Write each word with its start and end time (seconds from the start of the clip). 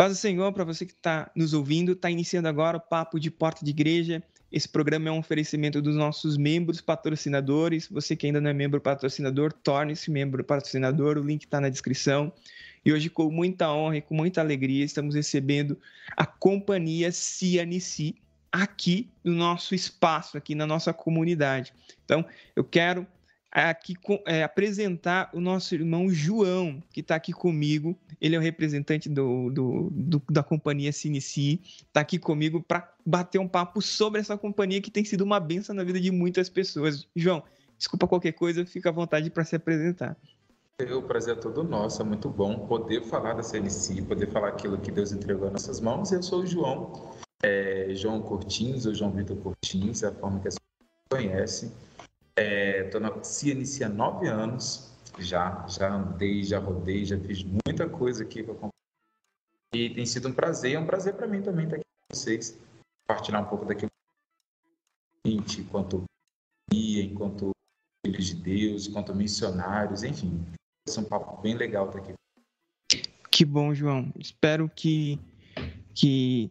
Paz 0.00 0.14
do 0.14 0.18
Senhor 0.18 0.50
para 0.54 0.64
você 0.64 0.86
que 0.86 0.92
está 0.92 1.30
nos 1.36 1.52
ouvindo. 1.52 1.92
Está 1.92 2.10
iniciando 2.10 2.48
agora 2.48 2.78
o 2.78 2.80
Papo 2.80 3.20
de 3.20 3.30
Porta 3.30 3.62
de 3.62 3.70
Igreja. 3.70 4.22
Esse 4.50 4.66
programa 4.66 5.10
é 5.10 5.12
um 5.12 5.18
oferecimento 5.18 5.82
dos 5.82 5.94
nossos 5.94 6.38
membros 6.38 6.80
patrocinadores. 6.80 7.86
Você 7.90 8.16
que 8.16 8.24
ainda 8.24 8.40
não 8.40 8.48
é 8.48 8.54
membro 8.54 8.80
patrocinador, 8.80 9.52
torne-se 9.52 10.10
membro 10.10 10.42
patrocinador. 10.42 11.18
O 11.18 11.22
link 11.22 11.44
está 11.44 11.60
na 11.60 11.68
descrição. 11.68 12.32
E 12.82 12.90
hoje, 12.94 13.10
com 13.10 13.30
muita 13.30 13.70
honra 13.70 13.98
e 13.98 14.00
com 14.00 14.14
muita 14.14 14.40
alegria, 14.40 14.86
estamos 14.86 15.14
recebendo 15.14 15.78
a 16.16 16.24
companhia 16.24 17.12
CNC 17.12 18.14
aqui 18.50 19.06
no 19.22 19.34
nosso 19.34 19.74
espaço, 19.74 20.38
aqui 20.38 20.54
na 20.54 20.66
nossa 20.66 20.94
comunidade. 20.94 21.74
Então, 22.06 22.24
eu 22.56 22.64
quero 22.64 23.06
aqui 23.50 23.94
é, 24.26 24.42
apresentar 24.44 25.30
o 25.32 25.40
nosso 25.40 25.74
irmão 25.74 26.08
João, 26.08 26.82
que 26.92 27.00
está 27.00 27.16
aqui 27.16 27.32
comigo. 27.32 27.96
Ele 28.20 28.36
é 28.36 28.38
o 28.38 28.42
representante 28.42 29.08
do, 29.08 29.50
do, 29.50 29.88
do 29.90 30.22
da 30.30 30.42
companhia 30.42 30.92
Cinici, 30.92 31.60
está 31.64 32.00
aqui 32.00 32.18
comigo 32.18 32.62
para 32.62 32.92
bater 33.04 33.38
um 33.38 33.48
papo 33.48 33.80
sobre 33.82 34.20
essa 34.20 34.36
companhia 34.36 34.80
que 34.80 34.90
tem 34.90 35.04
sido 35.04 35.22
uma 35.22 35.40
benção 35.40 35.74
na 35.74 35.82
vida 35.82 36.00
de 36.00 36.10
muitas 36.10 36.48
pessoas. 36.48 37.08
João, 37.16 37.42
desculpa 37.76 38.06
qualquer 38.06 38.32
coisa, 38.32 38.64
fica 38.64 38.90
à 38.90 38.92
vontade 38.92 39.30
para 39.30 39.44
se 39.44 39.56
apresentar. 39.56 40.16
O 40.96 41.02
prazer 41.02 41.36
é 41.36 41.38
todo 41.38 41.62
nosso, 41.62 42.00
é 42.00 42.04
muito 42.04 42.28
bom 42.30 42.66
poder 42.66 43.02
falar 43.02 43.34
da 43.34 43.42
CNC, 43.42 44.00
poder 44.02 44.26
falar 44.28 44.48
aquilo 44.48 44.78
que 44.78 44.90
Deus 44.90 45.12
entregou 45.12 45.48
em 45.48 45.52
nossas 45.52 45.78
mãos. 45.78 46.10
Eu 46.10 46.22
sou 46.22 46.40
o 46.40 46.46
João, 46.46 47.10
é, 47.42 47.88
João 47.94 48.22
Cortins, 48.22 48.86
ou 48.86 48.94
João 48.94 49.10
Vitor 49.10 49.36
Cortins, 49.36 50.02
é 50.02 50.08
a 50.08 50.12
forma 50.12 50.40
que 50.40 50.48
as 50.48 50.54
pessoas 50.54 51.24
conhecem. 51.26 51.70
É, 52.36 52.98
na 52.98 53.22
CNC 53.22 53.84
há 53.84 53.88
nove 53.88 54.28
anos, 54.28 54.92
já, 55.18 55.66
já 55.66 55.92
andei, 55.92 56.42
já 56.42 56.58
rodei, 56.58 57.04
já 57.04 57.18
fiz 57.18 57.42
muita 57.42 57.88
coisa 57.88 58.22
aqui 58.22 58.42
com 58.42 58.52
a 58.52 58.54
companhia. 58.54 58.70
E 59.74 59.94
tem 59.94 60.06
sido 60.06 60.28
um 60.28 60.32
prazer, 60.32 60.74
é 60.74 60.78
um 60.78 60.86
prazer 60.86 61.14
para 61.14 61.26
mim 61.26 61.42
também 61.42 61.64
estar 61.64 61.76
aqui 61.76 61.84
com 61.84 62.16
vocês, 62.16 62.58
compartilhar 63.06 63.40
um 63.40 63.46
pouco 63.46 63.64
daquilo 63.64 63.90
que 65.22 65.60
enquanto 65.60 66.04
enquanto 66.72 67.50
filhos 68.04 68.26
de 68.26 68.34
Deus, 68.34 68.86
enquanto 68.86 69.14
missionários, 69.14 70.02
enfim, 70.02 70.40
esse 70.88 70.98
é 70.98 71.02
um 71.02 71.04
papo 71.04 71.40
bem 71.42 71.54
legal 71.54 71.86
estar 71.86 71.98
aqui. 71.98 72.14
Que 73.30 73.44
bom, 73.44 73.74
João. 73.74 74.12
Espero 74.18 74.68
que, 74.68 75.18
que 75.94 76.50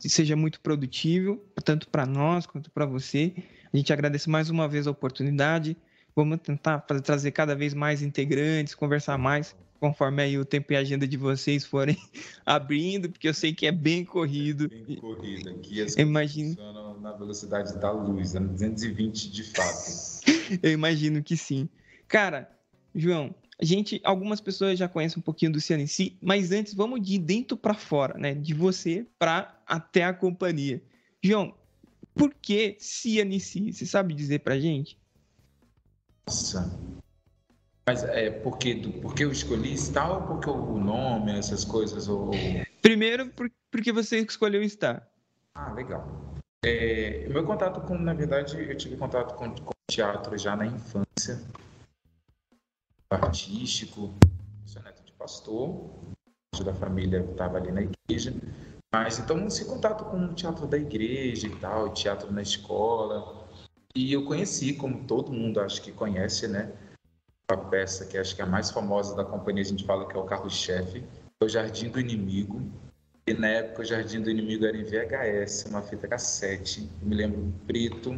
seja 0.00 0.36
muito 0.36 0.60
produtivo, 0.60 1.42
tanto 1.64 1.88
para 1.88 2.06
nós 2.06 2.46
quanto 2.46 2.70
para 2.70 2.86
você. 2.86 3.32
A 3.72 3.76
gente 3.76 3.92
agradece 3.92 4.28
mais 4.30 4.50
uma 4.50 4.68
vez 4.68 4.86
a 4.86 4.90
oportunidade. 4.90 5.76
Vamos 6.14 6.38
tentar 6.40 6.84
fazer, 6.86 7.00
trazer 7.02 7.30
cada 7.32 7.56
vez 7.56 7.74
mais 7.74 8.00
integrantes, 8.00 8.74
conversar 8.74 9.18
mais, 9.18 9.56
conforme 9.80 10.22
aí 10.22 10.38
o 10.38 10.44
tempo 10.44 10.72
e 10.72 10.76
a 10.76 10.78
agenda 10.78 11.08
de 11.08 11.16
vocês 11.16 11.64
forem 11.64 11.96
abrindo, 12.46 13.10
porque 13.10 13.28
eu 13.28 13.34
sei 13.34 13.52
que 13.52 13.66
é 13.66 13.72
bem 13.72 14.04
corrido. 14.04 14.68
Bem 14.68 14.96
corrido. 14.96 15.50
Aqui 15.50 15.82
as 15.82 15.96
imagino... 15.96 16.50
funcionam 16.50 17.00
na 17.00 17.12
velocidade 17.12 17.76
da 17.80 17.90
luz, 17.90 18.32
220 18.32 19.30
de 19.30 19.42
fato. 19.42 20.22
eu 20.62 20.70
imagino 20.70 21.22
que 21.22 21.36
sim. 21.36 21.68
Cara, 22.06 22.48
João, 22.94 23.34
a 23.60 23.64
gente, 23.64 24.00
algumas 24.04 24.40
pessoas 24.40 24.78
já 24.78 24.88
conhecem 24.88 25.18
um 25.18 25.22
pouquinho 25.22 25.52
do 25.52 25.60
CNC, 25.60 26.16
mas 26.20 26.50
antes 26.50 26.74
vamos 26.74 27.00
de 27.00 27.18
dentro 27.18 27.56
para 27.56 27.74
fora, 27.74 28.18
né? 28.18 28.34
De 28.34 28.52
você 28.52 29.06
para 29.18 29.60
até 29.66 30.04
a 30.04 30.12
companhia. 30.12 30.82
João, 31.22 31.54
por 32.14 32.34
que 32.34 32.76
CNC? 32.80 33.72
Você 33.72 33.86
sabe 33.86 34.12
dizer 34.12 34.40
pra 34.40 34.58
gente? 34.58 34.98
Nossa. 36.28 36.78
Mas 37.86 38.02
é 38.02 38.30
porque, 38.30 38.76
porque 39.02 39.24
eu 39.24 39.30
escolhi 39.30 39.76
Star 39.76 40.10
ou 40.10 40.22
porque 40.22 40.48
o 40.48 40.78
nome, 40.78 41.38
essas 41.38 41.64
coisas? 41.64 42.08
Ou... 42.08 42.30
Primeiro, 42.80 43.32
porque 43.70 43.92
você 43.92 44.18
escolheu 44.18 44.66
Star. 44.68 45.08
Ah, 45.54 45.72
legal. 45.72 46.34
É, 46.64 47.28
meu 47.28 47.44
contato 47.44 47.80
com, 47.82 47.96
na 47.98 48.14
verdade, 48.14 48.56
eu 48.58 48.76
tive 48.76 48.96
contato 48.96 49.34
com, 49.34 49.54
com 49.54 49.72
teatro 49.86 50.36
já 50.38 50.56
na 50.56 50.66
infância 50.66 51.38
artístico, 53.14 54.14
sou 54.66 54.82
neto 54.82 55.04
de 55.04 55.12
pastor, 55.12 55.90
da 56.62 56.74
família 56.74 57.26
estava 57.30 57.56
ali 57.56 57.72
na 57.72 57.82
igreja, 57.82 58.32
mas 58.92 59.18
então 59.18 59.44
esse 59.46 59.64
contato 59.64 60.04
com 60.04 60.24
o 60.24 60.34
teatro 60.34 60.66
da 60.66 60.78
igreja 60.78 61.48
e 61.48 61.56
tal, 61.56 61.92
teatro 61.92 62.32
na 62.32 62.42
escola, 62.42 63.48
e 63.96 64.12
eu 64.12 64.24
conheci, 64.24 64.74
como 64.74 65.04
todo 65.04 65.32
mundo 65.32 65.60
acho 65.60 65.82
que 65.82 65.90
conhece, 65.90 66.46
né, 66.46 66.72
a 67.48 67.56
peça 67.56 68.06
que 68.06 68.16
acho 68.16 68.36
que 68.36 68.42
é 68.42 68.44
a 68.44 68.48
mais 68.48 68.70
famosa 68.70 69.16
da 69.16 69.24
companhia, 69.24 69.62
a 69.62 69.66
gente 69.66 69.84
fala 69.84 70.06
que 70.06 70.16
é 70.16 70.20
o 70.20 70.24
carro-chefe, 70.24 71.04
é 71.40 71.44
o 71.44 71.48
Jardim 71.48 71.88
do 71.88 71.98
Inimigo, 71.98 72.62
e 73.26 73.34
na 73.34 73.48
época 73.48 73.82
o 73.82 73.84
Jardim 73.84 74.20
do 74.20 74.30
Inimigo 74.30 74.64
era 74.64 74.76
em 74.76 74.84
VHS, 74.84 75.66
uma 75.66 75.82
fita 75.82 76.06
cassete, 76.06 76.88
eu 77.02 77.08
me 77.08 77.14
lembro 77.16 77.52
preto, 77.66 78.10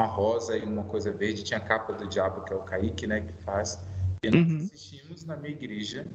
uma 0.00 0.06
rosa 0.06 0.56
e 0.56 0.62
uma 0.62 0.84
coisa 0.84 1.10
verde, 1.10 1.42
tinha 1.42 1.58
a 1.58 1.62
capa 1.62 1.92
do 1.92 2.06
diabo, 2.06 2.44
que 2.44 2.52
é 2.52 2.56
o 2.56 2.62
Kaique, 2.62 3.06
né, 3.06 3.20
que 3.20 3.32
faz, 3.42 3.80
e 4.22 4.30
nós 4.30 4.50
uhum. 4.50 4.56
assistimos 4.56 5.24
na 5.24 5.36
minha 5.36 5.52
igreja, 5.52 6.06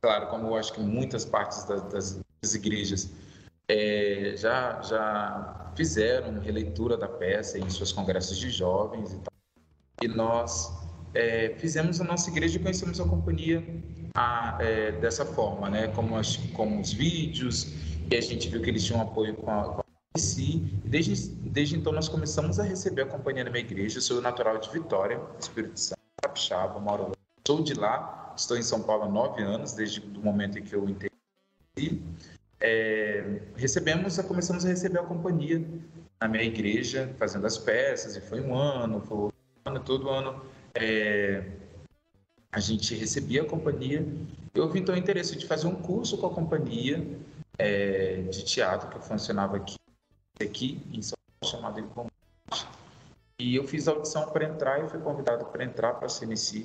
claro, 0.00 0.28
como 0.28 0.48
eu 0.48 0.56
acho 0.56 0.72
que 0.72 0.80
muitas 0.80 1.24
partes 1.24 1.64
das, 1.64 1.82
das, 1.84 2.20
das 2.42 2.54
igrejas 2.54 3.10
é, 3.68 4.34
já, 4.36 4.80
já 4.82 5.72
fizeram 5.76 6.40
releitura 6.40 6.96
da 6.96 7.08
peça 7.08 7.58
em 7.58 7.68
seus 7.68 7.92
congressos 7.92 8.38
de 8.38 8.50
jovens 8.50 9.12
e 9.12 9.16
tal. 9.18 9.32
E 10.02 10.08
nós 10.08 10.72
é, 11.14 11.54
fizemos 11.58 12.00
a 12.00 12.04
nossa 12.04 12.30
igreja 12.30 12.58
e 12.58 12.62
conhecemos 12.62 13.00
a 13.00 13.04
companhia 13.04 13.64
a, 14.14 14.58
é, 14.60 14.92
dessa 14.92 15.24
forma, 15.24 15.70
né? 15.70 15.88
Como, 15.88 16.16
as, 16.16 16.36
como 16.54 16.80
os 16.80 16.92
vídeos, 16.92 17.72
e 18.10 18.16
a 18.16 18.20
gente 18.20 18.48
viu 18.48 18.60
que 18.60 18.70
eles 18.70 18.84
tinham 18.84 19.00
apoio 19.00 19.34
com 19.34 19.50
a, 19.50 19.64
com 19.64 19.80
a 19.80 19.86
e 20.38 20.60
desde, 20.82 21.28
desde 21.28 21.76
então 21.76 21.92
nós 21.92 22.08
começamos 22.08 22.58
a 22.58 22.62
receber 22.62 23.02
a 23.02 23.06
companhia 23.06 23.44
na 23.44 23.50
minha 23.50 23.62
igreja. 23.62 23.98
Eu 23.98 24.02
sou 24.02 24.22
natural 24.22 24.56
de 24.58 24.70
Vitória, 24.70 25.20
Espírito 25.38 25.78
Santo 25.78 25.95
capixaba, 26.36 26.78
moro 26.78 27.08
lá. 27.08 27.12
Sou 27.46 27.62
de 27.62 27.74
lá, 27.74 28.34
estou 28.36 28.56
em 28.56 28.62
São 28.62 28.82
Paulo 28.82 29.04
há 29.04 29.08
nove 29.08 29.42
anos, 29.42 29.72
desde 29.72 30.00
o 30.00 30.20
momento 30.20 30.58
em 30.58 30.62
que 30.62 30.74
eu 30.74 30.86
entrei. 30.88 31.10
É, 32.60 33.40
recebemos, 33.56 34.18
começamos 34.18 34.64
a 34.64 34.68
receber 34.68 34.98
a 34.98 35.02
companhia 35.02 35.64
na 36.20 36.28
minha 36.28 36.44
igreja, 36.44 37.14
fazendo 37.18 37.46
as 37.46 37.56
peças, 37.56 38.16
e 38.16 38.20
foi 38.20 38.40
um 38.40 38.54
ano, 38.54 39.00
foi 39.00 39.16
um 39.16 39.30
ano, 39.64 39.80
todo 39.80 40.10
ano. 40.10 40.42
É, 40.74 41.44
a 42.52 42.60
gente 42.60 42.94
recebia 42.94 43.42
a 43.42 43.46
companhia. 43.46 44.06
Eu 44.54 44.68
vi 44.70 44.80
então 44.80 44.94
o 44.94 44.98
interesse 44.98 45.36
de 45.36 45.46
fazer 45.46 45.66
um 45.66 45.74
curso 45.74 46.18
com 46.18 46.26
a 46.26 46.30
companhia 46.30 47.06
é, 47.58 48.22
de 48.22 48.44
teatro 48.44 48.88
que 48.88 49.06
funcionava 49.06 49.56
aqui, 49.56 49.76
aqui 50.40 50.80
em 50.92 51.02
São 51.02 51.16
Paulo, 51.40 51.52
chamado. 51.52 52.15
E 53.40 53.54
eu 53.54 53.64
fiz 53.64 53.86
a 53.86 53.92
audição 53.92 54.30
para 54.30 54.44
entrar 54.44 54.84
e 54.84 54.88
fui 54.88 55.00
convidado 55.00 55.44
para 55.46 55.64
entrar 55.64 55.94
para 55.94 56.06
a 56.06 56.08
CNC. 56.08 56.64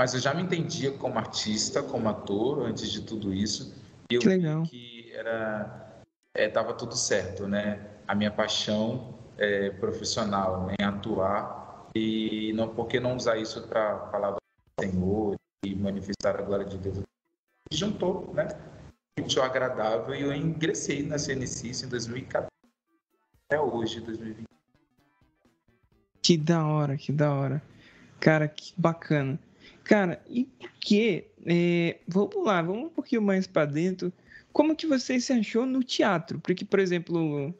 Mas 0.00 0.14
eu 0.14 0.20
já 0.20 0.34
me 0.34 0.42
entendia 0.42 0.96
como 0.98 1.18
artista, 1.18 1.82
como 1.82 2.08
ator, 2.08 2.66
antes 2.66 2.90
de 2.90 3.02
tudo 3.02 3.32
isso. 3.32 3.74
E 4.10 4.14
eu 4.14 4.20
que 4.20 4.28
legal. 4.28 4.62
que 4.64 5.12
era 5.12 6.02
estava 6.34 6.70
é, 6.70 6.74
tudo 6.74 6.96
certo, 6.96 7.46
né? 7.46 7.98
A 8.06 8.14
minha 8.14 8.30
paixão 8.30 9.18
é, 9.38 9.70
profissional 9.70 10.68
em 10.70 10.84
atuar 10.84 11.88
e 11.94 12.52
não 12.54 12.74
por 12.74 12.86
que 12.86 12.98
não 12.98 13.16
usar 13.16 13.36
isso 13.36 13.66
para 13.68 14.08
falar 14.10 14.32
do 14.32 14.38
Senhor 14.80 15.36
e 15.64 15.74
manifestar 15.74 16.38
a 16.38 16.42
glória 16.42 16.64
de 16.64 16.78
Deus. 16.78 17.00
E 17.70 17.76
juntou, 17.76 18.32
né? 18.34 18.48
Muito 19.18 19.40
agradável 19.42 20.14
e 20.14 20.22
eu 20.22 20.34
ingressei 20.34 21.02
na 21.02 21.18
CNC 21.18 21.84
em 21.84 21.88
2014 21.88 22.48
até 23.46 23.60
hoje, 23.60 24.00
2020. 24.00 24.46
Que 26.22 26.36
da 26.36 26.64
hora, 26.64 26.96
que 26.96 27.10
da 27.10 27.34
hora. 27.34 27.62
Cara, 28.20 28.46
que 28.46 28.72
bacana. 28.76 29.38
Cara, 29.82 30.22
e 30.30 30.44
por 30.44 30.70
que? 30.80 31.24
É, 31.44 31.98
vamos 32.06 32.44
lá, 32.44 32.62
vamos 32.62 32.86
um 32.86 32.90
pouquinho 32.90 33.20
mais 33.20 33.46
para 33.46 33.66
dentro. 33.66 34.12
Como 34.52 34.76
que 34.76 34.86
você 34.86 35.18
se 35.18 35.32
achou 35.32 35.66
no 35.66 35.82
teatro? 35.82 36.38
Porque, 36.38 36.64
por 36.64 36.78
exemplo, 36.78 37.52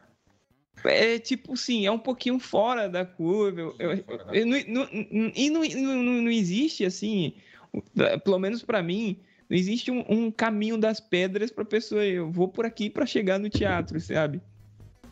é 0.85 1.19
tipo 1.19 1.55
assim, 1.55 1.87
é 1.87 1.91
um 1.91 1.99
pouquinho 1.99 2.39
fora 2.39 2.89
da 2.89 3.05
curva. 3.05 3.61
Eu, 3.61 3.75
eu, 3.79 4.05
eu, 4.33 4.47
não, 4.47 4.59
não, 4.69 5.33
e 5.35 5.51
não, 5.51 5.63
não, 6.03 6.23
não 6.23 6.31
existe 6.31 6.85
assim, 6.85 7.35
pelo 8.25 8.39
menos 8.39 8.63
para 8.63 8.83
mim, 8.83 9.19
não 9.49 9.57
existe 9.57 9.91
um, 9.91 10.05
um 10.09 10.31
caminho 10.31 10.79
das 10.79 11.01
pedras 11.01 11.51
para 11.51 11.65
pessoa. 11.65 12.05
Eu 12.05 12.31
vou 12.31 12.47
por 12.47 12.65
aqui 12.65 12.89
para 12.89 13.07
chegar 13.07 13.39
no 13.39 13.49
teatro, 13.49 14.01
sabe? 14.01 14.41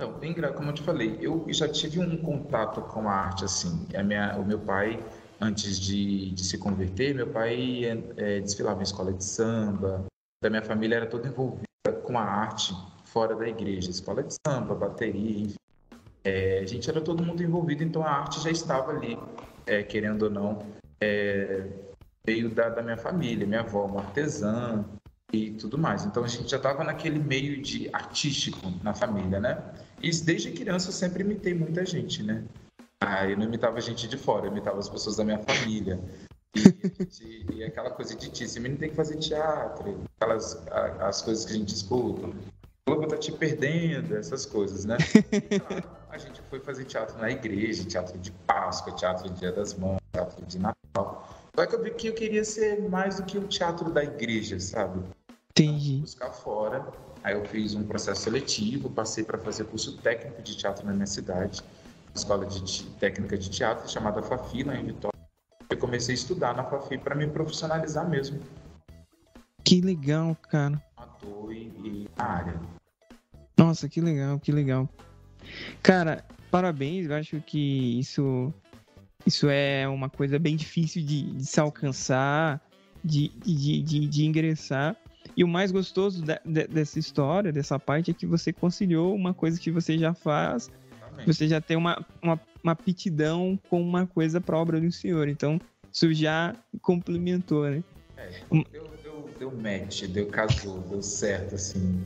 Então, 0.01 0.53
como 0.55 0.71
eu 0.71 0.73
te 0.73 0.83
falei, 0.83 1.19
eu 1.21 1.45
já 1.49 1.69
tive 1.69 2.01
um 2.01 2.17
contato 2.17 2.81
com 2.81 3.07
a 3.07 3.13
arte, 3.13 3.45
assim. 3.45 3.87
A 3.95 4.03
minha, 4.03 4.35
o 4.39 4.45
meu 4.45 4.59
pai, 4.59 5.05
antes 5.39 5.79
de, 5.79 6.31
de 6.31 6.43
se 6.43 6.57
converter, 6.57 7.15
meu 7.15 7.27
pai 7.27 7.85
é, 7.85 8.03
é, 8.17 8.41
desfilava 8.41 8.81
em 8.81 8.85
escola 8.85 9.13
de 9.13 9.23
samba. 9.23 10.07
Da 10.43 10.49
minha 10.49 10.63
família 10.63 10.97
era 10.97 11.07
toda 11.07 11.29
envolvida 11.29 11.67
com 12.05 12.19
a 12.19 12.23
arte 12.23 12.75
fora 13.05 13.35
da 13.37 13.47
igreja, 13.47 13.91
escola 13.91 14.23
de 14.23 14.35
samba, 14.47 14.75
bateria, 14.75 15.41
enfim. 15.41 15.57
É, 16.25 16.61
a 16.61 16.67
gente 16.67 16.89
era 16.89 17.01
todo 17.01 17.25
mundo 17.25 17.43
envolvido, 17.43 17.83
então 17.83 18.03
a 18.03 18.11
arte 18.11 18.41
já 18.41 18.51
estava 18.51 18.93
ali, 18.93 19.19
é, 19.67 19.83
querendo 19.83 20.23
ou 20.25 20.31
não. 20.31 20.59
É, 21.01 21.67
veio 22.25 22.49
da, 22.51 22.69
da, 22.71 22.83
minha 22.83 22.97
família, 22.97 23.47
minha 23.47 23.61
avó, 23.61 23.87
uma 23.87 24.01
artesã, 24.01 24.85
e 25.33 25.53
tudo 25.53 25.79
mais. 25.79 26.05
Então 26.05 26.25
a 26.25 26.29
gente 26.29 26.51
já 26.51 26.57
estava 26.57 26.85
naquele 26.85 27.19
meio 27.19 27.63
de 27.63 27.89
artístico 27.93 28.73
na 28.83 28.95
família, 28.95 29.41
né? 29.41 29.63
E 30.03 30.11
desde 30.11 30.51
criança 30.53 30.89
eu 30.89 30.93
sempre 30.93 31.23
imitei 31.23 31.55
muita 31.55 31.85
gente, 31.85 32.23
né? 32.23 32.45
Ah, 33.01 33.29
eu 33.29 33.37
não 33.37 33.45
imitava 33.45 33.81
gente 33.81 34.09
de 34.09 34.17
fora, 34.17 34.47
eu 34.47 34.51
imitava 34.51 34.79
as 34.79 34.89
pessoas 34.89 35.17
da 35.17 35.25
minha 35.25 35.39
família. 35.39 36.01
E, 36.55 37.47
e 37.55 37.65
aquela 37.65 37.91
coisa 37.91 38.15
de 38.15 38.31
ti, 38.31 38.45
esse 38.45 38.59
menino 38.59 38.81
tem 38.81 38.91
que 38.91 38.97
fazer 38.97 39.17
teatro, 39.17 40.03
aquelas 40.19 40.57
as 41.01 41.23
coisas 41.23 41.45
que 41.45 41.53
a 41.53 41.57
gente 41.57 41.75
escuta. 41.75 42.27
O 42.27 42.33
Globo 42.87 43.07
tá 43.07 43.17
te 43.17 43.31
perdendo, 43.31 44.17
essas 44.17 44.45
coisas, 44.45 44.85
né? 44.85 44.97
E, 45.33 45.61
claro, 45.61 45.89
a 46.11 46.19
gente 46.19 46.41
foi 46.51 46.61
fazer 46.61 46.85
teatro 46.85 47.19
na 47.19 47.31
igreja, 47.31 47.85
teatro 47.85 48.19
de 48.19 48.33
Páscoa, 48.33 48.95
teatro 48.95 49.31
de 49.31 49.39
Dia 49.39 49.53
das 49.53 49.75
Mães, 49.75 50.01
teatro 50.13 50.45
de 50.45 50.59
Natal. 50.59 51.29
Só 51.55 51.67
que 51.67 51.75
eu 51.75 51.83
vi 51.83 51.91
que 51.93 52.09
eu 52.09 52.15
queria 52.15 52.45
ser 52.45 52.81
mais 52.89 53.17
do 53.17 53.25
que 53.25 53.39
o 53.39 53.47
teatro 53.47 53.91
da 53.91 54.03
igreja, 54.03 54.59
sabe? 54.59 55.01
Entendi. 55.51 55.99
Buscar 55.99 56.33
fora. 56.33 56.87
Aí 57.23 57.35
eu 57.35 57.45
fiz 57.45 57.75
um 57.75 57.85
processo 57.85 58.23
seletivo, 58.23 58.89
passei 58.91 59.25
para 59.25 59.39
fazer 59.39 59.65
curso 59.65 59.97
técnico 59.99 60.43
de 60.43 60.57
teatro 60.57 60.87
na 60.87 60.93
minha 60.93 61.07
cidade, 61.07 61.63
escola 62.15 62.47
de 62.47 62.85
técnica 62.99 63.37
de 63.37 63.51
teatro 63.51 63.91
chamada 63.91 64.23
Fafi, 64.23 64.63
lá 64.63 64.75
em 64.77 64.87
Vitória. 64.87 65.19
Eu 65.69 65.77
comecei 65.77 66.15
a 66.15 66.19
estudar 66.19 66.55
na 66.55 66.65
Fafi 66.65 66.99
para 66.99 67.15
me 67.15 67.27
profissionalizar 67.27 68.09
mesmo. 68.09 68.41
Que 69.63 69.81
legal, 69.81 70.37
cara. 70.49 70.83
Ator 70.97 71.53
e, 71.53 71.73
e 71.85 72.09
área. 72.17 72.59
Nossa, 73.57 73.89
que 73.89 74.01
legal, 74.01 74.39
que 74.41 74.51
legal. 74.51 74.89
Cara, 75.83 76.25
parabéns, 76.51 77.07
eu 77.07 77.15
acho 77.15 77.41
que 77.43 77.99
isso 77.99 78.53
isso 79.27 79.49
é 79.49 79.87
uma 79.87 80.09
coisa 80.09 80.39
bem 80.39 80.57
difícil 80.57 81.05
de, 81.05 81.23
de 81.23 81.45
se 81.45 81.61
alcançar, 81.61 82.61
de, 83.05 83.29
de, 83.29 83.83
de, 83.83 84.07
de, 84.07 84.25
ingressar. 84.25 84.97
E 85.37 85.45
o 85.45 85.49
mais 85.49 85.71
gostoso 85.71 86.23
de, 86.23 86.39
de, 86.45 86.67
dessa 86.67 86.99
história, 86.99 87.53
dessa 87.53 87.79
parte, 87.79 88.11
é 88.11 88.15
que 88.15 88.27
você 88.27 88.53
conciliou 88.53 89.15
uma 89.15 89.33
coisa 89.33 89.59
que 89.59 89.71
você 89.71 89.97
já 89.97 90.13
faz, 90.13 90.71
você 91.27 91.49
já 91.49 91.61
tem 91.61 91.77
uma, 91.77 92.05
uma, 92.23 92.41
uma 92.63 92.73
aptidão 92.73 93.59
com 93.69 93.81
uma 93.81 94.07
coisa 94.07 94.41
para 94.41 94.57
a 94.57 94.61
obra 94.61 94.81
do 94.81 94.91
Senhor. 94.91 95.29
Então, 95.29 95.61
isso 95.93 96.13
já 96.13 96.55
complementou, 96.83 97.69
né? 97.69 97.83
É, 98.17 98.31
deu, 98.51 98.91
deu, 99.03 99.31
deu 99.39 99.53
match, 99.53 100.05
deu 100.05 100.27
casou, 100.27 100.81
deu 100.83 101.03
certo, 101.03 101.55
assim, 101.55 102.05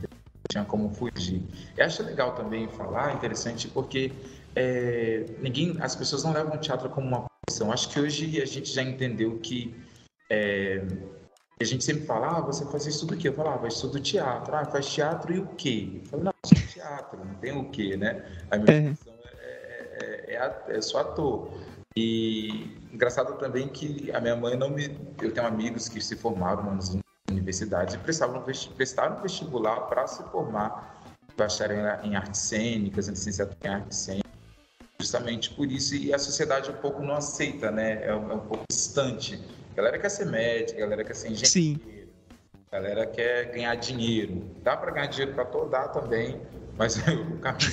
tinha 0.49 0.63
como 0.63 0.93
fugir. 0.93 1.41
Eu 1.77 1.85
acho 1.85 2.03
legal 2.03 2.35
também 2.35 2.67
falar, 2.67 3.13
interessante, 3.15 3.67
porque 3.67 4.11
é, 4.55 5.25
ninguém, 5.41 5.75
as 5.79 5.95
pessoas 5.95 6.23
não 6.23 6.33
levam 6.33 6.55
o 6.55 6.59
teatro 6.59 6.89
como 6.89 7.07
uma 7.07 7.25
profissão. 7.45 7.71
Acho 7.71 7.89
que 7.89 7.99
hoje 7.99 8.41
a 8.41 8.45
gente 8.45 8.71
já 8.71 8.81
entendeu 8.81 9.37
que 9.39 9.75
é, 10.29 10.81
a 11.59 11.63
gente 11.63 11.83
sempre 11.83 12.05
fala, 12.05 12.37
ah, 12.37 12.41
você 12.41 12.65
faz 12.65 12.85
isso 12.85 13.05
do 13.05 13.15
quê? 13.15 13.29
Eu 13.29 13.33
falava, 13.33 13.65
ah, 13.65 13.67
estudo 13.67 13.99
teatro. 13.99 14.55
Ah, 14.55 14.65
faz 14.65 14.87
teatro 14.87 15.33
e 15.33 15.39
o 15.39 15.47
quê? 15.55 16.01
Eu 16.03 16.09
falei, 16.09 16.25
não, 16.25 16.33
só 16.43 16.55
teatro, 16.73 17.23
não 17.23 17.33
tem 17.35 17.57
o 17.57 17.69
quê, 17.69 17.95
né? 17.95 18.25
A 18.51 18.57
minha 18.57 18.77
é. 18.77 18.81
profissão 18.81 19.13
é, 19.39 20.25
é, 20.27 20.35
é, 20.35 20.77
é 20.77 20.81
só 20.81 20.99
ator. 20.99 21.49
E 21.95 22.77
engraçado 22.91 23.37
também 23.37 23.69
que 23.69 24.11
a 24.11 24.19
minha 24.19 24.35
mãe 24.35 24.57
não 24.57 24.69
me... 24.69 24.97
Eu 25.21 25.33
tenho 25.33 25.47
amigos 25.47 25.87
que 25.87 26.01
se 26.01 26.17
formaram 26.17 26.75
nas 26.75 26.97
universidades 27.29 27.95
e 27.95 27.97
prestaram, 27.99 28.43
prestaram 28.75 29.21
vestibular 29.21 29.81
para 29.81 30.05
se 30.07 30.23
formar 30.23 31.01
bacharel 31.37 32.03
em 32.03 32.15
artes 32.15 32.41
cênicas, 32.41 33.07
em 33.07 33.11
licenciatura 33.11 33.57
em 33.63 33.67
artes 33.75 33.97
cênicas 33.97 34.25
justamente 34.99 35.53
por 35.53 35.69
isso, 35.71 35.93
e 35.95 36.13
a 36.13 36.19
sociedade 36.19 36.71
um 36.71 36.75
pouco 36.75 37.01
não 37.01 37.15
aceita, 37.15 37.69
né? 37.69 38.05
É 38.05 38.15
um, 38.15 38.31
é 38.31 38.33
um 38.33 38.39
pouco 38.39 38.63
distante. 38.69 39.39
A 39.75 39.83
galera 39.83 39.99
quer 39.99 40.09
ser 40.09 40.25
médica, 40.27 40.77
a 40.77 40.81
galera 40.81 41.03
quer 41.03 41.13
ser 41.13 41.31
engenheiro, 41.31 41.51
Sim. 41.51 42.07
galera 42.71 43.05
quer 43.05 43.51
ganhar 43.51 43.75
dinheiro. 43.75 44.49
Dá 44.63 44.77
para 44.77 44.89
ganhar 44.89 45.07
dinheiro 45.07 45.33
para 45.33 45.43
todo, 45.43 45.69
dá 45.69 45.89
também, 45.89 46.39
mas 46.77 46.95
o 47.11 47.37
caminho 47.39 47.71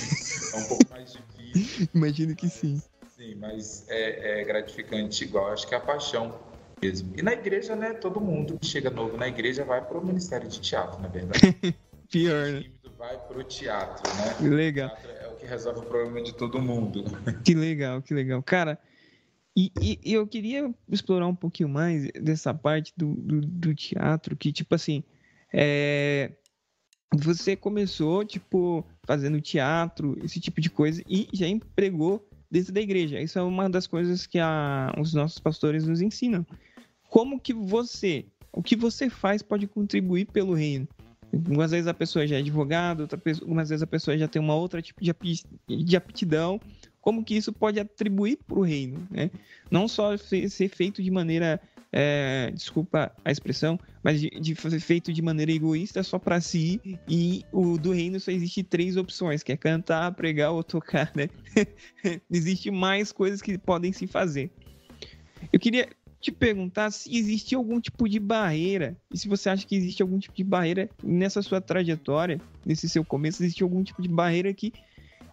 é 0.53 0.57
um 0.57 0.63
pouco 0.65 0.83
mais 0.89 1.13
difícil. 1.13 1.87
Imagino 1.95 2.35
que 2.35 2.49
sim. 2.49 2.81
Sim, 3.15 3.35
mas 3.35 3.85
é, 3.87 4.41
é 4.41 4.43
gratificante 4.43 5.23
igual, 5.23 5.53
acho 5.53 5.65
que 5.65 5.73
é 5.73 5.77
a 5.77 5.79
paixão 5.79 6.37
mesmo. 6.81 7.13
E 7.15 7.21
na 7.21 7.31
igreja, 7.31 7.73
né, 7.73 7.93
todo 7.93 8.19
mundo 8.19 8.57
que 8.59 8.67
chega 8.67 8.89
novo 8.89 9.15
na 9.15 9.29
igreja 9.29 9.63
vai 9.63 9.81
para 9.81 9.97
o 9.97 10.05
Ministério 10.05 10.49
de 10.49 10.59
Teatro, 10.59 11.01
na 11.01 11.07
verdade. 11.07 11.39
Pior, 12.11 12.47
né? 12.47 12.65
Vai 12.97 13.17
para 13.17 13.39
o 13.39 13.43
teatro, 13.45 14.03
né? 14.15 14.49
Legal. 14.49 14.89
O 14.89 14.91
teatro 14.91 15.11
é 15.11 15.35
que 15.39 15.45
resolve 15.45 15.79
o 15.79 15.83
problema 15.83 16.21
de 16.21 16.33
todo 16.33 16.61
mundo. 16.61 17.05
Que 17.43 17.53
legal, 17.53 18.01
que 18.01 18.13
legal. 18.13 18.43
Cara, 18.43 18.77
e, 19.55 19.71
e, 20.03 20.13
eu 20.13 20.25
queria 20.25 20.73
explorar 20.89 21.27
um 21.27 21.35
pouquinho 21.35 21.69
mais 21.69 22.09
dessa 22.13 22.53
parte 22.53 22.91
do, 22.97 23.13
do, 23.13 23.41
do 23.41 23.75
teatro, 23.75 24.35
que, 24.35 24.51
tipo 24.51 24.73
assim, 24.73 25.03
é, 25.53 26.31
você 27.13 27.55
começou, 27.55 28.25
tipo, 28.25 28.83
fazendo 29.05 29.39
teatro, 29.39 30.17
esse 30.23 30.39
tipo 30.39 30.59
de 30.59 30.69
coisa, 30.69 31.03
e 31.07 31.27
já 31.31 31.47
empregou 31.47 32.27
dentro 32.49 32.73
da 32.73 32.81
igreja. 32.81 33.21
Isso 33.21 33.37
é 33.37 33.43
uma 33.43 33.69
das 33.69 33.85
coisas 33.85 34.25
que 34.25 34.39
a, 34.39 34.91
os 34.99 35.13
nossos 35.13 35.37
pastores 35.37 35.85
nos 35.85 36.01
ensinam. 36.01 36.45
Como 37.09 37.39
que 37.39 37.53
você, 37.53 38.25
o 38.51 38.63
que 38.63 38.75
você 38.75 39.09
faz 39.09 39.43
pode 39.43 39.67
contribuir 39.67 40.25
pelo 40.25 40.53
reino? 40.53 40.87
Algumas 41.31 41.71
vezes 41.71 41.87
a 41.87 41.93
pessoa 41.93 42.27
já 42.27 42.35
é 42.35 42.39
advogado, 42.39 43.01
outra 43.01 43.17
pessoa, 43.17 43.45
algumas 43.45 43.69
vezes 43.69 43.81
a 43.81 43.87
pessoa 43.87 44.17
já 44.17 44.27
tem 44.27 44.39
uma 44.39 44.55
outra 44.55 44.81
tipo 44.81 45.01
de 45.67 45.97
aptidão. 45.97 46.59
Como 47.03 47.21
que 47.21 47.35
isso 47.35 47.51
pode 47.51 47.81
atribuir 47.81 48.39
para 48.47 48.57
o 48.57 48.63
reino, 48.63 49.05
né? 49.11 49.29
Não 49.69 49.89
só 49.89 50.15
ser 50.15 50.69
feito 50.69 51.03
de 51.03 51.11
maneira, 51.11 51.59
é, 51.91 52.49
desculpa 52.55 53.13
a 53.25 53.29
expressão, 53.29 53.77
mas 54.01 54.21
de, 54.21 54.29
de 54.29 54.55
ser 54.55 54.79
feito 54.79 55.11
de 55.11 55.21
maneira 55.21 55.51
egoísta 55.51 56.01
só 56.01 56.17
para 56.17 56.39
si 56.39 56.79
e 57.05 57.43
o 57.51 57.77
do 57.77 57.91
reino 57.91 58.21
só 58.21 58.31
existe 58.31 58.63
três 58.63 58.95
opções, 58.95 59.43
que 59.43 59.51
é 59.51 59.57
cantar, 59.57 60.13
pregar 60.13 60.51
ou 60.51 60.63
tocar, 60.63 61.11
né? 61.13 61.27
existe 62.31 62.71
mais 62.71 63.11
coisas 63.11 63.41
que 63.41 63.57
podem 63.57 63.91
se 63.91 64.07
fazer. 64.07 64.49
Eu 65.51 65.59
queria 65.59 65.89
te 66.21 66.31
perguntar 66.31 66.89
se 66.89 67.13
existe 67.13 67.53
algum 67.53 67.81
tipo 67.81 68.07
de 68.07 68.17
barreira, 68.17 68.95
e 69.13 69.17
se 69.17 69.27
você 69.27 69.49
acha 69.49 69.67
que 69.67 69.75
existe 69.75 70.01
algum 70.01 70.17
tipo 70.17 70.37
de 70.37 70.43
barreira 70.45 70.89
nessa 71.03 71.41
sua 71.41 71.59
trajetória, 71.59 72.39
nesse 72.65 72.87
seu 72.87 73.03
começo, 73.03 73.43
existe 73.43 73.61
algum 73.61 73.83
tipo 73.83 74.01
de 74.01 74.07
barreira 74.07 74.53
que 74.53 74.71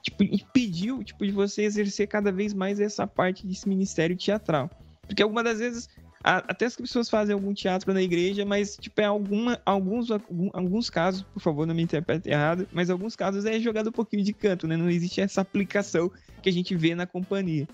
tipo, 0.02 0.22
impediu 0.22 1.02
tipo, 1.04 1.24
de 1.24 1.32
você 1.32 1.62
exercer 1.62 2.06
cada 2.06 2.32
vez 2.32 2.52
mais 2.54 2.80
essa 2.80 3.06
parte 3.06 3.46
desse 3.46 3.68
ministério 3.68 4.16
teatral. 4.16 4.70
Porque 5.06 5.22
algumas 5.22 5.44
das 5.44 5.58
vezes, 5.58 5.88
até 6.22 6.66
as 6.66 6.76
pessoas 6.76 7.10
fazem 7.10 7.34
algum 7.34 7.52
teatro 7.52 7.92
na 7.92 8.02
igreja, 8.02 8.44
mas 8.44 8.76
tipo, 8.76 9.00
é 9.00 9.04
alguma, 9.04 9.60
alguns, 9.64 10.08
alguns 10.52 10.88
casos, 10.88 11.22
por 11.22 11.40
favor, 11.40 11.66
não 11.66 11.74
me 11.74 11.82
interprete 11.82 12.28
errado, 12.28 12.68
mas 12.72 12.90
alguns 12.90 13.16
casos 13.16 13.44
é 13.44 13.58
jogado 13.58 13.88
um 13.88 13.92
pouquinho 13.92 14.22
de 14.22 14.32
canto, 14.32 14.66
né? 14.66 14.76
Não 14.76 14.88
existe 14.88 15.20
essa 15.20 15.40
aplicação 15.40 16.10
que 16.42 16.48
a 16.48 16.52
gente 16.52 16.74
vê 16.76 16.94
na 16.94 17.06
companhia. 17.06 17.66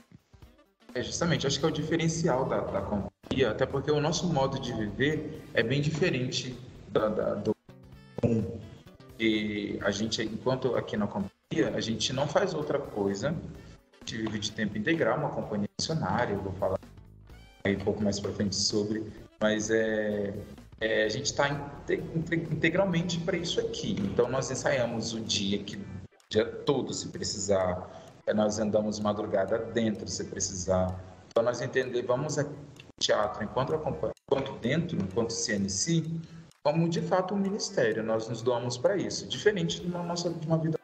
É 0.95 1.02
justamente, 1.02 1.47
acho 1.47 1.59
que 1.59 1.66
é 1.66 1.68
o 1.68 1.73
diferencial 1.73 2.49
da, 2.49 2.61
da 2.61 2.80
companhia, 2.80 3.50
até 3.50 3.66
porque 3.66 3.90
o 3.90 4.00
nosso 4.00 4.33
modo 4.33 4.59
de 4.59 4.73
viver 4.73 5.42
é 5.52 5.62
bem 5.62 5.83
diferente 5.83 6.56
da, 6.88 7.09
da, 7.11 7.35
do 7.35 7.52
comum. 8.23 8.59
E 9.21 9.78
a 9.83 9.90
gente, 9.90 10.23
enquanto 10.23 10.75
aqui 10.75 10.97
na 10.97 11.06
companhia, 11.06 11.36
a 11.75 11.81
gente 11.81 12.12
não 12.12 12.26
faz 12.26 12.55
outra 12.55 12.79
coisa, 12.79 13.29
a 13.31 13.99
gente 14.00 14.17
vive 14.19 14.38
de 14.38 14.53
tempo 14.53 14.76
integral, 14.76 15.19
uma 15.19 15.31
companhia 15.31 15.69
missionária, 15.79 16.35
eu 16.35 16.41
vou 16.41 16.53
falar 16.55 16.79
aí 17.65 17.76
um 17.76 17.81
pouco 17.81 18.03
mais 18.03 18.19
para 18.19 18.33
frente 18.33 18.57
sobre, 18.57 19.11
mas 19.41 19.71
é, 19.71 20.35
é 20.81 21.05
a 21.05 21.09
gente 21.09 21.26
está 21.26 21.49
integralmente 22.50 23.19
para 23.21 23.37
isso 23.37 23.61
aqui. 23.61 23.97
Então 24.00 24.29
nós 24.29 24.50
ensaiamos 24.50 25.15
o 25.15 25.21
dia 25.21 25.62
que 25.62 25.76
o 25.76 25.83
dia 26.29 26.45
todo 26.45 26.93
se 26.93 27.09
precisar 27.09 28.05
nós 28.35 28.59
andamos 28.59 28.99
madrugada 28.99 29.59
dentro, 29.59 30.09
se 30.09 30.25
precisar. 30.25 30.99
Então, 31.29 31.43
nós 31.45 31.61
entender, 31.61 32.03
vamos 32.03 32.38
aqui 32.38 32.50
teatro 32.99 33.45
enquanto, 33.45 33.75
enquanto 33.75 34.53
dentro, 34.59 34.99
enquanto 34.99 35.31
CNC, 35.31 36.05
como 36.65 36.88
de 36.88 37.00
fato 37.03 37.35
um 37.35 37.37
ministério. 37.37 38.03
Nós 38.03 38.29
nos 38.29 38.43
doamos 38.43 38.76
para 38.76 38.97
isso, 38.97 39.29
diferente 39.29 39.81
de 39.81 39.87
uma 39.87 40.03
nossa 40.03 40.31
de 40.31 40.47
uma 40.47 40.59
vida 40.59 40.79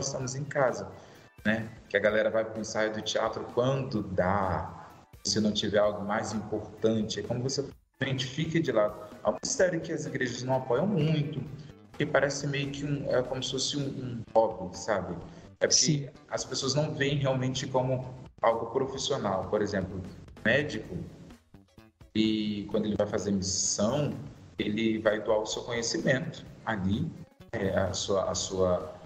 estamos 0.00 0.34
em 0.34 0.44
casa, 0.44 0.90
né? 1.44 1.68
Que 1.88 1.96
a 1.96 2.00
galera 2.00 2.30
vai 2.30 2.44
para 2.44 2.58
o 2.58 2.60
ensaio 2.60 2.92
do 2.92 3.02
teatro 3.02 3.44
quando 3.54 4.02
dá, 4.02 4.88
se 5.24 5.40
não 5.40 5.52
tiver 5.52 5.78
algo 5.78 6.04
mais 6.04 6.32
importante, 6.32 7.20
é 7.20 7.22
como 7.22 7.42
você 7.42 7.64
identifica 8.00 8.60
de 8.60 8.72
lado. 8.72 8.94
É 9.24 9.28
um 9.28 9.32
ministério 9.32 9.80
que 9.80 9.92
as 9.92 10.06
igrejas 10.06 10.42
não 10.42 10.56
apoiam 10.56 10.86
muito, 10.86 11.40
que 11.96 12.06
parece 12.06 12.46
meio 12.46 12.70
que 12.70 12.84
um, 12.84 13.10
é 13.10 13.22
como 13.22 13.42
se 13.42 13.52
fosse 13.52 13.76
um, 13.76 13.82
um 13.82 14.22
hobby, 14.34 14.76
sabe? 14.76 15.16
É 15.60 15.66
porque 15.66 15.74
Sim. 15.74 16.08
as 16.30 16.44
pessoas 16.44 16.74
não 16.74 16.94
veem 16.94 17.18
realmente 17.18 17.66
como 17.66 18.14
algo 18.40 18.66
profissional. 18.66 19.44
Por 19.50 19.60
exemplo, 19.60 20.00
médico, 20.44 20.96
e 22.14 22.66
quando 22.70 22.86
ele 22.86 22.96
vai 22.96 23.06
fazer 23.06 23.30
missão, 23.32 24.12
ele 24.58 24.98
vai 24.98 25.20
doar 25.20 25.40
o 25.40 25.46
seu 25.46 25.62
conhecimento 25.62 26.44
ali, 26.64 27.10
é, 27.52 27.78
a 27.78 27.92
sua, 27.92 28.30
a 28.30 28.34
sua 28.34 28.99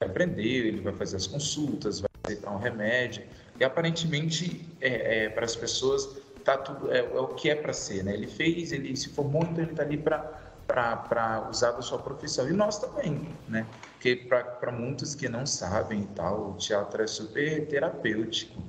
vai 0.00 0.08
aprender, 0.08 0.66
ele 0.66 0.80
vai 0.80 0.92
fazer 0.92 1.16
as 1.16 1.26
consultas, 1.26 2.00
vai 2.00 2.10
aceitar 2.24 2.50
um 2.50 2.58
remédio. 2.58 3.24
E 3.58 3.64
aparentemente, 3.64 4.66
é, 4.80 5.24
é, 5.24 5.28
para 5.28 5.44
as 5.44 5.56
pessoas, 5.56 6.16
tá 6.44 6.58
tudo, 6.58 6.92
é, 6.92 6.98
é 6.98 7.20
o 7.20 7.28
que 7.28 7.50
é 7.50 7.54
para 7.54 7.72
ser. 7.72 8.04
Né? 8.04 8.14
Ele 8.14 8.26
fez, 8.26 8.72
ele 8.72 8.94
se 8.96 9.08
formou, 9.10 9.42
então 9.42 9.62
ele 9.64 9.72
está 9.72 9.82
ali 9.82 9.96
para 9.96 11.48
usar 11.50 11.72
da 11.72 11.82
sua 11.82 11.98
profissão. 11.98 12.48
E 12.48 12.52
nós 12.52 12.78
também, 12.78 13.34
né? 13.48 13.66
Porque 13.92 14.16
para 14.16 14.72
muitos 14.72 15.14
que 15.14 15.28
não 15.28 15.46
sabem 15.46 16.02
e 16.02 16.06
tal, 16.08 16.50
o 16.50 16.54
teatro 16.56 17.02
é 17.02 17.06
super 17.06 17.66
terapêutico. 17.66 18.62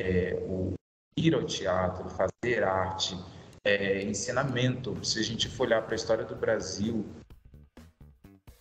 É, 0.00 0.34
o 0.46 0.72
ir 1.16 1.34
ao 1.34 1.44
teatro, 1.44 2.08
fazer 2.08 2.64
arte, 2.64 3.16
é, 3.64 4.02
ensinamento. 4.02 5.04
Se 5.04 5.20
a 5.20 5.22
gente 5.22 5.48
for 5.48 5.66
olhar 5.66 5.82
para 5.82 5.94
a 5.94 5.96
história 5.96 6.24
do 6.24 6.34
Brasil, 6.34 7.04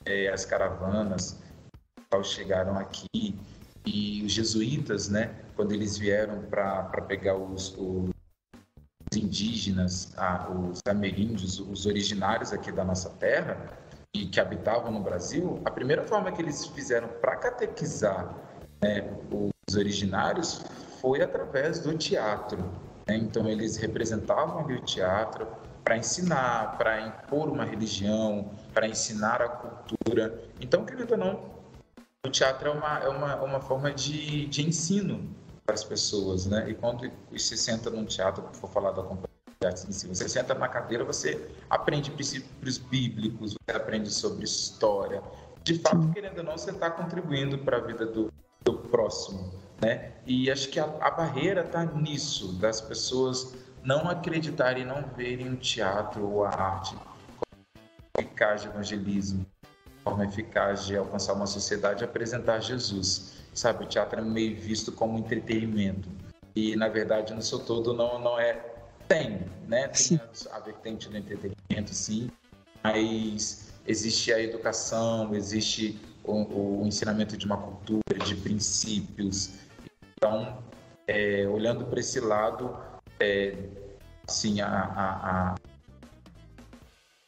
é, 0.06 0.28
as 0.28 0.46
caravanas 0.46 1.42
ao 2.12 2.24
chegaram 2.24 2.78
aqui 2.78 3.40
e 3.86 4.24
os 4.24 4.32
jesuítas, 4.32 5.10
né, 5.10 5.34
quando 5.56 5.72
eles 5.72 5.98
vieram 5.98 6.42
para 6.44 7.02
pegar 7.08 7.36
os, 7.36 7.76
os 7.78 8.12
indígenas, 9.16 10.14
os 10.70 10.82
ameríndios, 10.88 11.60
os 11.60 11.86
originários 11.86 12.54
aqui 12.54 12.72
da 12.72 12.84
nossa 12.84 13.10
terra 13.12 13.58
e 14.14 14.26
que 14.28 14.40
habitavam 14.40 14.92
no 14.92 15.02
Brasil, 15.02 15.62
a 15.66 15.72
primeira 15.72 16.04
forma 16.04 16.32
que 16.32 16.42
eles 16.42 16.66
fizeram 16.68 17.08
para 17.08 17.38
catequizar 17.38 18.36
né, 18.82 19.10
os 19.32 19.76
originários 19.76 20.62
foi 21.00 21.22
através 21.22 21.80
do 21.80 21.98
teatro. 21.98 22.58
Né? 23.08 23.16
Então 23.16 23.48
eles 23.48 23.78
representavam 23.78 24.66
ali 24.66 24.76
o 24.76 24.82
teatro 24.82 25.48
para 25.84 25.98
ensinar, 25.98 26.78
para 26.78 27.02
impor 27.02 27.50
uma 27.50 27.66
religião, 27.66 28.52
para 28.74 28.88
ensinar 28.88 29.42
a 29.42 29.50
cultura. 29.50 30.40
Então, 30.60 30.86
querido 30.86 31.14
ou 31.14 31.20
não, 31.20 31.61
o 32.26 32.30
teatro 32.30 32.70
é 32.70 32.72
uma, 32.72 33.00
é 33.00 33.10
uma, 33.10 33.32
é 33.32 33.42
uma 33.42 33.60
forma 33.60 33.92
de, 33.92 34.46
de 34.46 34.68
ensino 34.68 35.28
para 35.66 35.74
as 35.74 35.84
pessoas, 35.84 36.46
né? 36.46 36.70
E 36.70 36.76
quando 36.76 37.12
você 37.32 37.58
senta 37.58 37.90
num 37.90 38.06
teatro, 38.06 38.44
for 38.54 38.70
falar 38.70 38.92
da 38.92 39.02
companhia 39.02 39.30
de 39.60 39.68
artes 39.68 39.86
em 39.86 39.92
si, 39.92 40.08
você 40.08 40.30
senta 40.30 40.54
na 40.54 40.68
cadeira, 40.68 41.04
você 41.04 41.50
aprende 41.70 42.12
princípios 42.12 42.78
bíblicos, 42.78 43.54
você 43.54 43.76
aprende 43.76 44.12
sobre 44.12 44.44
história. 44.44 45.24
De 45.64 45.80
fato, 45.80 46.12
querendo 46.14 46.40
ou 46.40 46.44
não, 46.44 46.58
você 46.58 46.72
está 46.72 46.92
contribuindo 46.92 47.58
para 47.60 47.78
a 47.78 47.82
vida 47.82 48.06
do, 48.06 48.32
do 48.64 48.74
próximo, 48.74 49.52
né? 49.82 50.12
E 50.26 50.52
acho 50.52 50.70
que 50.70 50.80
a, 50.80 50.86
a 50.86 51.10
barreira 51.10 51.62
está 51.62 51.84
nisso, 51.86 52.54
das 52.54 52.80
pessoas 52.82 53.56
não 53.84 54.08
acreditarem, 54.08 54.86
não 54.86 55.04
verem 55.16 55.54
o 55.54 55.56
teatro 55.56 56.28
ou 56.28 56.46
a 56.46 56.50
arte 56.50 56.96
como 56.96 57.56
eficaz 58.20 58.62
de 58.62 58.68
evangelismo, 58.68 59.44
forma 60.04 60.26
eficaz 60.26 60.86
de 60.86 60.98
alcançar 60.98 61.34
uma 61.34 61.48
sociedade 61.48 62.04
e 62.04 62.06
apresentar 62.06 62.60
Jesus 62.60 63.42
sabe? 63.54 63.84
O 63.84 63.88
teatro 63.88 64.20
é 64.20 64.24
meio 64.24 64.56
visto 64.56 64.92
como 64.92 65.18
entretenimento. 65.18 66.10
E, 66.56 66.76
na 66.76 66.88
verdade, 66.88 67.34
no 67.34 67.42
seu 67.42 67.60
todo, 67.60 67.94
não, 67.94 68.20
não 68.20 68.40
é. 68.40 68.66
Tem, 69.08 69.42
né? 69.68 69.90
Tem 69.90 70.20
a, 70.52 70.56
a 70.56 70.60
vertente 70.60 71.10
do 71.10 71.18
entretenimento, 71.18 71.94
sim, 71.94 72.30
mas 72.82 73.74
existe 73.86 74.32
a 74.32 74.42
educação, 74.42 75.36
existe 75.36 76.00
o, 76.24 76.82
o 76.82 76.88
ensinamento 76.88 77.36
de 77.36 77.46
uma 77.46 77.58
cultura, 77.58 78.20
de 78.26 78.36
princípios. 78.36 79.56
Então, 80.16 80.64
é, 81.08 81.46
olhando 81.46 81.84
para 81.86 82.00
esse 82.00 82.22
lado, 82.22 82.78
é, 83.20 83.54
assim, 84.26 84.62
a, 84.62 84.68
a, 84.70 85.56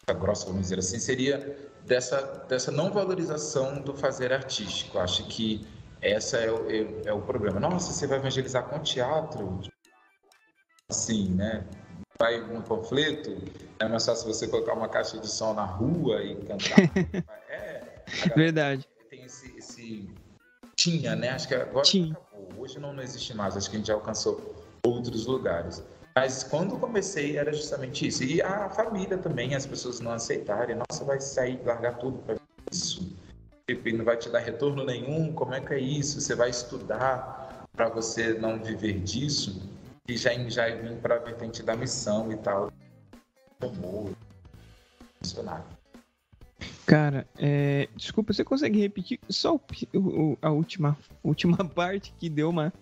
a, 0.08 0.14
grossa, 0.14 0.46
vamos 0.46 0.62
dizer 0.62 0.80
assim, 0.80 1.00
seria 1.00 1.58
dessa, 1.86 2.22
dessa 2.48 2.72
não 2.72 2.92
valorização 2.92 3.82
do 3.82 3.94
fazer 3.94 4.34
artístico. 4.34 5.00
Acho 5.00 5.26
que 5.28 5.66
essa 6.02 6.38
é 6.38 6.52
o, 6.52 6.70
é, 6.70 7.10
é 7.10 7.14
o 7.14 7.22
problema. 7.22 7.60
Nossa, 7.60 7.92
você 7.94 8.08
vai 8.08 8.18
evangelizar 8.18 8.66
com 8.66 8.80
teatro? 8.80 9.62
Assim, 10.90 11.30
né? 11.30 11.66
Vai 12.20 12.42
um 12.42 12.62
panfleto, 12.62 13.36
é 13.80 13.88
mais 13.88 14.06
fácil 14.06 14.32
você 14.32 14.48
colocar 14.48 14.74
uma 14.74 14.88
caixa 14.88 15.18
de 15.18 15.28
som 15.28 15.54
na 15.54 15.66
rua 15.66 16.22
e 16.24 16.36
cantar. 16.36 16.80
é, 17.50 18.04
verdade. 18.36 18.88
Tem 19.10 19.24
esse, 19.24 19.58
esse, 19.58 20.10
Tinha, 20.76 21.16
né? 21.16 21.30
Acho 21.30 21.48
que 21.48 21.56
agora 21.56 21.84
Tinha. 21.84 22.14
acabou. 22.14 22.50
Hoje 22.58 22.80
não, 22.80 22.94
não 22.94 23.02
existe 23.02 23.34
mais. 23.34 23.58
Acho 23.58 23.70
que 23.70 23.78
a 23.78 23.80
gente 23.80 23.88
já 23.88 23.96
alcançou 23.96 24.56
outros 24.86 25.26
lugares. 25.26 25.84
Mas 26.16 26.44
quando 26.44 26.78
comecei 26.78 27.38
era 27.38 27.52
justamente 27.52 28.08
isso. 28.08 28.24
E 28.24 28.42
a 28.42 28.70
família 28.70 29.18
também, 29.18 29.56
as 29.56 29.66
pessoas 29.66 30.00
não 30.00 30.12
aceitarem. 30.12 30.76
Nossa, 30.76 31.04
vai 31.04 31.20
sair, 31.20 31.60
largar 31.66 31.98
tudo 31.98 32.20
para 32.20 32.36
isso 32.72 33.14
e 33.68 33.94
não 33.94 34.04
vai 34.04 34.18
te 34.18 34.30
dar 34.30 34.40
retorno 34.40 34.86
nenhum, 34.86 35.32
como 35.32 35.54
é 35.54 35.62
que 35.62 35.74
é 35.74 35.80
isso? 35.80 36.20
Você 36.20 36.36
vai 36.36 36.50
estudar 36.50 37.66
para 37.72 37.88
você 37.88 38.34
não 38.34 38.62
viver 38.62 39.00
disso? 39.00 39.62
E 40.08 40.18
já, 40.18 40.34
já 40.50 40.76
vim 40.76 40.98
para 40.98 41.16
a 41.16 41.20
vertente 41.20 41.64
da 41.64 41.76
missão 41.76 42.30
e 42.32 42.38
tal. 42.38 42.72
Amor. 43.62 44.12
Cara, 46.86 47.26
é... 47.38 47.88
desculpa, 47.96 48.34
você 48.34 48.44
consegue 48.44 48.80
repetir 48.80 49.18
só 49.30 49.56
o, 49.56 49.98
o, 49.98 50.38
a 50.42 50.52
última, 50.52 50.98
última 51.24 51.64
parte 51.64 52.14
que 52.20 52.30
deu 52.30 52.50
uma, 52.50 52.74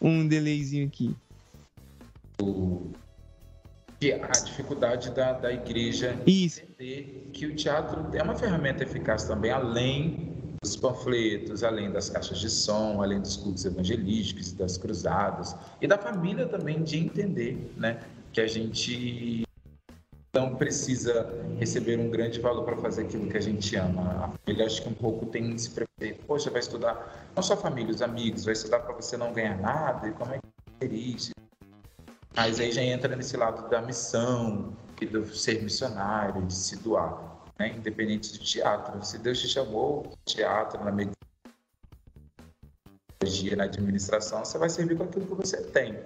um 0.00 0.26
delayzinho 0.26 0.86
aqui? 0.86 1.14
O... 2.40 2.90
A 4.02 4.44
dificuldade 4.44 5.10
da, 5.10 5.32
da 5.32 5.52
igreja 5.52 6.20
Isso. 6.26 6.60
entender 6.60 7.30
que 7.32 7.46
o 7.46 7.54
teatro 7.54 8.04
é 8.12 8.20
uma 8.20 8.34
ferramenta 8.34 8.82
eficaz 8.82 9.24
também, 9.24 9.52
além 9.52 10.32
dos 10.60 10.76
panfletos, 10.76 11.62
além 11.62 11.90
das 11.90 12.10
caixas 12.10 12.38
de 12.38 12.50
som, 12.50 13.00
além 13.00 13.20
dos 13.20 13.36
cultos 13.36 13.64
evangelísticos, 13.64 14.52
das 14.52 14.76
cruzadas, 14.76 15.54
e 15.80 15.86
da 15.86 15.96
família 15.98 16.46
também 16.46 16.82
de 16.82 16.98
entender 16.98 17.72
né, 17.76 18.00
que 18.32 18.40
a 18.40 18.46
gente 18.46 19.44
não 20.34 20.54
precisa 20.54 21.28
receber 21.58 21.98
um 21.98 22.08
grande 22.08 22.40
valor 22.40 22.64
para 22.64 22.76
fazer 22.78 23.02
aquilo 23.02 23.28
que 23.28 23.36
a 23.36 23.40
gente 23.40 23.76
ama. 23.76 24.02
A 24.24 24.32
família 24.46 24.66
acho 24.66 24.82
que 24.82 24.88
um 24.88 24.94
pouco 24.94 25.26
tem 25.26 25.52
esse 25.54 25.70
preconceito. 25.70 26.24
Poxa, 26.26 26.50
vai 26.50 26.60
estudar, 26.60 27.30
não 27.36 27.42
só 27.42 27.54
a 27.54 27.56
família, 27.56 27.94
os 27.94 28.00
amigos, 28.00 28.44
vai 28.44 28.52
estudar 28.52 28.80
para 28.80 28.94
você 28.94 29.16
não 29.16 29.32
ganhar 29.32 29.60
nada, 29.60 30.08
e 30.08 30.12
como 30.12 30.32
é 30.32 30.38
que 30.38 30.86
é 30.86 30.88
isso? 30.88 31.32
Mas 32.34 32.58
aí 32.60 32.72
já 32.72 32.82
entra 32.82 33.14
nesse 33.14 33.36
lado 33.36 33.68
da 33.68 33.82
missão, 33.82 34.74
e 35.02 35.06
do 35.06 35.26
ser 35.34 35.62
missionário, 35.62 36.46
de 36.46 36.54
se 36.54 36.76
doar 36.76 37.32
né? 37.58 37.74
independente 37.76 38.32
do 38.32 38.38
teatro. 38.38 39.04
Se 39.04 39.18
Deus 39.18 39.40
te 39.40 39.48
chamou, 39.48 40.16
teatro, 40.24 40.82
na 40.84 40.92
medicina, 40.92 41.16
na 43.56 43.64
administração, 43.64 44.44
você 44.44 44.58
vai 44.58 44.68
servir 44.68 44.96
com 44.96 45.04
aquilo 45.04 45.26
que 45.26 45.34
você 45.34 45.62
tem. 45.62 45.98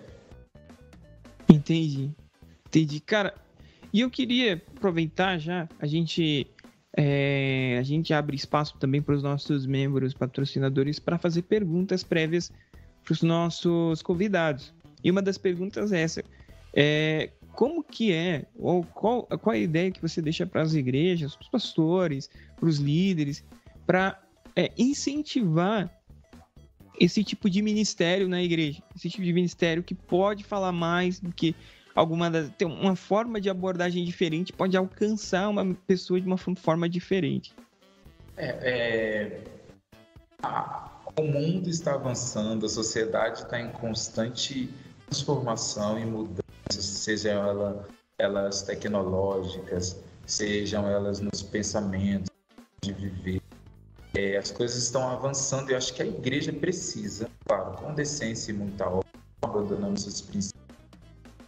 Entendi. 1.48 2.10
Entendi. 2.66 3.00
Cara, 3.00 3.34
e 3.92 4.00
eu 4.00 4.10
queria 4.10 4.54
aproveitar 4.54 5.38
já, 5.38 5.68
a 5.78 5.86
gente, 5.86 6.46
é, 6.96 7.76
a 7.78 7.82
gente 7.82 8.12
abre 8.12 8.36
espaço 8.36 8.76
também 8.78 9.00
para 9.00 9.14
os 9.14 9.22
nossos 9.22 9.66
membros 9.66 10.12
patrocinadores 10.12 10.98
para 10.98 11.18
fazer 11.18 11.42
perguntas 11.42 12.02
prévias 12.02 12.50
para 13.04 13.12
os 13.12 13.22
nossos 13.22 14.02
convidados. 14.02 14.74
E 15.06 15.10
uma 15.12 15.22
das 15.22 15.38
perguntas 15.38 15.92
é 15.92 16.00
essa. 16.00 16.24
É, 16.74 17.30
como 17.52 17.84
que 17.84 18.12
é, 18.12 18.44
ou 18.56 18.82
qual, 18.82 19.22
qual 19.22 19.54
a 19.54 19.56
ideia 19.56 19.92
que 19.92 20.02
você 20.02 20.20
deixa 20.20 20.44
para 20.44 20.62
as 20.62 20.74
igrejas, 20.74 21.36
para 21.36 21.44
os 21.44 21.48
pastores, 21.48 22.28
para 22.56 22.68
os 22.68 22.78
líderes, 22.78 23.44
para 23.86 24.20
é, 24.56 24.72
incentivar 24.76 25.88
esse 26.98 27.22
tipo 27.22 27.48
de 27.48 27.62
ministério 27.62 28.26
na 28.26 28.42
igreja, 28.42 28.82
esse 28.96 29.08
tipo 29.08 29.22
de 29.22 29.32
ministério 29.32 29.80
que 29.80 29.94
pode 29.94 30.42
falar 30.42 30.72
mais 30.72 31.20
do 31.20 31.32
que 31.32 31.54
alguma 31.94 32.28
das, 32.28 32.50
tem 32.58 32.66
uma 32.66 32.96
forma 32.96 33.40
de 33.40 33.48
abordagem 33.48 34.04
diferente, 34.04 34.52
pode 34.52 34.76
alcançar 34.76 35.48
uma 35.48 35.72
pessoa 35.86 36.20
de 36.20 36.26
uma 36.26 36.36
forma 36.36 36.88
diferente. 36.88 37.54
É, 38.36 39.40
é... 40.42 40.46
O 41.16 41.22
mundo 41.22 41.70
está 41.70 41.94
avançando, 41.94 42.66
a 42.66 42.68
sociedade 42.68 43.42
está 43.42 43.60
em 43.60 43.70
constante 43.70 44.68
transformação 45.06 45.98
e 45.98 46.04
mudança 46.04 46.42
sejam 46.70 47.46
ela, 47.46 47.88
elas 48.18 48.62
tecnológicas, 48.62 50.02
sejam 50.26 50.88
elas 50.88 51.20
nos 51.20 51.42
pensamentos 51.42 52.30
de 52.82 52.92
viver. 52.92 53.40
É, 54.14 54.36
as 54.36 54.50
coisas 54.50 54.82
estão 54.82 55.08
avançando 55.08 55.70
e 55.70 55.72
eu 55.72 55.76
acho 55.76 55.92
que 55.92 56.02
a 56.02 56.06
igreja 56.06 56.52
precisa, 56.52 57.28
claro, 57.46 57.76
com 57.76 57.94
decência 57.94 58.50
e 58.50 58.54
muita 58.54 58.88
obra, 58.88 59.06
abandonando 59.42 60.00
seus 60.00 60.22
princípios, 60.22 60.64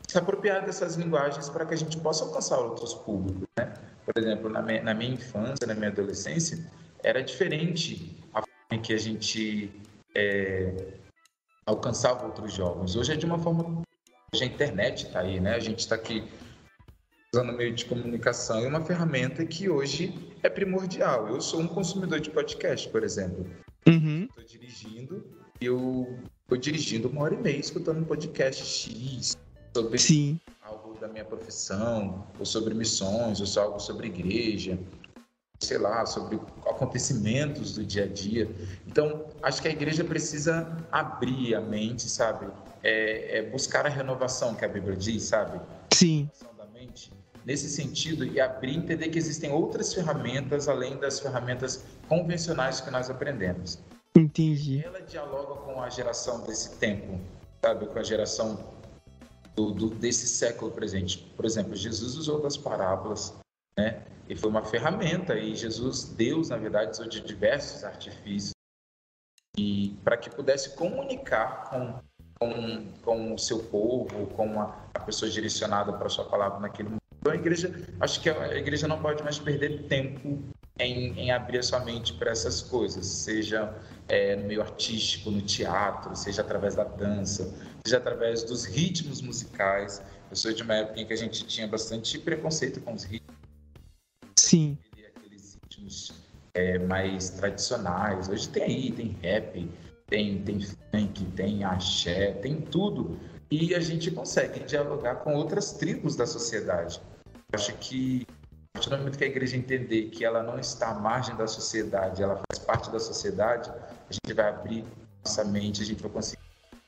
se 0.07 0.19
apropriar 0.19 0.65
dessas 0.65 0.97
linguagens 0.97 1.49
para 1.49 1.67
que 1.67 1.75
a 1.75 1.77
gente 1.77 1.99
possa 1.99 2.25
alcançar 2.25 2.59
outros 2.59 2.95
públicos. 2.95 3.47
Né? 3.59 3.75
Por 4.05 4.23
exemplo, 4.23 4.49
na 4.49 4.63
minha, 4.63 4.83
na 4.83 4.95
minha 4.95 5.15
infância, 5.15 5.67
na 5.67 5.75
minha 5.75 5.89
adolescência, 5.89 6.59
era 7.03 7.23
diferente 7.23 8.17
a 8.33 8.41
forma 8.41 8.73
em 8.73 8.81
que 8.81 8.93
a 8.93 8.99
gente 8.99 9.71
é, 10.15 10.95
alcançava 11.69 12.25
outros 12.25 12.53
jovens. 12.53 12.97
Hoje 12.97 13.13
é 13.13 13.17
de 13.17 13.27
uma 13.27 13.39
forma 13.39 13.83
Hoje 14.33 14.45
a 14.45 14.47
internet 14.47 15.07
está 15.07 15.21
aí, 15.21 15.41
né? 15.41 15.55
A 15.55 15.61
gente 15.61 15.81
está 15.81 15.95
aqui 15.95 16.23
usando 17.33 17.53
meio 17.53 17.75
de 17.75 17.85
comunicação 17.87 18.63
e 18.63 18.67
uma 18.67 18.85
ferramenta 18.85 19.45
que 19.45 19.69
hoje 19.71 20.15
é 20.43 20.51
primordial. 20.51 21.29
Eu 21.29 21.41
sou 21.41 21.61
um 21.61 21.67
consumidor 21.67 22.21
de 22.21 22.31
podcast, 22.31 22.89
por 22.91 23.03
exemplo. 23.03 23.47
Estou 23.87 23.95
uhum. 23.95 24.29
dirigindo 24.47 25.25
e 25.61 25.67
eu 25.67 26.19
estou 26.43 26.59
dirigindo 26.59 27.09
uma 27.09 27.23
hora 27.23 27.35
e 27.35 27.39
meia 27.39 27.59
escutando 27.59 28.01
um 28.01 28.05
podcast 28.05 28.65
X 28.65 29.37
sobre 29.75 29.99
Sim. 29.99 30.41
algo 30.63 30.99
da 30.99 31.09
minha 31.09 31.25
profissão, 31.25 32.27
ou 32.39 32.45
sobre 32.45 32.75
missões, 32.75 33.41
ou 33.41 33.63
algo 33.63 33.81
sobre 33.81 34.09
igreja, 34.09 34.79
sei 35.61 35.79
lá, 35.79 36.07
sobre 36.07 36.41
acontecimentos 36.67 37.75
do 37.75 37.85
dia 37.85 38.05
a 38.05 38.07
dia. 38.07 38.49
Então, 38.87 39.27
acho 39.43 39.61
que 39.61 39.69
a 39.69 39.71
igreja 39.71 40.05
precisa 40.05 40.77
abrir 40.91 41.55
a 41.55 41.61
mente, 41.61 42.09
sabe? 42.09 42.47
É, 42.83 43.39
é 43.39 43.43
buscar 43.43 43.85
a 43.85 43.89
renovação 43.89 44.55
que 44.55 44.65
a 44.65 44.69
Bíblia 44.69 44.97
diz, 44.97 45.25
sabe? 45.25 45.61
Sim. 45.93 46.31
Da 46.57 46.67
mente, 46.67 47.13
nesse 47.45 47.69
sentido, 47.69 48.25
e 48.25 48.41
abrir 48.41 48.77
entender 48.77 49.09
que 49.09 49.19
existem 49.19 49.51
outras 49.51 49.93
ferramentas 49.93 50.69
além 50.69 50.97
das 50.97 51.19
ferramentas 51.19 51.85
convencionais 52.09 52.81
que 52.81 52.91
nós 52.91 53.11
aprendemos. 53.11 53.79
Entendi. 54.17 54.83
Ela 54.85 55.01
dialoga 55.01 55.55
com 55.63 55.83
a 55.83 55.91
geração 55.91 56.41
desse 56.43 56.77
tempo, 56.77 57.19
sabe? 57.63 57.87
Com 57.87 57.99
a 57.99 58.03
geração 58.03 58.59
do, 59.57 59.73
do, 59.73 59.91
desse 59.91 60.27
século 60.29 60.71
presente. 60.71 61.19
Por 61.37 61.45
exemplo, 61.45 61.75
Jesus 61.75 62.17
usou 62.17 62.41
das 62.41 62.57
parábolas, 62.57 63.35
né? 63.79 64.03
E 64.29 64.35
foi 64.35 64.51
uma 64.51 64.65
ferramenta, 64.65 65.39
e 65.39 65.55
Jesus, 65.55 66.05
Deus, 66.05 66.49
na 66.51 66.57
verdade, 66.57 66.91
usou 66.91 67.09
de 67.09 67.21
diversos 67.21 67.85
artifícios 67.85 68.53
e 69.57 69.97
para 70.05 70.17
que 70.17 70.29
pudesse 70.29 70.75
comunicar 70.75 71.71
com, 71.71 71.95
com, 72.39 72.93
com 73.03 73.35
o 73.35 73.39
seu 73.39 73.61
povo, 73.61 74.27
com 74.35 74.61
a, 74.61 74.77
a 74.95 75.01
pessoa 75.01 75.31
direcionada 75.31 75.93
para 75.93 76.09
a 76.09 76.11
sua 76.11 76.25
palavra 76.25 76.59
naquele 76.59 76.89
momento. 76.91 77.03
Então, 77.21 77.33
a 77.33 77.37
igreja, 77.37 77.73
acho 78.01 78.21
que 78.21 78.29
a 78.29 78.57
igreja 78.57 78.87
não 78.87 79.01
pode 79.01 79.23
mais 79.23 79.39
perder 79.39 79.85
tempo 79.85 80.43
em, 80.79 81.19
em 81.19 81.31
abrir 81.31 81.59
a 81.59 81.63
sua 81.63 81.81
mente 81.81 82.13
para 82.15 82.31
essas 82.31 82.61
coisas, 82.61 83.07
seja 83.07 83.75
é, 84.09 84.37
no 84.37 84.45
meio 84.45 84.61
artístico, 84.61 85.31
no 85.31 85.41
teatro, 85.41 86.15
seja 86.15 86.43
através 86.43 86.75
da 86.75 86.85
dança, 86.85 87.55
seja 87.85 87.97
através 87.97 88.43
dos 88.43 88.65
ritmos 88.65 89.23
musicais. 89.23 90.03
Eu 90.31 90.37
sou 90.37 90.53
de 90.53 90.63
uma 90.63 90.75
época 90.75 91.01
em 91.01 91.07
que 91.07 91.13
a 91.13 91.17
gente 91.17 91.47
tinha 91.47 91.67
bastante 91.67 92.19
preconceito 92.19 92.81
com 92.81 92.93
os 92.93 93.05
ritmos. 93.05 93.28
Sim. 94.49 94.79
Aqueles 95.15 95.59
ritmos 95.63 96.15
é, 96.55 96.79
mais 96.79 97.29
tradicionais. 97.29 98.31
Hoje 98.31 98.49
tem 98.49 98.63
aí, 98.63 98.93
tem 98.93 99.17
rap, 99.23 99.71
tem, 100.07 100.43
tem 100.43 100.61
funk, 100.61 101.25
tem 101.37 101.65
axé, 101.65 102.33
tem 102.33 102.59
tudo. 102.63 103.21
E 103.51 103.75
a 103.75 103.81
gente 103.81 104.11
consegue 104.11 104.61
dialogar 104.61 105.17
com 105.17 105.35
outras 105.35 105.73
tribos 105.73 106.17
da 106.17 106.27
sociedade. 106.27 106.99
Acho 107.53 107.75
que 107.75 108.27
a 108.73 108.79
partir 108.79 108.89
do 108.89 108.97
momento 108.97 109.19
que 109.19 109.25
a 109.25 109.27
igreja 109.27 109.55
entender 109.55 110.05
que 110.05 110.25
ela 110.25 110.43
não 110.43 110.59
está 110.59 110.93
à 110.93 110.95
margem 110.95 111.37
da 111.37 111.47
sociedade, 111.47 112.23
ela 112.23 112.41
faz 112.51 112.65
parte 112.65 112.91
da 112.91 112.99
sociedade, 112.99 113.69
a 113.69 114.13
gente 114.13 114.33
vai 114.33 114.49
abrir 114.49 114.83
nossa 115.23 115.45
mente, 115.45 115.83
a 115.83 115.85
gente 115.85 116.01
vai 116.01 116.11
conseguir 116.11 116.41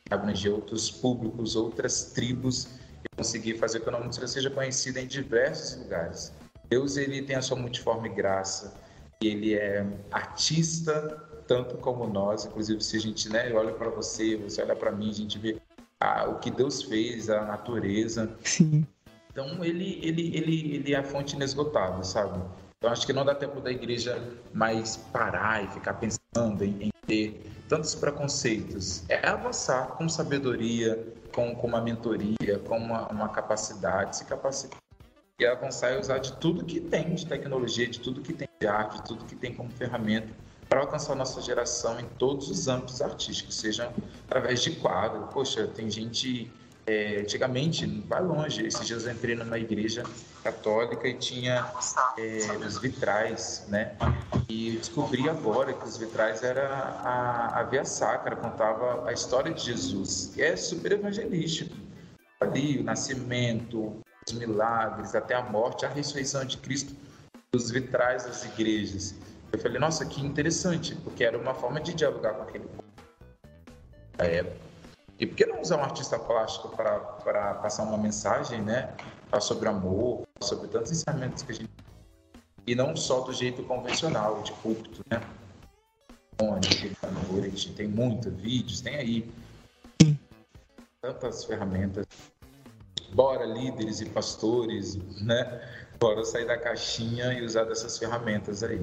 abranger 0.08 0.50
outros 0.50 0.90
públicos, 0.90 1.56
outras 1.56 2.04
tribos 2.04 2.68
e 3.04 3.16
conseguir 3.16 3.58
fazer 3.58 3.80
com 3.80 3.90
que 3.90 3.96
a 3.96 4.00
música 4.00 4.26
seja 4.26 4.48
conhecida 4.48 4.98
em 4.98 5.06
diversos 5.06 5.76
lugares. 5.76 6.32
Deus 6.70 6.96
ele 6.96 7.20
tem 7.20 7.34
a 7.34 7.42
sua 7.42 7.56
multiforme 7.56 8.08
graça, 8.08 8.72
e 9.20 9.26
ele 9.26 9.54
é 9.54 9.84
artista 10.12 11.28
tanto 11.46 11.76
como 11.78 12.06
nós, 12.06 12.44
inclusive 12.44 12.80
se 12.80 12.96
a 12.96 13.00
gente 13.00 13.28
né, 13.28 13.52
olha 13.52 13.72
para 13.72 13.90
você, 13.90 14.36
você 14.36 14.62
olha 14.62 14.76
para 14.76 14.92
mim, 14.92 15.10
a 15.10 15.14
gente 15.14 15.36
vê 15.36 15.60
ah, 16.00 16.28
o 16.28 16.38
que 16.38 16.48
Deus 16.48 16.84
fez, 16.84 17.28
a 17.28 17.44
natureza. 17.44 18.30
Sim. 18.44 18.86
Então 19.32 19.64
ele, 19.64 19.98
ele, 20.00 20.36
ele, 20.36 20.74
ele 20.76 20.94
é 20.94 20.96
a 20.96 21.02
fonte 21.02 21.34
inesgotável, 21.34 22.04
sabe? 22.04 22.40
Então 22.78 22.90
acho 22.90 23.04
que 23.04 23.12
não 23.12 23.24
dá 23.24 23.34
tempo 23.34 23.60
da 23.60 23.72
igreja 23.72 24.22
mais 24.54 24.96
parar 24.96 25.64
e 25.64 25.68
ficar 25.68 25.94
pensando 25.94 26.64
em, 26.64 26.84
em 26.84 26.90
ter 27.04 27.52
tantos 27.68 27.96
preconceitos. 27.96 29.02
É 29.08 29.28
avançar 29.28 29.88
com 29.88 30.08
sabedoria, 30.08 31.04
com, 31.34 31.52
com 31.54 31.66
uma 31.66 31.80
mentoria, 31.80 32.60
com 32.64 32.78
uma, 32.78 33.08
uma 33.08 33.28
capacidade, 33.28 34.16
se 34.16 34.24
capacitar 34.24 34.78
e 35.44 35.46
avançar 35.46 35.92
e 35.92 35.98
usar 35.98 36.18
de 36.18 36.32
tudo 36.34 36.64
que 36.64 36.80
tem 36.80 37.14
de 37.14 37.26
tecnologia, 37.26 37.86
de 37.86 38.00
tudo 38.00 38.20
que 38.20 38.32
tem 38.32 38.48
de 38.60 38.66
arte, 38.66 38.96
de 38.96 39.04
tudo 39.04 39.24
que 39.24 39.36
tem 39.36 39.54
como 39.54 39.70
ferramenta 39.70 40.28
para 40.70 40.80
alcançar 40.82 41.16
nossa 41.16 41.42
geração 41.42 41.98
em 41.98 42.04
todos 42.16 42.48
os 42.48 42.68
âmbitos 42.68 43.02
artísticos, 43.02 43.56
seja 43.56 43.92
através 44.28 44.62
de 44.62 44.70
quadro. 44.76 45.26
Poxa, 45.32 45.66
tem 45.66 45.90
gente 45.90 46.48
é, 46.86 47.20
antigamente, 47.20 47.84
vai 48.06 48.22
longe. 48.22 48.64
Esses 48.64 48.86
dias 48.86 49.04
eu 49.04 49.12
entrei 49.12 49.34
numa 49.34 49.58
igreja 49.58 50.04
católica 50.44 51.08
e 51.08 51.14
tinha 51.14 51.68
é, 52.16 52.56
os 52.64 52.78
vitrais, 52.78 53.66
né? 53.68 53.96
E 54.48 54.76
descobri 54.76 55.28
agora 55.28 55.72
que 55.72 55.84
os 55.84 55.96
vitrais 55.96 56.44
era 56.44 56.68
a, 56.68 57.60
a 57.60 57.62
Via 57.64 57.84
Sacra, 57.84 58.36
contava 58.36 59.08
a 59.08 59.12
história 59.12 59.52
de 59.52 59.64
Jesus. 59.64 60.38
É 60.38 60.54
super 60.54 60.92
evangelístico. 60.92 61.74
Ali, 62.40 62.78
o 62.78 62.84
nascimento, 62.84 64.00
os 64.26 64.32
milagres, 64.32 65.14
até 65.14 65.34
a 65.34 65.42
morte, 65.42 65.84
a 65.84 65.88
ressurreição 65.88 66.44
de 66.44 66.58
Cristo, 66.58 66.94
os 67.54 67.70
vitrais 67.70 68.24
das 68.24 68.44
igrejas. 68.44 69.14
Eu 69.52 69.58
falei, 69.58 69.78
nossa, 69.78 70.06
que 70.06 70.24
interessante, 70.24 70.94
porque 70.96 71.24
era 71.24 71.36
uma 71.36 71.54
forma 71.54 71.80
de 71.80 71.92
dialogar 71.94 72.34
com 72.34 72.42
aquele 72.42 72.64
povo 72.64 72.84
da 74.16 74.24
época. 74.24 74.70
E 75.18 75.26
por 75.26 75.36
que 75.36 75.44
não 75.44 75.60
usar 75.60 75.76
um 75.76 75.82
artista 75.82 76.18
plástico 76.18 76.68
para 76.74 77.54
passar 77.54 77.82
uma 77.82 77.98
mensagem, 77.98 78.62
né? 78.62 78.94
Falar 79.28 79.40
sobre 79.42 79.68
amor, 79.68 80.26
sobre 80.40 80.68
tantos 80.68 80.92
ensinamentos 80.92 81.42
que 81.42 81.52
a 81.52 81.54
gente. 81.54 81.70
E 82.66 82.74
não 82.74 82.96
só 82.96 83.20
do 83.20 83.32
jeito 83.32 83.62
convencional, 83.64 84.42
de 84.42 84.52
púlpito, 84.54 85.02
né? 85.10 85.20
Tem 87.76 87.86
muitos 87.88 88.32
vídeos, 88.32 88.80
tem 88.80 88.96
aí 88.96 89.30
tantas 91.02 91.44
ferramentas. 91.44 92.06
Bora, 93.12 93.44
líderes 93.44 94.00
e 94.00 94.06
pastores, 94.06 94.96
né? 95.20 95.60
Bora 95.98 96.24
sair 96.24 96.46
da 96.46 96.56
caixinha 96.56 97.32
e 97.32 97.44
usar 97.44 97.64
dessas 97.64 97.98
ferramentas 97.98 98.62
aí. 98.62 98.80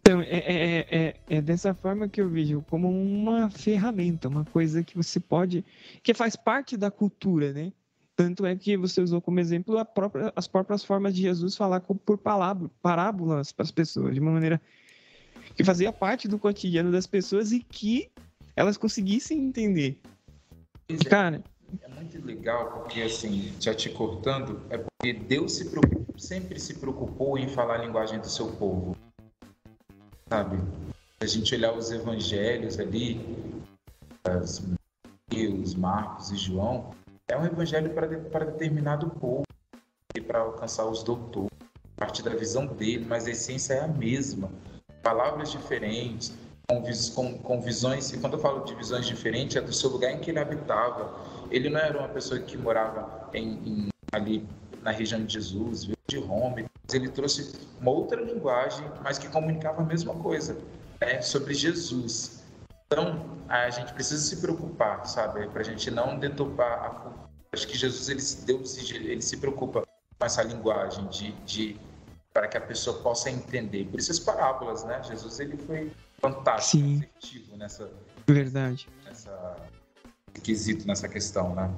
Então, 0.00 0.22
é, 0.22 0.38
é, 0.38 0.86
é, 0.90 1.14
é, 1.28 1.42
dessa 1.42 1.74
forma 1.74 2.08
que 2.08 2.20
eu 2.20 2.30
vejo, 2.30 2.64
como 2.70 2.88
uma 2.90 3.50
ferramenta, 3.50 4.26
uma 4.26 4.44
coisa 4.46 4.82
que 4.82 4.96
você 4.96 5.20
pode, 5.20 5.62
que 6.02 6.14
faz 6.14 6.34
parte 6.34 6.76
da 6.78 6.90
cultura, 6.90 7.52
né? 7.52 7.72
Tanto 8.16 8.46
é 8.46 8.56
que 8.56 8.76
você 8.76 9.00
usou 9.00 9.20
como 9.20 9.38
exemplo 9.38 9.84
própria, 9.84 10.32
as 10.34 10.48
próprias 10.48 10.82
formas 10.82 11.14
de 11.14 11.22
Jesus 11.22 11.54
falar 11.54 11.80
por 11.80 12.18
palavra, 12.18 12.70
parábolas 12.82 13.52
para 13.52 13.62
as 13.62 13.70
pessoas, 13.70 14.14
de 14.14 14.20
uma 14.20 14.32
maneira 14.32 14.60
que 15.54 15.62
fazia 15.62 15.92
parte 15.92 16.26
do 16.26 16.38
cotidiano 16.38 16.90
das 16.90 17.06
pessoas 17.06 17.52
e 17.52 17.60
que 17.60 18.10
elas 18.56 18.76
conseguissem 18.76 19.38
entender. 19.38 20.00
É, 20.88 20.96
Cara, 21.04 21.44
é 21.82 21.88
muito 21.88 22.24
legal 22.24 22.72
porque 22.72 23.02
assim, 23.02 23.52
já 23.60 23.74
te 23.74 23.90
cortando, 23.90 24.60
é 24.70 24.78
porque 24.78 25.12
Deus 25.12 25.52
se 25.52 25.70
sempre 26.16 26.58
se 26.58 26.74
preocupou 26.74 27.38
em 27.38 27.48
falar 27.48 27.76
a 27.76 27.84
linguagem 27.84 28.18
do 28.18 28.28
seu 28.28 28.52
povo 28.52 28.96
sabe? 30.28 30.58
A 31.20 31.26
gente 31.26 31.54
olhar 31.54 31.72
os 31.72 31.90
evangelhos 31.90 32.78
ali, 32.78 33.20
as 34.24 34.60
Mateus, 34.60 35.74
Marcos 35.74 36.30
e 36.30 36.36
João, 36.36 36.90
é 37.26 37.36
um 37.36 37.44
evangelho 37.44 37.90
para, 37.90 38.06
para 38.18 38.44
determinado 38.46 39.10
povo 39.10 39.44
e 40.14 40.20
para 40.20 40.40
alcançar 40.40 40.86
os 40.86 41.02
doutores, 41.02 41.50
a 41.96 42.00
partir 42.00 42.22
da 42.22 42.34
visão 42.34 42.66
dele, 42.66 43.04
mas 43.06 43.26
a 43.26 43.30
essência 43.30 43.74
é 43.74 43.80
a 43.80 43.88
mesma. 43.88 44.50
Palavras 45.02 45.50
diferentes, 45.50 46.34
com, 46.66 46.82
com, 47.14 47.38
com 47.38 47.60
visões, 47.60 48.12
e 48.12 48.18
quando 48.18 48.34
eu 48.34 48.38
falo 48.38 48.64
de 48.64 48.74
visões 48.74 49.06
diferentes, 49.06 49.56
é 49.56 49.60
do 49.60 49.72
seu 49.72 49.90
lugar 49.90 50.12
em 50.12 50.20
que 50.20 50.30
ele 50.30 50.38
habitava. 50.38 51.14
Ele 51.50 51.68
não 51.68 51.80
era 51.80 51.98
uma 51.98 52.08
pessoa 52.08 52.40
que 52.40 52.56
morava 52.56 53.30
em, 53.32 53.52
em 53.64 53.88
ali 54.12 54.46
na 54.82 54.90
região 54.90 55.24
de 55.24 55.34
Jesus, 55.34 55.88
de 56.08 56.18
Roma, 56.18 56.64
ele 56.92 57.08
trouxe 57.10 57.52
uma 57.80 57.90
outra 57.90 58.20
linguagem, 58.20 58.90
mas 59.02 59.18
que 59.18 59.28
comunicava 59.28 59.82
a 59.82 59.84
mesma 59.84 60.14
coisa, 60.14 60.56
né, 61.00 61.20
sobre 61.20 61.52
Jesus. 61.52 62.42
Então, 62.86 63.38
a 63.48 63.68
gente 63.68 63.92
precisa 63.92 64.22
se 64.22 64.40
preocupar, 64.40 65.06
sabe, 65.06 65.46
para 65.48 65.60
a 65.60 65.64
gente 65.64 65.90
não 65.90 66.18
deturpar 66.18 66.84
a 66.84 66.90
cultura. 66.90 67.28
Acho 67.52 67.66
que 67.66 67.76
Jesus, 67.76 68.08
ele, 68.08 68.46
Deus, 68.46 68.90
ele 68.90 69.20
se 69.20 69.36
preocupa 69.36 69.82
com 69.82 70.26
essa 70.26 70.42
linguagem 70.42 71.06
de, 71.08 71.32
de 71.44 71.80
para 72.32 72.46
que 72.48 72.56
a 72.56 72.60
pessoa 72.60 72.98
possa 73.00 73.30
entender. 73.30 73.86
Por 73.86 73.98
isso 73.98 74.10
as 74.10 74.18
parábolas, 74.18 74.84
né? 74.84 75.02
Jesus, 75.02 75.40
ele 75.40 75.56
foi 75.56 75.90
fantástico, 76.20 76.82
Sim. 76.82 76.96
assertivo 76.98 77.56
nessa... 77.56 77.90
Verdade. 78.26 78.88
Nessa 79.04 79.56
quesito, 80.42 80.86
nessa 80.86 81.08
questão, 81.08 81.54
né? 81.54 81.70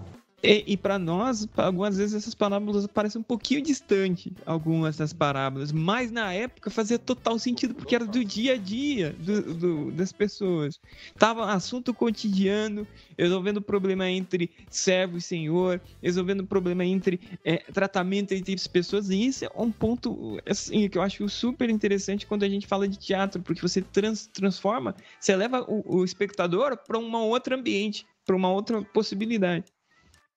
E, 0.42 0.64
e 0.68 0.76
para 0.76 0.98
nós, 0.98 1.46
algumas 1.54 1.98
vezes 1.98 2.14
essas 2.14 2.34
parábolas 2.34 2.86
parecem 2.86 3.20
um 3.20 3.24
pouquinho 3.24 3.60
distante, 3.60 4.32
algumas 4.46 4.96
das 4.96 5.12
parábolas, 5.12 5.70
mas 5.70 6.10
na 6.10 6.32
época 6.32 6.70
fazia 6.70 6.98
total 6.98 7.38
sentido, 7.38 7.74
porque 7.74 7.94
era 7.94 8.06
do 8.06 8.24
dia 8.24 8.54
a 8.54 8.56
dia 8.56 9.14
do, 9.18 9.54
do, 9.54 9.90
das 9.92 10.12
pessoas. 10.12 10.80
Tava 11.18 11.52
assunto 11.52 11.92
cotidiano, 11.92 12.86
resolvendo 13.18 13.60
problema 13.60 14.08
entre 14.08 14.50
servo 14.70 15.18
e 15.18 15.20
senhor, 15.20 15.80
resolvendo 16.02 16.46
problema 16.46 16.86
entre 16.86 17.20
é, 17.44 17.58
tratamento 17.58 18.32
entre 18.32 18.54
as 18.54 18.66
pessoas, 18.66 19.10
e 19.10 19.26
isso 19.26 19.44
é 19.44 19.50
um 19.54 19.70
ponto 19.70 20.40
assim, 20.48 20.88
que 20.88 20.96
eu 20.96 21.02
acho 21.02 21.28
super 21.28 21.68
interessante 21.68 22.26
quando 22.26 22.44
a 22.44 22.48
gente 22.48 22.66
fala 22.66 22.88
de 22.88 22.96
teatro, 22.96 23.42
porque 23.42 23.60
você 23.60 23.82
trans, 23.82 24.26
transforma, 24.26 24.96
você 25.18 25.36
leva 25.36 25.66
o, 25.68 25.98
o 25.98 26.04
espectador 26.04 26.78
para 26.78 26.98
um 26.98 27.14
outro 27.14 27.54
ambiente, 27.54 28.06
para 28.24 28.36
uma 28.36 28.50
outra 28.50 28.82
possibilidade. 28.82 29.64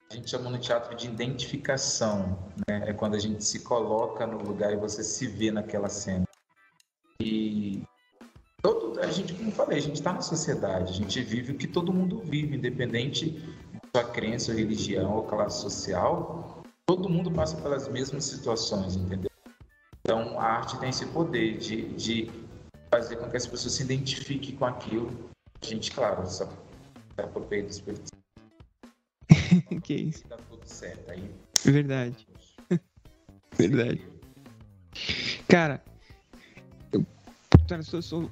a 0.09 0.15
gente 0.15 0.29
chama 0.29 0.49
no 0.49 0.59
teatro 0.59 0.95
de 0.95 1.07
identificação, 1.07 2.51
né? 2.67 2.89
É 2.89 2.93
quando 2.93 3.15
a 3.15 3.19
gente 3.19 3.43
se 3.43 3.59
coloca 3.61 4.27
no 4.27 4.37
lugar 4.43 4.71
e 4.71 4.77
você 4.77 5.03
se 5.03 5.27
vê 5.27 5.51
naquela 5.51 5.89
cena. 5.89 6.25
E 7.19 7.83
todo, 8.61 8.99
a 8.99 9.11
gente, 9.11 9.33
como 9.33 9.49
eu 9.49 9.53
falei, 9.53 9.77
a 9.77 9.81
gente 9.81 9.95
está 9.95 10.13
na 10.13 10.21
sociedade, 10.21 10.91
a 10.91 10.95
gente 10.95 11.21
vive 11.21 11.51
o 11.53 11.57
que 11.57 11.67
todo 11.67 11.93
mundo 11.93 12.19
vive, 12.19 12.55
independente 12.55 13.31
de 13.31 13.79
sua 13.95 14.03
crença, 14.03 14.53
religião 14.53 15.15
ou 15.15 15.23
classe 15.23 15.61
social, 15.61 16.63
todo 16.85 17.09
mundo 17.09 17.31
passa 17.31 17.57
pelas 17.57 17.87
mesmas 17.87 18.25
situações, 18.25 18.95
entendeu? 18.95 19.31
Então, 20.01 20.39
a 20.39 20.43
arte 20.43 20.77
tem 20.79 20.89
esse 20.89 21.05
poder 21.07 21.57
de, 21.57 21.93
de 21.93 22.31
fazer 22.91 23.15
com 23.15 23.29
que 23.29 23.37
as 23.37 23.47
pessoas 23.47 23.73
se 23.73 23.83
identifiquem 23.83 24.55
com 24.55 24.65
aquilo. 24.65 25.31
A 25.61 25.65
gente, 25.65 25.91
claro, 25.91 26.27
só 26.27 26.47
é 27.17 27.23
por 27.23 27.43
peito 27.45 27.67
do 27.67 27.71
Espírito 27.71 28.11
que 29.83 29.93
isso. 29.93 30.27
Tá 30.27 30.37
tudo 30.49 30.65
certo 30.65 31.11
aí. 31.11 31.29
Verdade. 31.63 32.27
Verdade. 33.57 34.01
Cara, 35.47 35.83
eu, 36.91 37.05
eu 37.69 38.01
sou, 38.01 38.29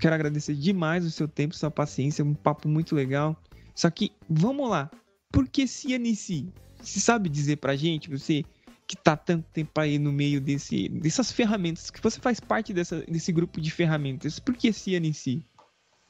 quero 0.00 0.14
agradecer 0.14 0.54
demais 0.54 1.04
o 1.04 1.10
seu 1.10 1.26
tempo, 1.28 1.54
sua 1.54 1.70
paciência, 1.70 2.24
um 2.24 2.34
papo 2.34 2.68
muito 2.68 2.94
legal. 2.94 3.36
Só 3.74 3.90
que, 3.90 4.12
vamos 4.28 4.68
lá. 4.68 4.90
Por 5.30 5.48
que 5.48 5.66
CNC? 5.66 6.46
Você 6.80 7.00
sabe 7.00 7.28
dizer 7.28 7.56
pra 7.56 7.76
gente, 7.76 8.10
você 8.10 8.44
que 8.86 8.96
tá 8.96 9.16
tanto 9.16 9.46
tempo 9.52 9.80
aí 9.80 9.98
no 9.98 10.12
meio 10.12 10.40
desse, 10.40 10.88
dessas 10.88 11.32
ferramentas, 11.32 11.90
que 11.90 12.02
você 12.02 12.20
faz 12.20 12.38
parte 12.38 12.74
dessa, 12.74 13.00
desse 13.02 13.32
grupo 13.32 13.60
de 13.60 13.70
ferramentas, 13.70 14.38
por 14.38 14.54
que 14.54 14.72
CNC? 14.72 15.42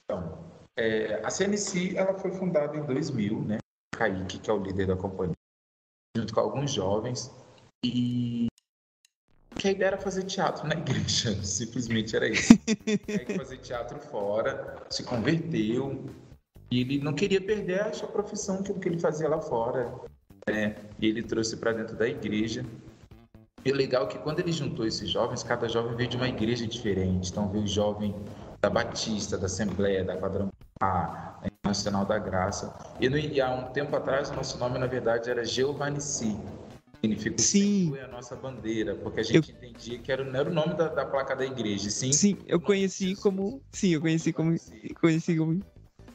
Então, 0.04 0.52
é, 0.76 1.20
a 1.24 1.30
CNC 1.30 1.96
ela 1.96 2.14
foi 2.14 2.30
fundada 2.32 2.76
em 2.76 2.84
2000, 2.84 3.40
né? 3.42 3.58
Kaique, 3.94 4.38
que 4.38 4.50
é 4.50 4.52
o 4.52 4.62
líder 4.62 4.86
da 4.86 4.96
companhia, 4.96 5.36
junto 6.16 6.34
com 6.34 6.40
alguns 6.40 6.72
jovens, 6.72 7.30
e 7.84 8.46
que 9.56 9.68
a 9.68 9.70
ideia 9.70 9.88
era 9.88 9.98
fazer 9.98 10.24
teatro 10.24 10.66
na 10.66 10.74
igreja, 10.78 11.34
simplesmente 11.44 12.16
era 12.16 12.28
isso. 12.28 12.56
Kaique 13.06 13.36
fazer 13.36 13.58
teatro 13.58 13.98
fora, 14.00 14.82
se 14.90 15.04
converteu, 15.04 16.04
e 16.72 16.80
ele 16.80 16.98
não 17.00 17.12
queria 17.12 17.40
perder 17.40 17.82
a 17.82 17.92
sua 17.92 18.08
profissão, 18.08 18.62
que 18.62 18.72
o 18.72 18.80
que 18.80 18.88
ele 18.88 18.98
fazia 18.98 19.28
lá 19.28 19.40
fora. 19.42 19.92
Né? 20.48 20.74
E 20.98 21.06
ele 21.06 21.22
trouxe 21.22 21.56
para 21.58 21.72
dentro 21.72 21.94
da 21.94 22.08
igreja. 22.08 22.64
E 23.62 23.70
o 23.70 23.74
legal 23.76 24.04
é 24.04 24.06
que 24.06 24.18
quando 24.18 24.40
ele 24.40 24.50
juntou 24.50 24.86
esses 24.86 25.08
jovens, 25.08 25.42
cada 25.42 25.68
jovem 25.68 25.94
veio 25.94 26.08
de 26.08 26.16
uma 26.16 26.28
igreja 26.28 26.66
diferente. 26.66 27.30
Então 27.30 27.48
veio 27.50 27.64
o 27.64 27.66
jovem 27.66 28.14
da 28.62 28.70
Batista, 28.70 29.36
da 29.36 29.46
Assembleia, 29.46 30.02
da 30.02 30.16
Quadrangular, 30.16 30.51
da 30.82 31.50
Nacional 31.64 32.04
da 32.04 32.18
Graça. 32.18 32.74
E, 33.00 33.08
no, 33.08 33.16
e, 33.16 33.40
há 33.40 33.50
um 33.54 33.72
tempo 33.72 33.94
atrás, 33.94 34.30
o 34.30 34.34
nosso 34.34 34.58
nome, 34.58 34.78
na 34.78 34.86
verdade, 34.86 35.30
era 35.30 35.44
Giovannici. 35.44 36.36
Significa 37.00 37.38
sim. 37.38 37.90
foi 37.90 38.00
a 38.00 38.08
nossa 38.08 38.36
bandeira, 38.36 38.94
porque 38.94 39.20
a 39.20 39.22
gente 39.22 39.50
eu... 39.50 39.56
entendia 39.56 39.98
que 39.98 40.12
era, 40.12 40.24
não 40.24 40.38
era 40.38 40.50
o 40.50 40.52
nome 40.52 40.74
da, 40.74 40.88
da 40.88 41.04
placa 41.04 41.34
da 41.34 41.44
igreja, 41.44 41.90
sim. 41.90 42.12
Sim, 42.12 42.38
eu 42.46 42.60
conheci 42.60 43.16
como. 43.16 43.60
Sim, 43.72 43.94
eu 43.94 44.00
conheci 44.00 44.32
como. 44.32 44.54
Conheci 45.00 45.36
como. 45.36 45.60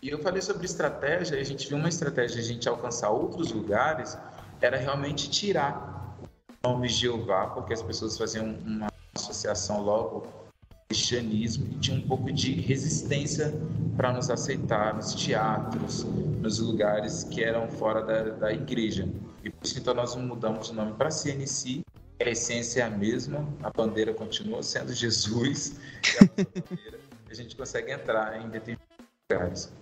E 0.02 0.10
eu 0.10 0.20
falei 0.20 0.42
sobre 0.42 0.66
estratégia, 0.66 1.36
e 1.36 1.42
a 1.42 1.44
gente 1.44 1.68
viu 1.68 1.78
uma 1.78 1.90
estratégia 1.90 2.36
de 2.36 2.42
a 2.42 2.54
gente 2.54 2.70
alcançar 2.70 3.10
outros 3.10 3.52
lugares, 3.52 4.18
era 4.62 4.78
realmente 4.78 5.30
tirar 5.30 6.16
o 6.64 6.70
nome 6.70 6.88
Jeová, 6.88 7.48
porque 7.48 7.74
as 7.74 7.82
pessoas 7.82 8.18
faziam 8.18 8.58
uma 8.66 8.88
associação 9.14 9.82
logo 9.82 10.47
cristianismo 10.88 11.68
e 11.72 11.80
tinha 11.80 11.98
um 11.98 12.02
pouco 12.02 12.32
de 12.32 12.54
resistência 12.54 13.54
para 13.96 14.14
nos 14.14 14.30
aceitar 14.30 14.96
nos 14.96 15.14
teatros, 15.14 16.04
nos 16.04 16.60
lugares 16.60 17.24
que 17.24 17.44
eram 17.44 17.70
fora 17.70 18.02
da, 18.02 18.24
da 18.30 18.54
igreja. 18.54 19.08
E 19.44 19.50
por 19.50 19.66
isso 19.66 19.78
então 19.80 19.94
nós 19.94 20.16
mudamos 20.16 20.70
o 20.70 20.74
nome 20.74 20.94
para 20.94 21.12
CNC. 21.12 21.82
A 22.20 22.30
essência 22.30 22.82
é 22.82 22.84
a 22.84 22.90
mesma, 22.90 23.48
a 23.62 23.70
bandeira 23.70 24.14
continua 24.14 24.64
sendo 24.64 24.94
Jesus, 24.94 25.80
a, 26.20 27.30
a 27.30 27.34
gente 27.34 27.56
consegue 27.56 27.92
entrar 27.92 28.44
em 28.44 28.50
determinados 28.50 28.88
lugares. 29.30 29.74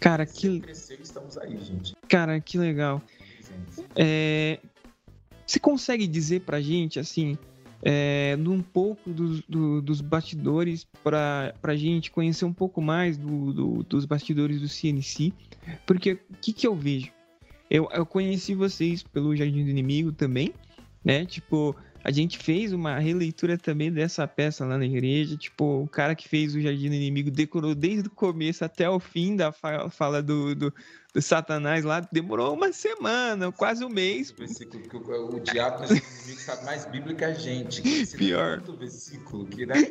Cara, 0.00 0.26
que. 0.26 0.60
Cresceu, 0.60 0.98
estamos 1.00 1.38
aí, 1.38 1.56
gente. 1.58 1.94
Cara, 2.08 2.40
que 2.40 2.58
legal. 2.58 3.00
É... 3.94 4.58
Você 5.46 5.60
consegue 5.60 6.06
dizer 6.08 6.40
pra 6.40 6.60
gente, 6.60 6.98
assim, 6.98 7.38
é, 7.82 8.36
um 8.38 8.62
pouco 8.62 9.10
dos, 9.10 9.42
do, 9.42 9.80
dos 9.82 10.00
bastidores 10.00 10.86
para 11.02 11.52
a 11.62 11.76
gente 11.76 12.10
conhecer 12.10 12.44
um 12.44 12.52
pouco 12.52 12.80
mais 12.80 13.16
do, 13.16 13.52
do, 13.52 13.82
dos 13.82 14.04
bastidores 14.04 14.60
do 14.60 14.68
CNC, 14.68 15.32
porque 15.86 16.12
o 16.12 16.36
que, 16.40 16.52
que 16.52 16.66
eu 16.66 16.74
vejo? 16.74 17.12
Eu, 17.70 17.88
eu 17.92 18.06
conheci 18.06 18.54
vocês 18.54 19.02
pelo 19.02 19.34
Jardim 19.34 19.64
do 19.64 19.70
Inimigo 19.70 20.12
também, 20.12 20.52
né? 21.04 21.24
Tipo, 21.24 21.74
a 22.06 22.12
gente 22.12 22.38
fez 22.38 22.72
uma 22.72 23.00
releitura 23.00 23.58
também 23.58 23.90
dessa 23.90 24.28
peça 24.28 24.64
lá 24.64 24.78
na 24.78 24.86
igreja. 24.86 25.36
Tipo, 25.36 25.82
o 25.82 25.88
cara 25.88 26.14
que 26.14 26.28
fez 26.28 26.54
o 26.54 26.60
Jardim 26.60 26.88
do 26.88 26.94
Inimigo 26.94 27.32
decorou 27.32 27.74
desde 27.74 28.06
o 28.06 28.12
começo 28.12 28.64
até 28.64 28.88
o 28.88 29.00
fim 29.00 29.34
da 29.34 29.50
fala 29.50 30.22
do, 30.22 30.54
do, 30.54 30.74
do 31.12 31.20
Satanás 31.20 31.84
lá. 31.84 31.98
Demorou 32.12 32.54
uma 32.54 32.72
semana, 32.72 33.50
quase 33.50 33.84
um 33.84 33.88
mês. 33.88 34.30
O 34.30 34.36
versículo 34.36 34.84
que 34.84 34.96
o, 34.96 35.34
o 35.34 35.40
diabo 35.40 35.82
inimigo 35.82 36.40
sabe 36.40 36.64
mais 36.64 36.86
bíblico 36.86 37.18
que 37.18 37.24
a 37.24 37.34
gente. 37.34 37.82
Que 37.82 38.06
Pior. 38.16 38.62
versículo 38.78 39.44
que, 39.44 39.66
né? 39.66 39.90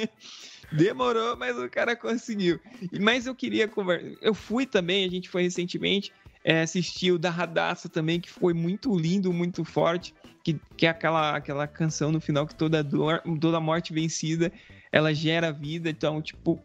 Demorou, 0.72 1.36
mas 1.36 1.58
o 1.58 1.68
cara 1.68 1.94
conseguiu. 1.94 2.58
Mas 2.98 3.26
eu 3.26 3.34
queria 3.34 3.68
conversar. 3.68 4.08
Eu 4.22 4.32
fui 4.32 4.64
também, 4.64 5.04
a 5.04 5.10
gente 5.10 5.28
foi 5.28 5.42
recentemente 5.42 6.14
é, 6.44 6.62
assistir 6.62 7.12
o 7.12 7.18
da 7.18 7.30
Radassa 7.30 7.88
também, 7.88 8.20
que 8.20 8.30
foi 8.30 8.52
muito 8.52 8.94
lindo, 8.96 9.32
muito 9.32 9.64
forte 9.64 10.14
que, 10.42 10.58
que 10.76 10.86
é 10.86 10.88
aquela, 10.88 11.36
aquela 11.36 11.66
canção 11.66 12.10
no 12.10 12.20
final 12.20 12.46
que 12.46 12.54
toda 12.54 12.82
dor, 12.82 13.22
toda 13.40 13.60
morte 13.60 13.92
vencida, 13.92 14.52
ela 14.90 15.14
gera 15.14 15.52
vida. 15.52 15.88
Então, 15.88 16.20
tipo, 16.20 16.62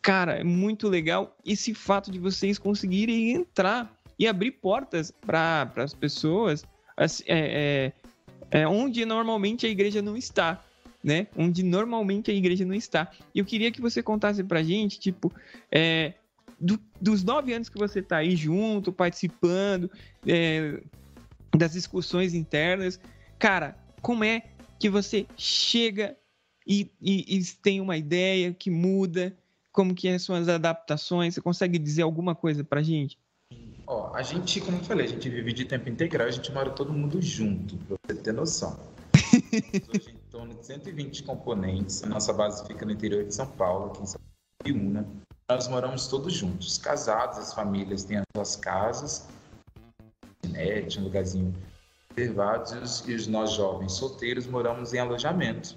cara, 0.00 0.34
é 0.40 0.44
muito 0.44 0.88
legal 0.88 1.36
esse 1.44 1.72
fato 1.74 2.10
de 2.10 2.18
vocês 2.18 2.58
conseguirem 2.58 3.32
entrar 3.32 3.92
e 4.18 4.26
abrir 4.26 4.52
portas 4.52 5.10
para 5.10 5.70
as 5.76 5.94
pessoas 5.94 6.64
assim, 6.96 7.24
é, 7.26 7.92
é, 8.50 8.60
é, 8.60 8.68
onde 8.68 9.04
normalmente 9.04 9.66
a 9.66 9.68
igreja 9.68 10.02
não 10.02 10.16
está. 10.16 10.62
Né? 11.02 11.26
Onde 11.36 11.64
normalmente 11.64 12.30
a 12.30 12.34
igreja 12.34 12.64
não 12.64 12.74
está. 12.74 13.10
E 13.34 13.40
eu 13.40 13.44
queria 13.44 13.72
que 13.72 13.80
você 13.80 14.00
contasse 14.00 14.44
pra 14.44 14.62
gente, 14.62 15.00
tipo, 15.00 15.32
é, 15.68 16.12
do, 16.62 16.78
dos 17.00 17.24
nove 17.24 17.52
anos 17.52 17.68
que 17.68 17.76
você 17.76 18.00
tá 18.00 18.18
aí 18.18 18.36
junto, 18.36 18.92
participando, 18.92 19.90
é, 20.24 20.80
das 21.56 21.72
discussões 21.72 22.32
internas. 22.32 23.00
Cara, 23.38 23.76
como 24.00 24.22
é 24.22 24.44
que 24.78 24.88
você 24.88 25.26
chega 25.36 26.16
e, 26.66 26.88
e, 27.00 27.36
e 27.36 27.44
tem 27.62 27.80
uma 27.80 27.96
ideia 27.96 28.54
que 28.54 28.70
muda? 28.70 29.36
Como 29.72 29.94
que 29.94 30.16
são 30.18 30.36
as 30.36 30.48
adaptações? 30.48 31.34
Você 31.34 31.40
consegue 31.40 31.78
dizer 31.78 32.02
alguma 32.02 32.34
coisa 32.34 32.62
pra 32.62 32.82
gente? 32.82 33.18
Ó, 33.86 34.14
a 34.14 34.22
gente, 34.22 34.60
como 34.60 34.78
eu 34.78 34.84
falei, 34.84 35.06
a 35.06 35.08
gente 35.08 35.28
vive 35.28 35.52
de 35.52 35.64
tempo 35.64 35.88
integral, 35.88 36.28
a 36.28 36.30
gente 36.30 36.52
mora 36.52 36.70
todo 36.70 36.92
mundo 36.92 37.20
junto, 37.20 37.76
pra 37.76 37.96
você 38.06 38.20
ter 38.20 38.32
noção. 38.32 38.78
Hoje 39.92 40.10
em 40.10 40.30
torno 40.30 40.54
de 40.54 40.64
120 40.64 41.24
componentes, 41.24 42.04
a 42.04 42.06
nossa 42.06 42.32
base 42.32 42.64
fica 42.66 42.86
no 42.86 42.92
interior 42.92 43.24
de 43.24 43.34
São 43.34 43.46
Paulo, 43.46 43.86
aqui 43.86 44.02
em 44.02 44.06
São 44.06 44.20
Paulo, 44.62 44.90
né? 44.90 45.04
Nós 45.54 45.68
moramos 45.68 46.06
todos 46.06 46.32
juntos, 46.32 46.78
casados, 46.78 47.36
as 47.36 47.52
famílias 47.52 48.04
têm 48.04 48.16
as 48.16 48.24
suas 48.34 48.56
casas, 48.56 49.28
net, 50.48 50.98
um 50.98 51.04
lugarzinho 51.04 51.54
reservados, 52.16 53.04
e 53.06 53.14
os, 53.14 53.26
nós 53.26 53.52
jovens 53.52 53.92
solteiros 53.92 54.46
moramos 54.46 54.94
em 54.94 54.98
alojamento. 54.98 55.76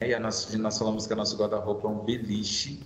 E 0.00 0.14
a 0.14 0.18
nossa, 0.18 0.56
nós 0.56 0.78
falamos 0.78 1.06
que 1.06 1.12
a 1.12 1.16
nosso 1.16 1.36
guarda-roupa 1.36 1.86
é 1.86 1.90
um 1.90 1.98
beliche, 1.98 2.82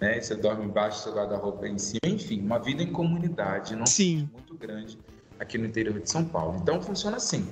né? 0.00 0.18
Você 0.18 0.34
dorme 0.34 0.64
embaixo, 0.64 1.02
seu 1.02 1.14
guarda-roupa 1.14 1.66
é 1.66 1.68
em 1.68 1.78
cima, 1.78 2.00
enfim, 2.06 2.40
uma 2.40 2.58
vida 2.58 2.82
em 2.82 2.90
comunidade, 2.90 3.76
não 3.76 3.84
Sim. 3.84 4.30
muito 4.32 4.54
grande 4.56 4.98
aqui 5.38 5.58
no 5.58 5.66
interior 5.66 6.00
de 6.00 6.10
São 6.10 6.24
Paulo. 6.24 6.58
Então 6.62 6.80
funciona 6.80 7.18
assim. 7.18 7.46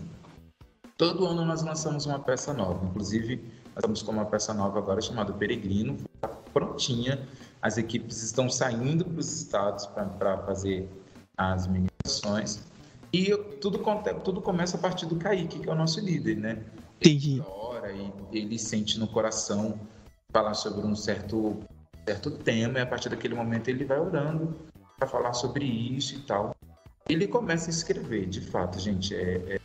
Todo 0.96 1.26
ano 1.26 1.44
nós 1.44 1.62
lançamos 1.62 2.06
uma 2.06 2.18
peça 2.18 2.54
nova, 2.54 2.82
inclusive 2.86 3.44
nós 3.74 3.76
estamos 3.76 4.02
com 4.02 4.12
uma 4.12 4.24
peça 4.24 4.54
nova 4.54 4.78
agora 4.78 5.02
chamada 5.02 5.34
Peregrino, 5.34 5.98
está 6.14 6.28
prontinha. 6.28 7.28
As 7.62 7.78
equipes 7.78 8.22
estão 8.22 8.50
saindo 8.50 9.04
para 9.04 9.20
os 9.20 9.32
estados 9.32 9.86
para 9.86 10.36
fazer 10.38 10.90
as 11.36 11.66
ministrações. 11.68 12.64
E 13.12 13.36
tudo, 13.60 13.80
tudo 14.24 14.42
começa 14.42 14.76
a 14.76 14.80
partir 14.80 15.06
do 15.06 15.16
Kaique, 15.16 15.60
que 15.60 15.68
é 15.68 15.72
o 15.72 15.76
nosso 15.76 16.00
líder, 16.00 16.36
né? 16.36 16.64
Entendi. 17.00 17.34
Ele 17.34 17.44
ora 17.46 17.92
e 17.92 18.12
ele 18.32 18.58
sente 18.58 18.98
no 18.98 19.06
coração 19.06 19.78
falar 20.32 20.54
sobre 20.54 20.86
um 20.86 20.96
certo, 20.96 21.60
certo 22.06 22.30
tema, 22.30 22.78
e 22.78 22.82
a 22.82 22.86
partir 22.86 23.10
daquele 23.10 23.34
momento 23.34 23.68
ele 23.68 23.84
vai 23.84 24.00
orando 24.00 24.56
para 24.98 25.06
falar 25.06 25.34
sobre 25.34 25.64
isso 25.64 26.16
e 26.16 26.20
tal. 26.20 26.56
Ele 27.08 27.26
começa 27.26 27.68
a 27.68 27.70
escrever, 27.70 28.26
de 28.26 28.40
fato, 28.40 28.78
gente, 28.78 29.14
é, 29.14 29.56
é 29.56 29.60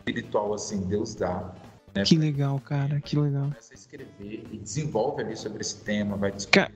espiritual 0.00 0.52
assim, 0.54 0.80
Deus 0.82 1.14
dá. 1.14 1.54
Né? 1.94 2.02
Que 2.02 2.16
legal, 2.16 2.58
cara, 2.60 3.00
que 3.00 3.16
legal. 3.16 3.44
Ele 3.44 3.50
começa 3.52 3.74
a 3.74 3.76
escrever 3.76 4.44
e 4.50 4.58
desenvolve 4.58 5.22
ali 5.22 5.36
sobre 5.36 5.60
esse 5.60 5.76
tema, 5.84 6.16
vai 6.16 6.32
discutir 6.32 6.66
Ca... 6.66 6.72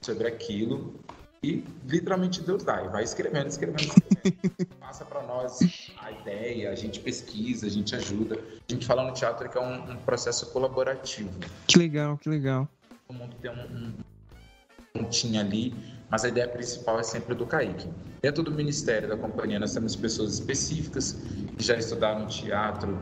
sobre, 0.00 0.28
aquilo. 0.28 0.94
E 1.42 1.64
literalmente 1.86 2.42
Deus 2.42 2.62
dá, 2.62 2.84
e 2.84 2.88
vai 2.88 3.02
escrevendo, 3.02 3.48
escrevendo, 3.48 3.80
escrevendo. 3.80 4.66
Passa 4.78 5.04
para 5.06 5.22
nós 5.22 5.90
a 5.98 6.12
ideia, 6.12 6.70
a 6.70 6.74
gente 6.74 7.00
pesquisa, 7.00 7.66
a 7.66 7.70
gente 7.70 7.94
ajuda. 7.96 8.38
A 8.68 8.72
gente 8.72 8.86
fala 8.86 9.04
no 9.04 9.14
teatro 9.14 9.48
que 9.48 9.56
é 9.56 9.60
um, 9.60 9.92
um 9.92 9.96
processo 9.98 10.50
colaborativo. 10.52 11.30
Que 11.66 11.78
legal, 11.78 12.18
que 12.18 12.28
legal. 12.28 12.68
Todo 13.06 13.16
mundo 13.16 13.34
tem 13.40 13.50
um, 13.50 13.54
um 13.54 13.94
pontinho 14.92 15.40
ali, 15.40 15.74
mas 16.10 16.24
a 16.24 16.28
ideia 16.28 16.48
principal 16.48 17.00
é 17.00 17.02
sempre 17.02 17.34
do 17.34 17.46
Kaique. 17.46 17.88
Dentro 18.20 18.42
do 18.42 18.50
Ministério 18.50 19.08
da 19.08 19.16
Companhia, 19.16 19.58
nós 19.58 19.72
temos 19.72 19.96
pessoas 19.96 20.34
específicas 20.34 21.12
que 21.56 21.64
já 21.64 21.76
estudaram 21.76 22.26
teatro. 22.26 22.98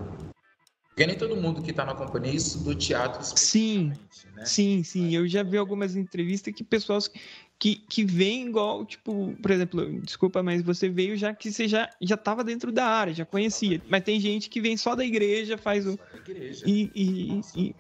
Porque 0.98 1.06
nem 1.06 1.16
todo 1.16 1.36
mundo 1.36 1.62
que 1.62 1.70
está 1.70 1.84
na 1.84 1.94
companhia 1.94 2.34
estudou 2.34 2.74
teatro 2.74 3.22
Sim, 3.22 3.92
né? 4.34 4.44
sim, 4.44 4.82
sim. 4.82 5.14
Eu 5.14 5.28
já 5.28 5.44
vi 5.44 5.56
algumas 5.56 5.94
entrevistas 5.94 6.52
que 6.52 6.64
pessoas 6.64 7.08
que, 7.56 7.76
que 7.88 8.04
vêm 8.04 8.48
igual, 8.48 8.84
tipo, 8.84 9.32
por 9.40 9.48
exemplo, 9.52 10.00
desculpa, 10.00 10.42
mas 10.42 10.60
você 10.60 10.88
veio 10.88 11.16
já 11.16 11.32
que 11.32 11.52
você 11.52 11.68
já 11.68 11.88
já 12.00 12.16
estava 12.16 12.42
dentro 12.42 12.72
da 12.72 12.84
área, 12.84 13.14
já 13.14 13.24
conhecia. 13.24 13.80
Mas 13.88 14.02
tem 14.02 14.18
gente 14.18 14.50
que 14.50 14.60
vem 14.60 14.76
só 14.76 14.96
da 14.96 15.04
igreja, 15.04 15.56
faz 15.56 15.86
o. 15.86 15.96
Igreja. 16.14 16.64
E, 16.66 16.90
e, 16.92 17.40
e, 17.54 17.76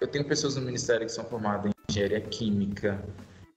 Eu 0.00 0.08
tenho 0.08 0.24
pessoas 0.24 0.56
no 0.56 0.62
ministério 0.62 1.04
que 1.04 1.12
são 1.12 1.26
formadas 1.26 1.70
em 1.70 1.92
engenharia 1.92 2.22
química, 2.22 3.04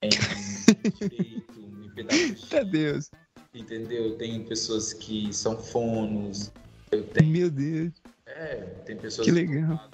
em 0.01 0.09
direito, 0.99 1.57
em 1.57 1.89
pedagogia. 1.95 2.65
Deus. 2.65 3.09
Entendeu? 3.53 4.07
Eu 4.07 4.17
tenho 4.17 4.43
pessoas 4.43 4.91
que 4.91 5.31
são 5.31 5.57
fonos. 5.57 6.51
Eu 6.91 7.03
tenho... 7.03 7.31
Meu 7.31 7.49
Deus. 7.49 7.93
É, 8.35 8.55
tem 8.85 8.97
pessoas 8.97 9.25
que 9.25 9.31
legal. 9.31 9.89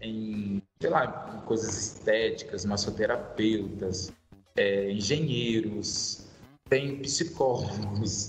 em, 0.00 0.62
sei 0.80 0.90
lá, 0.90 1.34
em 1.34 1.46
coisas 1.46 1.76
estéticas, 1.76 2.64
massoterapeutas, 2.64 4.12
é, 4.56 4.90
engenheiros, 4.90 6.26
tem 6.68 6.98
psicólogos, 6.98 8.28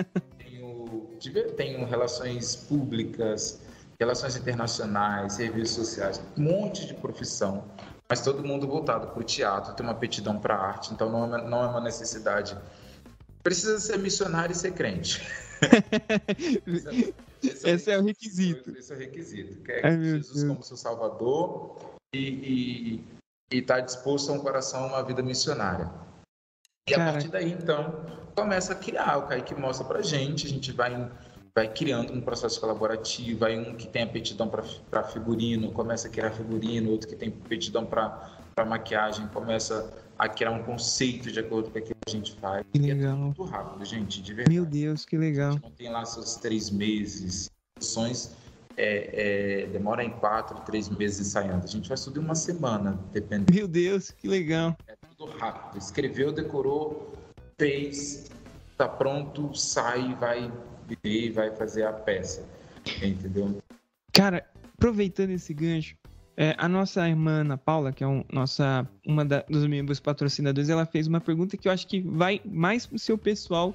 tenho, 0.38 1.10
tenho 1.56 1.84
relações 1.84 2.56
públicas, 2.56 3.60
relações 4.00 4.36
internacionais, 4.36 5.34
serviços 5.34 5.76
sociais, 5.76 6.22
um 6.36 6.42
monte 6.42 6.86
de 6.86 6.94
profissão 6.94 7.64
mas 8.08 8.20
todo 8.20 8.44
mundo 8.44 8.66
voltado 8.66 9.08
para 9.08 9.20
o 9.20 9.24
teatro, 9.24 9.74
tem 9.74 9.84
uma 9.84 9.92
aptidão 9.92 10.38
para 10.38 10.54
a 10.54 10.66
arte, 10.68 10.92
então 10.92 11.10
não 11.10 11.36
é, 11.36 11.48
não 11.48 11.64
é 11.64 11.66
uma 11.66 11.80
necessidade. 11.80 12.56
Precisa 13.42 13.78
ser 13.80 13.98
missionário 13.98 14.52
e 14.52 14.54
ser 14.54 14.72
crente. 14.72 15.26
esse, 17.42 17.48
esse, 17.48 17.68
é, 17.68 17.72
esse 17.72 17.90
é, 17.90 17.98
o 17.98 18.02
requisito. 18.02 18.70
Esse 18.76 18.92
é 18.92 18.96
o 18.96 18.98
requisito. 18.98 19.62
Que 19.62 19.72
é 19.72 19.86
Ai, 19.86 20.02
Jesus 20.02 20.44
como 20.44 20.62
seu 20.62 20.76
Salvador 20.76 21.76
e 22.14 23.04
estar 23.50 23.76
tá 23.76 23.80
disposto 23.80 24.30
a 24.30 24.34
um 24.34 24.38
coração 24.38 24.84
a 24.84 24.86
uma 24.86 25.02
vida 25.02 25.22
missionária. 25.22 25.90
E 26.88 26.94
a 26.94 26.98
partir 26.98 27.28
daí, 27.28 27.50
então, 27.50 28.06
começa 28.34 28.72
a 28.72 28.76
criar. 28.76 29.18
O 29.18 29.26
Kaique 29.26 29.54
mostra 29.54 29.86
pra 29.86 30.02
gente, 30.02 30.46
a 30.46 30.50
gente 30.50 30.72
vai 30.72 31.10
vai 31.56 31.72
criando 31.72 32.12
um 32.12 32.20
processo 32.20 32.60
colaborativo, 32.60 33.46
aí 33.46 33.58
um 33.58 33.74
que 33.74 33.88
tem 33.88 34.02
aptidão 34.02 34.46
para 34.46 35.02
figurino 35.04 35.72
começa 35.72 36.06
a 36.06 36.10
criar 36.10 36.30
figurino, 36.30 36.90
outro 36.90 37.08
que 37.08 37.16
tem 37.16 37.30
aptidão 37.30 37.86
para 37.86 38.30
maquiagem 38.66 39.26
começa 39.28 39.90
a 40.18 40.28
criar 40.28 40.50
um 40.50 40.62
conceito 40.62 41.32
de 41.32 41.40
acordo 41.40 41.70
com 41.70 41.78
aquilo 41.78 41.95
a 42.06 42.10
gente 42.10 42.36
faz. 42.36 42.64
Que 42.72 42.78
legal. 42.78 43.14
É 43.14 43.16
muito 43.16 43.42
rápido, 43.42 43.84
gente, 43.84 44.22
de 44.22 44.32
verdade. 44.32 44.54
Meu 44.54 44.64
Deus, 44.64 45.04
que 45.04 45.18
legal. 45.18 45.50
A 45.50 45.52
gente 45.54 45.62
não 45.62 45.70
tem 45.72 45.90
lá 45.90 46.04
seus 46.04 46.36
três 46.36 46.70
meses, 46.70 47.50
ações 47.76 48.36
é, 48.76 49.62
é, 49.64 49.66
demora 49.66 50.04
em 50.04 50.10
quatro, 50.10 50.60
três 50.60 50.88
meses 50.88 51.26
ensaiando. 51.26 51.64
A 51.64 51.68
gente 51.68 51.88
faz 51.88 52.04
tudo 52.04 52.20
em 52.20 52.24
uma 52.24 52.36
semana, 52.36 52.96
dependendo. 53.12 53.52
Meu 53.52 53.66
Deus, 53.66 54.12
que 54.12 54.28
legal. 54.28 54.76
É 54.86 54.94
tudo 55.16 55.32
rápido. 55.32 55.78
Escreveu, 55.78 56.30
decorou, 56.30 57.12
fez, 57.58 58.30
tá 58.76 58.88
pronto, 58.88 59.52
sai, 59.54 60.14
vai 60.14 60.52
e 61.02 61.30
vai 61.30 61.50
fazer 61.56 61.84
a 61.84 61.92
peça. 61.92 62.44
Entendeu? 63.02 63.60
Cara, 64.12 64.48
aproveitando 64.74 65.30
esse 65.30 65.52
gancho, 65.52 65.96
é, 66.36 66.54
a 66.58 66.68
nossa 66.68 67.08
irmã 67.08 67.40
Ana 67.40 67.56
Paula, 67.56 67.92
que 67.92 68.04
é 68.04 68.06
um, 68.06 68.22
nossa, 68.30 68.86
uma 69.06 69.24
da, 69.24 69.42
dos 69.48 69.66
membros 69.66 69.98
patrocinadores, 69.98 70.68
ela 70.68 70.84
fez 70.84 71.06
uma 71.06 71.20
pergunta 71.20 71.56
que 71.56 71.66
eu 71.66 71.72
acho 71.72 71.86
que 71.86 72.00
vai 72.00 72.42
mais 72.44 72.84
pro 72.84 72.98
seu 72.98 73.16
pessoal 73.16 73.74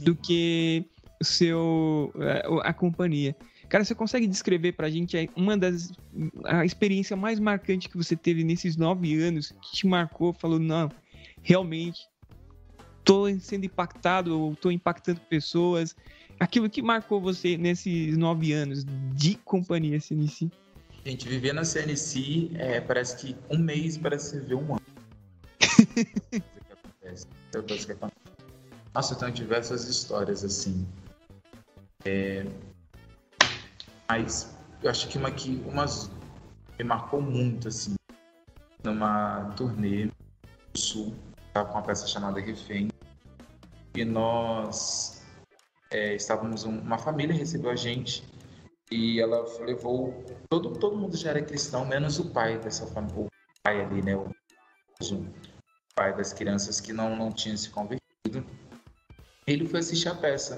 do 0.00 0.14
que 0.14 0.86
o 1.20 1.24
seu 1.24 2.10
é, 2.18 2.42
a, 2.62 2.72
companhia. 2.72 3.36
Cara, 3.68 3.84
você 3.84 3.94
consegue 3.94 4.26
descrever 4.26 4.72
pra 4.72 4.88
gente 4.88 5.30
uma 5.36 5.56
das 5.56 5.92
a 6.46 6.64
experiência 6.64 7.14
mais 7.16 7.38
marcante 7.38 7.88
que 7.88 7.96
você 7.96 8.16
teve 8.16 8.42
nesses 8.42 8.76
nove 8.76 9.20
anos 9.22 9.52
que 9.62 9.76
te 9.76 9.86
marcou, 9.86 10.32
falou, 10.32 10.58
não, 10.58 10.90
realmente 11.42 12.00
tô 13.04 13.28
sendo 13.38 13.66
impactado, 13.66 14.38
ou 14.38 14.56
tô 14.56 14.70
impactando 14.70 15.20
pessoas, 15.28 15.94
aquilo 16.38 16.70
que 16.70 16.80
marcou 16.80 17.20
você 17.20 17.58
nesses 17.58 18.16
nove 18.16 18.52
anos 18.52 18.84
de 19.14 19.34
companhia 19.36 20.00
CNC? 20.00 20.50
Gente, 21.04 21.28
viver 21.28 21.54
na 21.54 21.64
CNC 21.64 22.50
é, 22.54 22.80
parece 22.80 23.16
que 23.16 23.36
um 23.48 23.58
mês 23.58 23.96
parece 23.96 24.38
viver 24.38 24.54
um 24.56 24.74
ano. 24.74 24.80
Nossa, 28.94 29.14
eu 29.14 29.18
tenho 29.18 29.32
diversas 29.32 29.88
histórias 29.88 30.44
assim. 30.44 30.86
É... 32.04 32.44
Mas 34.08 34.54
eu 34.82 34.90
acho 34.90 35.08
que 35.08 35.16
uma 35.16 35.30
que 35.30 35.62
umas 35.66 36.10
me 36.78 36.84
marcou 36.84 37.22
muito 37.22 37.68
assim, 37.68 37.94
numa 38.84 39.52
turnê 39.56 40.06
no 40.06 40.12
sul, 40.74 41.14
estava 41.46 41.68
com 41.68 41.74
uma 41.78 41.82
peça 41.82 42.06
chamada 42.06 42.40
Refém, 42.40 42.88
e 43.94 44.04
nós 44.04 45.22
é, 45.90 46.14
estávamos 46.14 46.64
uma 46.64 46.98
família 46.98 47.34
recebeu 47.34 47.70
a 47.70 47.76
gente 47.76 48.24
e 48.90 49.20
ela 49.20 49.44
levou 49.60 50.24
todo 50.48 50.70
todo 50.72 50.96
mundo 50.96 51.16
já 51.16 51.30
era 51.30 51.42
cristão 51.42 51.84
menos 51.84 52.18
o 52.18 52.30
pai 52.30 52.58
dessa 52.58 52.86
família 52.86 53.20
o 53.20 53.28
pai 53.62 53.80
ali 53.80 54.02
né 54.02 54.16
o, 54.16 54.28
pai 55.94 56.16
das 56.16 56.32
crianças 56.32 56.80
que 56.80 56.92
não 56.92 57.16
não 57.16 57.30
tinha 57.32 57.56
se 57.56 57.70
convertido. 57.70 58.44
Ele 59.46 59.66
foi 59.66 59.80
assistir 59.80 60.08
a 60.08 60.14
peça 60.14 60.56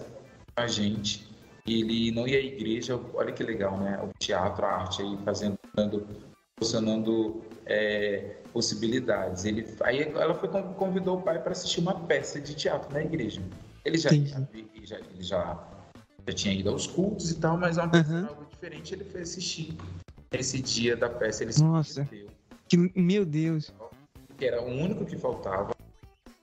com 0.55 0.63
a 0.63 0.67
gente 0.67 1.27
ele 1.67 2.11
não 2.11 2.27
ia 2.27 2.39
à 2.39 2.43
igreja 2.43 3.01
olha 3.15 3.33
que 3.33 3.43
legal 3.43 3.79
né 3.79 4.01
o 4.03 4.11
teatro 4.19 4.65
a 4.65 4.71
arte 4.71 5.03
aí 5.03 5.19
fazendo 5.25 5.59
funcionando 6.59 7.43
é, 7.67 8.37
possibilidades. 8.53 9.45
Ele 9.45 9.67
aí 9.83 10.03
ela 10.03 10.35
foi 10.35 10.49
convidou 10.49 11.19
o 11.19 11.23
pai 11.23 11.43
para 11.43 11.53
assistir 11.53 11.81
uma 11.81 11.99
peça 12.07 12.41
de 12.41 12.55
teatro 12.55 12.93
na 12.93 13.03
igreja. 13.03 13.43
Ele 13.85 13.99
já, 13.99 14.11
já, 14.11 14.49
ele 14.53 14.87
já, 14.87 14.99
já 15.19 15.69
tinha 16.33 16.55
ido 16.55 16.71
aos 16.71 16.87
cultos 16.87 17.31
e 17.31 17.37
tal, 17.37 17.57
mas 17.57 17.79
é 17.79 17.83
uma 17.83 17.91
peça 17.91 18.13
uhum. 18.13 18.27
algo 18.29 18.47
diferente. 18.51 18.95
Ele 18.95 19.05
foi 19.05 19.23
assistir 19.23 19.77
esse 20.31 20.61
dia 20.61 20.97
da 20.97 21.09
peça. 21.09 21.43
Ele 21.43 21.53
Nossa, 21.61 22.09
que, 22.69 22.93
meu 22.95 23.25
Deus. 23.25 23.73
Que 24.39 24.47
era 24.47 24.63
o 24.63 24.67
único 24.67 25.05
que 25.05 25.17
faltava. 25.17 25.75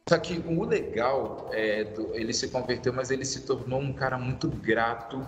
Só 0.08 0.18
que 0.18 0.44
o 0.48 0.64
legal 0.64 1.50
é, 1.54 1.84
do, 1.84 2.16
ele 2.16 2.34
se 2.34 2.48
converteu, 2.48 2.92
mas 2.92 3.12
ele 3.12 3.24
se 3.24 3.42
tornou 3.42 3.80
um 3.80 3.94
cara 3.94 4.18
muito 4.18 4.48
grato 4.48 5.26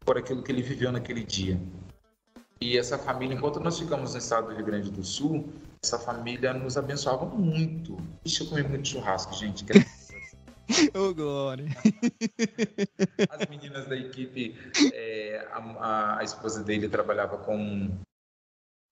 por 0.00 0.18
aquilo 0.18 0.42
que 0.42 0.50
ele 0.50 0.62
viveu 0.62 0.90
naquele 0.90 1.22
dia. 1.22 1.58
E 2.60 2.76
essa 2.76 2.98
família, 2.98 3.36
enquanto 3.36 3.60
nós 3.60 3.78
ficamos 3.78 4.12
no 4.12 4.18
estado 4.18 4.48
do 4.48 4.56
Rio 4.56 4.64
Grande 4.64 4.90
do 4.90 5.04
Sul, 5.04 5.48
essa 5.82 5.98
família 5.98 6.52
nos 6.52 6.76
abençoava 6.76 7.24
muito. 7.26 7.96
Ixi, 8.24 8.40
eu 8.40 8.46
comi 8.48 8.62
muito 8.64 8.88
churrasco, 8.88 9.32
gente. 9.34 9.64
Ô, 10.94 11.14
Glória! 11.14 11.66
As 13.30 13.48
meninas 13.48 13.86
da 13.86 13.96
equipe, 13.96 14.54
é, 14.92 15.46
a, 15.50 16.18
a, 16.18 16.24
esposa 16.24 16.62
dele 16.62 16.88
trabalhava 16.88 17.38
com, 17.38 17.90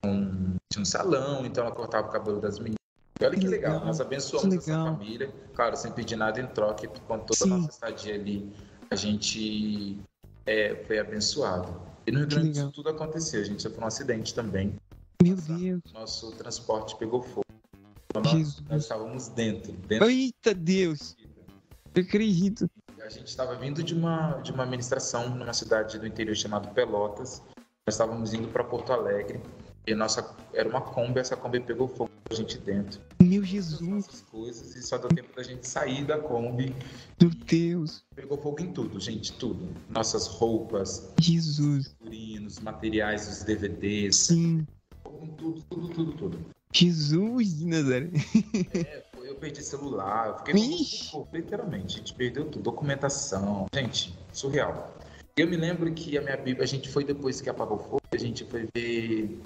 um 0.05 0.85
salão, 0.85 1.45
então 1.45 1.65
ela 1.65 1.75
cortava 1.75 2.09
o 2.09 2.11
cabelo 2.11 2.41
das 2.41 2.59
meninas. 2.59 2.79
olha 3.21 3.31
que, 3.31 3.41
que 3.41 3.49
legal, 3.49 3.73
legal, 3.73 3.87
nós 3.87 4.01
abençoamos 4.01 4.55
essa 4.55 4.73
família. 4.73 5.33
Claro, 5.55 5.77
sem 5.77 5.93
pedir 5.93 6.17
nada 6.17 6.41
em 6.41 6.47
troca, 6.47 6.87
com 6.89 7.19
toda 7.19 7.35
Sim. 7.35 7.53
a 7.53 7.57
nossa 7.57 7.71
estadia 7.71 8.15
ali, 8.15 8.51
a 8.91 8.97
gente 8.97 9.99
é, 10.47 10.75
foi 10.87 10.99
abençoado. 10.99 11.81
E 12.07 12.13
no 12.13 12.21
Rio 12.21 12.29
Grande 12.29 12.51
do 12.51 12.57
Sul 12.57 12.73
tudo 12.73 12.89
aconteceu, 12.91 13.41
a 13.41 13.45
gente 13.45 13.63
sofreu 13.63 13.83
um 13.83 13.87
acidente 13.87 14.35
também. 14.35 14.75
Meu 15.23 15.37
nossa, 15.37 15.55
Deus! 15.55 15.83
Nosso 15.93 16.33
transporte 16.33 16.97
pegou 16.97 17.23
fogo. 17.23 17.43
Nós, 18.15 18.63
nós, 18.63 18.83
estávamos 18.83 19.29
dentro, 19.29 19.73
dentro. 19.73 20.09
Eita 20.09 20.55
Deus! 20.55 21.17
Eu 21.97 22.03
acredito. 22.03 22.71
A 23.01 23.09
gente 23.09 23.29
estava 23.29 23.55
vindo 23.57 23.83
de 23.83 23.95
uma, 23.95 24.33
de 24.43 24.53
uma 24.53 24.65
administração 24.65 25.31
numa 25.31 25.55
cidade 25.55 25.99
do 25.99 26.07
interior 26.07 26.37
chamada 26.37 26.69
Pelotas. 26.69 27.43
Nós 27.87 27.95
estávamos 27.95 28.35
indo 28.35 28.49
para 28.49 28.63
Porto 28.63 28.93
Alegre. 28.93 29.41
E 29.87 29.95
nossa, 29.95 30.37
era 30.53 30.69
uma 30.69 30.83
Kombi, 30.83 31.21
essa 31.21 31.35
Kombi 31.37 31.59
pegou 31.59 31.89
fogo 31.89 32.11
a 32.29 32.35
gente 32.35 32.59
dentro. 32.59 33.01
Meu 33.23 33.43
Jesus! 33.43 34.27
coisas, 34.31 34.77
e 34.77 34.83
só 34.83 34.99
deu 34.99 35.09
tempo 35.09 35.35
da 35.35 35.43
gente 35.43 35.67
sair 35.67 36.05
da 36.05 36.19
Kombi. 36.19 36.75
Meu 37.19 37.31
Deus! 37.31 38.05
Pegou 38.15 38.37
fogo 38.37 38.61
em 38.61 38.73
tudo, 38.73 39.01
gente, 39.01 39.33
tudo. 39.33 39.67
Nossas 39.89 40.27
roupas. 40.27 41.15
Jesus! 41.19 41.95
Figurinos, 41.99 42.59
materiais, 42.59 43.27
os 43.27 43.43
DVDs. 43.43 44.17
Sim. 44.17 44.67
Fogo 45.03 45.25
em 45.25 45.31
tudo, 45.31 45.63
tudo, 45.71 45.89
tudo, 45.89 46.13
tudo. 46.13 46.57
Jesus 46.73 47.65
Nazaré. 47.65 48.11
É, 48.75 49.03
perdi 49.37 49.63
celular, 49.63 50.29
eu 50.29 50.39
fiquei 50.39 50.55
literalmente, 51.33 51.97
a 51.97 51.99
gente 51.99 52.15
perdeu 52.15 52.45
tudo, 52.47 52.63
documentação, 52.63 53.67
gente, 53.75 54.15
surreal. 54.33 54.95
Eu 55.37 55.47
me 55.47 55.57
lembro 55.57 55.93
que 55.93 56.17
a 56.17 56.23
minha 56.23 56.37
Bíblia, 56.37 56.65
a 56.65 56.67
gente 56.67 56.89
foi 56.89 57.05
depois 57.05 57.41
que 57.41 57.51
apagou 57.51 57.77
o 57.77 57.81
fogo, 57.81 58.01
a 58.13 58.17
gente 58.17 58.45
foi 58.45 58.67
ver 58.75 59.39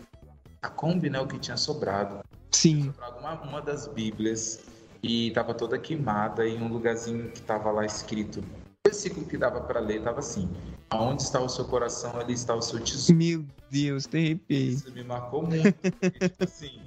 a 0.63 0.69
Kombi, 0.69 1.11
né, 1.11 1.21
o 1.21 1.27
que 1.27 1.39
tinha 1.39 1.57
sobrado. 1.57 2.21
Sim. 2.53 2.83
Tinha 2.83 2.93
sobrado 2.93 3.19
uma, 3.19 3.43
uma 3.43 3.61
das 3.61 3.89
Bíblias 3.89 4.61
e 5.03 5.29
estava 5.29 5.55
toda 5.55 5.79
queimada 5.79 6.47
em 6.47 6.63
um 6.63 6.69
lugarzinho 6.69 7.31
que 7.31 7.41
estava 7.41 7.71
lá 7.71 7.85
escrito. 7.85 8.41
O 8.41 8.89
versículo 8.89 9.27
que 9.27 9.37
dava 9.37 9.61
para 9.61 9.81
ler 9.81 9.99
estava 9.99 10.21
assim: 10.21 10.49
Aonde 10.91 11.23
está 11.23 11.41
o 11.41 11.49
seu 11.49 11.65
coração, 11.65 12.19
ali 12.19 12.35
está 12.35 12.55
o 12.55 12.63
seu 12.63 12.81
tesouro. 12.81 13.19
Meu 13.19 13.45
Deus, 13.71 14.07
de 14.07 14.29
repente. 14.29 14.75
Isso 14.75 14.93
me 14.93 15.05
marcou 15.05 15.43
muito. 15.43 15.73
tipo 15.73 16.45
assim, 16.45 16.81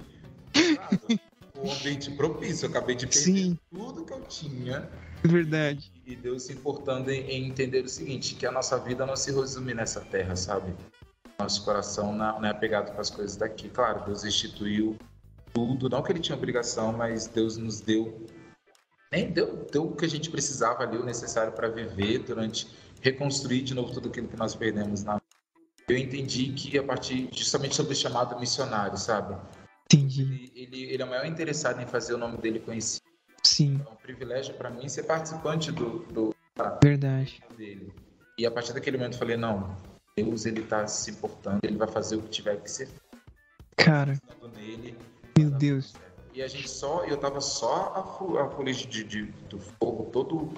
um 1.64 1.72
ambiente 1.72 2.10
propício. 2.10 2.66
Eu 2.66 2.70
acabei 2.70 2.94
de 2.94 3.06
perder 3.06 3.22
Sim. 3.22 3.58
tudo 3.72 4.04
que 4.04 4.12
eu 4.12 4.20
tinha. 4.22 4.88
Verdade. 5.24 5.90
E 6.06 6.14
Deus 6.14 6.44
se 6.44 6.52
importando 6.52 7.10
em, 7.10 7.48
entender 7.48 7.84
o 7.84 7.88
seguinte: 7.88 8.34
que 8.34 8.46
a 8.46 8.52
nossa 8.52 8.78
vida 8.78 9.06
não 9.06 9.16
se 9.16 9.32
resume 9.32 9.74
nessa 9.74 10.00
terra, 10.00 10.36
sabe? 10.36 10.74
Nosso 11.38 11.64
coração 11.64 12.14
não 12.14 12.44
é 12.44 12.50
apegado 12.50 12.94
com 12.94 13.00
as 13.00 13.10
coisas 13.10 13.36
daqui. 13.36 13.68
Claro, 13.68 14.04
Deus 14.04 14.24
instituiu 14.24 14.96
tudo, 15.52 15.88
não 15.88 16.02
que 16.02 16.12
ele 16.12 16.20
tinha 16.20 16.36
obrigação, 16.36 16.92
mas 16.92 17.26
Deus 17.26 17.56
nos 17.56 17.80
deu 17.80 18.26
nem 19.14 19.30
deu, 19.30 19.64
deu 19.70 19.86
o 19.86 19.94
que 19.94 20.04
a 20.04 20.08
gente 20.08 20.28
precisava 20.28 20.82
ali, 20.82 20.96
o 20.96 21.04
necessário 21.04 21.52
para 21.52 21.68
viver 21.68 22.18
durante 22.18 22.66
reconstruir 23.00 23.62
de 23.62 23.72
novo 23.72 23.92
tudo 23.92 24.08
aquilo 24.08 24.26
que 24.26 24.36
nós 24.36 24.56
perdemos 24.56 25.04
na 25.04 25.20
eu 25.86 25.98
entendi 25.98 26.52
que 26.52 26.78
a 26.78 26.82
partir 26.82 27.28
justamente 27.30 27.76
sobre 27.76 27.92
o 27.92 27.96
chamado 27.96 28.40
missionário, 28.40 28.96
sabe? 28.96 29.36
Entendi. 29.86 30.22
Ele, 30.22 30.52
ele, 30.54 30.82
ele 30.84 31.02
é 31.02 31.04
o 31.04 31.08
maior 31.08 31.26
interessado 31.26 31.80
em 31.80 31.86
fazer 31.86 32.14
o 32.14 32.18
nome 32.18 32.38
dele 32.38 32.60
conhecido. 32.60 33.04
Sim. 33.42 33.80
É 33.86 33.90
um 33.90 33.96
privilégio 33.96 34.54
para 34.54 34.70
mim 34.70 34.88
ser 34.88 35.02
participante 35.04 35.70
do, 35.70 36.00
do 36.06 36.34
verdade 36.82 37.42
dele. 37.56 37.92
E 38.38 38.46
a 38.46 38.50
partir 38.50 38.72
daquele 38.72 38.96
momento 38.96 39.14
eu 39.14 39.18
falei 39.18 39.36
não, 39.36 39.76
Deus 40.16 40.46
ele 40.46 40.60
está 40.60 40.86
se 40.86 41.10
importando, 41.10 41.60
ele 41.62 41.76
vai 41.76 41.88
fazer 41.88 42.16
o 42.16 42.22
que 42.22 42.30
tiver 42.30 42.60
que 42.60 42.70
ser. 42.70 42.88
Cara. 43.76 44.18
Nele, 44.56 44.96
meu 45.36 45.50
Deus. 45.50 45.94
E 46.32 46.42
a 46.42 46.48
gente 46.48 46.68
só, 46.68 47.04
eu 47.04 47.16
tava 47.16 47.40
só 47.40 47.92
a, 47.94 48.44
a 48.44 48.50
folha 48.50 48.72
de, 48.72 49.04
de, 49.04 49.22
do 49.48 49.58
fogo 49.58 50.10
todo 50.10 50.52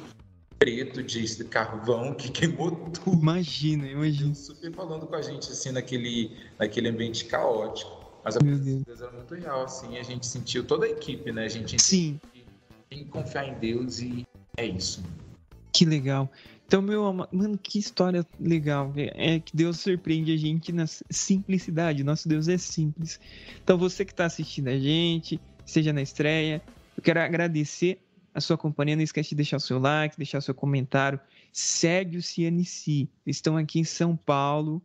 preto 0.59 1.03
de 1.03 1.45
carvão 1.45 2.15
que 2.15 2.31
queimou 2.31 2.71
tudo. 2.71 3.21
Imagina, 3.21 3.87
imagina. 3.87 4.35
Super 4.35 4.73
falando 4.73 5.07
com 5.07 5.15
a 5.15 5.23
gente, 5.23 5.51
assim, 5.51 5.71
naquele, 5.71 6.37
naquele 6.59 6.89
ambiente 6.89 7.27
caótico. 7.27 7.96
Mas 8.27 8.37
a 8.37 8.41
presença 8.41 8.65
de 8.65 8.85
Deus 8.85 9.01
era 9.01 9.13
muito 9.13 9.35
real, 9.37 9.63
assim, 9.63 9.99
a 9.99 10.03
gente 10.03 10.27
sentiu, 10.27 10.65
toda 10.65 10.85
a 10.85 10.89
equipe, 10.89 11.31
né? 11.31 11.45
A 11.45 11.49
gente 11.49 11.81
Sim. 11.81 12.21
tem 12.91 13.05
que 13.05 13.05
confiar 13.05 13.47
em 13.47 13.55
Deus 13.61 14.01
e 14.01 14.27
é 14.57 14.67
isso. 14.67 15.01
Que 15.73 15.85
legal. 15.85 16.29
Então, 16.67 16.83
meu 16.83 17.13
mano, 17.13 17.57
que 17.57 17.79
história 17.79 18.27
legal. 18.41 18.93
É 18.97 19.39
que 19.39 19.57
Deus 19.57 19.79
surpreende 19.79 20.33
a 20.33 20.37
gente 20.37 20.73
na 20.73 20.87
simplicidade. 21.09 22.03
Nosso 22.03 22.29
Deus 22.29 22.49
é 22.49 22.59
simples. 22.59 23.21
Então, 23.63 23.79
você 23.79 24.05
que 24.05 24.11
está 24.11 24.25
assistindo 24.25 24.67
a 24.67 24.77
gente, 24.77 25.41
seja 25.65 25.93
na 25.93 26.03
estreia, 26.03 26.61
eu 26.97 27.03
quero 27.05 27.21
agradecer 27.21 28.01
a 28.35 28.41
sua 28.41 28.59
companhia. 28.59 28.97
Não 28.97 29.05
esquece 29.05 29.29
de 29.29 29.37
deixar 29.37 29.59
o 29.59 29.61
seu 29.61 29.79
like, 29.79 30.17
deixar 30.17 30.39
o 30.39 30.43
seu 30.43 30.53
comentário. 30.53 31.21
Segue 31.53 32.17
o 32.17 32.23
CNC. 32.23 33.09
Estão 33.25 33.57
aqui 33.57 33.79
em 33.79 33.85
São 33.85 34.17
Paulo. 34.17 34.83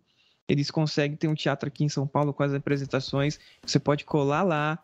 Eles 0.47 0.69
conseguem 0.69 1.15
ter 1.15 1.27
um 1.27 1.35
teatro 1.35 1.67
aqui 1.67 1.83
em 1.83 1.89
São 1.89 2.05
Paulo 2.05 2.33
com 2.33 2.43
as 2.43 2.53
apresentações. 2.53 3.39
Você 3.65 3.79
pode 3.79 4.05
colar 4.05 4.43
lá. 4.43 4.79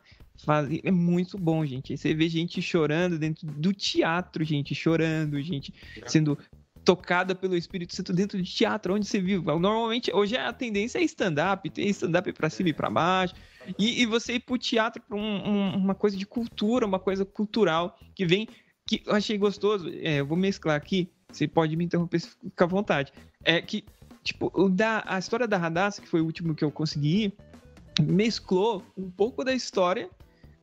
Fazer. 0.45 0.81
É 0.83 0.91
muito 0.91 1.35
bom, 1.35 1.65
gente. 1.65 1.93
Aí 1.93 1.97
você 1.97 2.13
vê 2.13 2.29
gente 2.29 2.61
chorando 2.61 3.17
dentro 3.17 3.47
do 3.47 3.73
teatro, 3.73 4.43
gente 4.43 4.75
chorando, 4.75 5.41
gente 5.41 5.73
sendo 6.05 6.37
tocada 6.87 7.35
pelo 7.35 7.57
Espírito 7.57 7.93
Santo 7.93 8.13
dentro 8.13 8.41
de 8.41 8.49
teatro, 8.49 8.95
onde 8.95 9.05
você 9.05 9.19
vive. 9.19 9.43
Normalmente, 9.43 10.09
hoje 10.13 10.37
a 10.37 10.53
tendência 10.53 10.99
é 10.99 11.03
stand-up, 11.03 11.69
tem 11.69 11.89
stand-up 11.89 12.31
para 12.31 12.49
cima 12.49 12.69
e 12.69 12.73
para 12.73 12.89
baixo. 12.89 13.35
E, 13.77 14.01
e, 14.01 14.05
você 14.05 14.35
ir 14.35 14.39
pro 14.39 14.57
teatro 14.57 15.03
para 15.05 15.17
um, 15.17 15.21
um, 15.21 15.75
uma 15.75 15.93
coisa 15.93 16.15
de 16.15 16.25
cultura, 16.25 16.85
uma 16.85 16.97
coisa 16.97 17.25
cultural 17.25 17.99
que 18.15 18.25
vem. 18.25 18.47
que 18.87 19.03
eu 19.05 19.13
achei 19.13 19.37
gostoso. 19.37 19.89
É, 20.01 20.21
eu 20.21 20.25
vou 20.25 20.37
mesclar 20.37 20.77
aqui. 20.77 21.11
Você 21.29 21.45
pode 21.45 21.75
me 21.75 21.83
interromper, 21.83 22.21
fica 22.21 22.63
à 22.63 22.67
vontade. 22.67 23.11
É 23.43 23.61
que, 23.61 23.83
tipo, 24.27 24.51
o 24.53 24.69
da, 24.69 25.03
a 25.05 25.17
história 25.17 25.47
da 25.47 25.57
Radassa, 25.57 26.01
que 26.01 26.07
foi 26.07 26.21
o 26.21 26.25
último 26.25 26.53
que 26.53 26.63
eu 26.63 26.71
consegui 26.71 27.33
mesclou 28.01 28.83
um 28.95 29.09
pouco 29.09 29.43
da 29.43 29.53
história, 29.53 30.09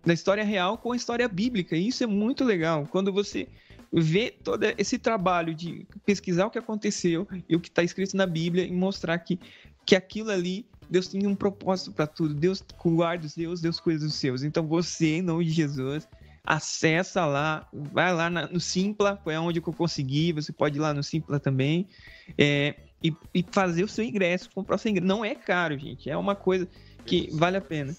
da 0.05 0.13
história 0.13 0.45
real 0.45 0.79
com 0.79 0.93
a 0.93 0.97
história 0.97 1.27
bíblica. 1.27 1.77
E 1.77 1.89
isso 1.89 2.05
é 2.05 2.07
muito 2.07 2.45
legal. 2.45 2.87
Quando 2.91 3.13
você 3.13 3.49
ver 3.93 4.39
todo 4.43 4.65
esse 4.79 4.99
trabalho 4.99 5.55
de 5.55 5.87
pesquisar 6.05 6.47
o 6.47 6.51
que 6.51 6.59
aconteceu 6.59 7.27
e 7.49 7.57
o 7.57 7.61
que 7.61 7.69
está 7.69 7.83
escrito 7.83 8.17
na 8.17 8.27
Bíblia 8.27 8.65
e 8.65 8.73
mostrar 8.73 9.19
que, 9.19 9.39
que 9.87 9.97
aquilo 9.97 10.31
ali, 10.31 10.67
Deus 10.89 11.09
tem 11.09 11.27
um 11.27 11.35
propósito 11.35 11.93
para 11.93 12.07
tudo. 12.07 12.35
Deus 12.35 12.63
guarda 12.85 13.27
os 13.27 13.35
Deus, 13.35 13.61
Deus 13.61 13.81
cuida 13.81 14.01
dos 14.01 14.15
seus. 14.15 14.43
Então 14.43 14.67
você, 14.67 15.17
em 15.17 15.23
nome 15.23 15.45
de 15.45 15.51
Jesus, 15.51 16.07
acessa 16.45 17.25
lá, 17.25 17.67
vai 17.73 18.13
lá 18.13 18.29
na, 18.29 18.47
no 18.47 18.61
Simpla, 18.61 19.19
foi 19.25 19.37
onde 19.37 19.61
eu 19.61 19.63
consegui, 19.63 20.33
você 20.33 20.53
pode 20.53 20.77
ir 20.77 20.81
lá 20.81 20.93
no 20.93 21.03
Simpla 21.03 21.41
também, 21.41 21.89
é, 22.37 22.75
e, 23.05 23.15
e, 23.35 23.45
fazer 23.53 23.85
o 23.85 23.89
seu 23.89 24.03
ingresso, 24.03 24.49
comprar 24.55 24.77
o 24.77 24.79
seu 24.79 24.91
ingresso. 24.91 25.07
Não 25.07 25.23
é 25.23 25.35
caro, 25.35 25.79
gente, 25.79 26.09
é 26.09 26.17
uma 26.17 26.35
coisa 26.35 26.67
que 27.05 27.29
vale 27.35 27.59
a 27.59 27.61
pena. 27.61 27.95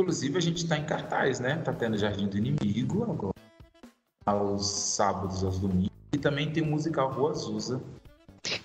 Inclusive, 0.00 0.36
a 0.36 0.40
gente 0.40 0.64
está 0.64 0.76
em 0.76 0.84
cartaz, 0.84 1.38
né? 1.38 1.56
Tá 1.58 1.72
tendo 1.72 1.96
Jardim 1.96 2.26
do 2.26 2.36
Inimigo 2.36 3.04
agora 3.04 3.32
aos 4.26 4.66
sábados, 4.66 5.44
aos 5.44 5.58
domingos. 5.58 5.90
E 6.12 6.18
também 6.18 6.50
tem 6.50 6.62
o 6.62 6.66
musical 6.66 7.12
Rua 7.12 7.30
Azusa. 7.30 7.80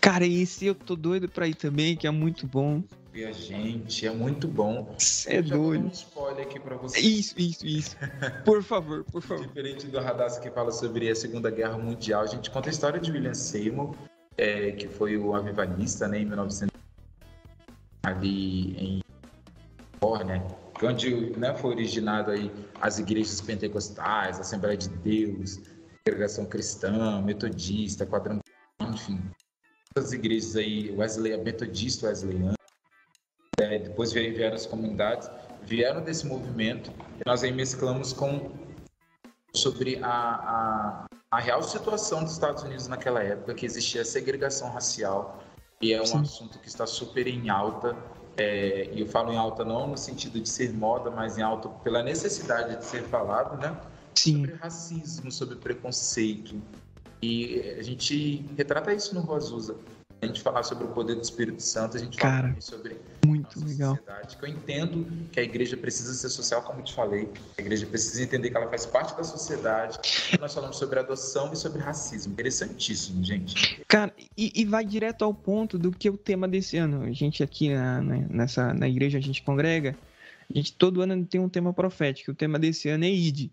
Cara, 0.01 0.25
esse 0.25 0.65
eu 0.65 0.73
tô 0.73 0.95
doido 0.95 1.29
pra 1.29 1.47
ir 1.47 1.55
também, 1.55 1.95
que 1.95 2.07
é 2.07 2.11
muito 2.11 2.47
bom. 2.47 2.83
E 3.13 3.23
a 3.23 3.31
gente, 3.31 4.05
é 4.05 4.11
muito 4.11 4.47
bom. 4.47 4.95
É 5.27 5.41
doido. 5.41 5.85
um 5.85 5.89
spoiler 5.89 6.45
aqui 6.45 6.59
pra 6.59 6.75
você. 6.75 6.99
Isso, 6.99 7.35
isso, 7.37 7.65
isso. 7.65 7.97
Por 8.43 8.63
favor, 8.63 9.03
por 9.05 9.21
favor. 9.21 9.45
Diferente 9.45 9.87
do 9.87 9.99
Radassa 9.99 10.39
que 10.39 10.49
fala 10.49 10.71
sobre 10.71 11.09
a 11.09 11.15
Segunda 11.15 11.49
Guerra 11.49 11.77
Mundial, 11.77 12.21
a 12.21 12.27
gente 12.27 12.49
conta 12.49 12.69
a 12.69 12.71
história 12.71 12.99
de 12.99 13.11
William 13.11 13.33
Seymour, 13.33 13.95
é, 14.37 14.71
que 14.71 14.87
foi 14.87 15.17
o 15.17 15.35
avivalista, 15.35 16.07
né, 16.07 16.19
em 16.19 16.25
1900 16.25 16.77
ali 18.03 18.77
em 18.77 19.03
Córnia, 19.99 20.45
onde 20.81 21.37
né, 21.37 21.53
foi 21.55 21.71
originado 21.71 22.31
aí 22.31 22.51
as 22.79 22.99
igrejas 22.99 23.41
pentecostais, 23.41 24.39
Assembleia 24.39 24.77
de 24.77 24.89
Deus, 24.89 25.59
Congregação 26.05 26.45
Cristã, 26.45 27.21
Metodista, 27.21 28.05
Quadrangular, 28.05 28.43
enfim, 28.81 29.19
as 29.95 30.13
igrejas 30.13 30.55
aí, 30.55 30.91
Wesley, 30.91 31.35
Metodista 31.43 32.07
Wesleyana, 32.07 32.55
é, 33.59 33.79
depois 33.79 34.13
vieram 34.13 34.55
as 34.55 34.65
comunidades, 34.65 35.29
vieram 35.63 36.03
desse 36.03 36.25
movimento, 36.25 36.91
e 37.19 37.27
nós 37.27 37.43
aí 37.43 37.51
mesclamos 37.51 38.13
com 38.13 38.51
sobre 39.53 39.97
a, 40.03 40.09
a, 40.09 41.05
a 41.31 41.39
real 41.39 41.61
situação 41.61 42.23
dos 42.23 42.33
Estados 42.33 42.63
Unidos 42.63 42.87
naquela 42.87 43.21
época, 43.21 43.53
que 43.53 43.65
existia 43.65 44.05
segregação 44.05 44.69
racial, 44.71 45.43
e 45.81 45.93
é 45.93 46.01
um 46.01 46.05
Sim. 46.05 46.21
assunto 46.21 46.59
que 46.59 46.67
está 46.67 46.87
super 46.87 47.27
em 47.27 47.49
alta, 47.49 47.95
é, 48.37 48.89
e 48.93 49.01
eu 49.01 49.07
falo 49.07 49.31
em 49.33 49.37
alta 49.37 49.65
não 49.65 49.87
no 49.87 49.97
sentido 49.97 50.39
de 50.39 50.47
ser 50.47 50.73
moda, 50.73 51.11
mas 51.11 51.37
em 51.37 51.41
alta 51.41 51.69
pela 51.69 52.01
necessidade 52.01 52.77
de 52.77 52.85
ser 52.85 53.03
falado, 53.03 53.59
né? 53.61 53.75
Sim. 54.15 54.45
Sobre 54.45 54.53
racismo, 54.55 55.31
sobre 55.31 55.55
preconceito. 55.57 56.61
E 57.21 57.75
a 57.77 57.83
gente 57.83 58.45
retrata 58.55 58.93
isso 58.93 59.13
no 59.13 59.21
Rosusa. 59.21 59.75
A 60.19 60.25
gente 60.25 60.41
falar 60.41 60.63
sobre 60.63 60.85
o 60.85 60.87
poder 60.87 61.15
do 61.15 61.21
Espírito 61.21 61.61
Santo, 61.61 61.95
a 61.95 61.99
gente 61.99 62.17
Cara, 62.17 62.49
fala 62.49 62.61
sobre 62.61 62.97
muito 63.25 63.59
legal. 63.63 63.95
sociedade. 63.95 64.37
Que 64.37 64.45
eu 64.45 64.49
entendo 64.49 65.27
que 65.31 65.39
a 65.39 65.43
igreja 65.43 65.77
precisa 65.77 66.13
ser 66.13 66.29
social, 66.29 66.63
como 66.63 66.79
eu 66.79 66.83
te 66.83 66.93
falei. 66.93 67.29
A 67.57 67.61
igreja 67.61 67.85
precisa 67.85 68.23
entender 68.23 68.49
que 68.49 68.57
ela 68.57 68.67
faz 68.67 68.85
parte 68.85 69.15
da 69.15 69.23
sociedade. 69.23 69.99
Nós 70.39 70.53
falamos 70.53 70.77
sobre 70.77 70.99
adoção 70.99 71.53
e 71.53 71.55
sobre 71.55 71.81
racismo. 71.81 72.33
Interessantíssimo, 72.33 73.23
gente. 73.23 73.83
Cara, 73.87 74.11
e, 74.35 74.51
e 74.55 74.65
vai 74.65 74.85
direto 74.85 75.23
ao 75.23 75.33
ponto 75.33 75.77
do 75.77 75.91
que 75.91 76.07
é 76.07 76.11
o 76.11 76.17
tema 76.17 76.47
desse 76.47 76.77
ano. 76.77 77.03
A 77.03 77.11
gente 77.11 77.43
aqui 77.43 77.73
na, 77.73 78.01
na, 78.01 78.15
nessa, 78.29 78.73
na 78.73 78.87
igreja, 78.89 79.19
a 79.19 79.21
gente 79.21 79.43
congrega. 79.43 79.95
A 80.49 80.57
gente 80.57 80.73
todo 80.73 81.01
ano 81.01 81.23
tem 81.25 81.39
um 81.39 81.49
tema 81.49 81.71
profético. 81.73 82.31
O 82.31 82.35
tema 82.35 82.57
desse 82.57 82.89
ano 82.89 83.05
é 83.05 83.09
ID. 83.09 83.51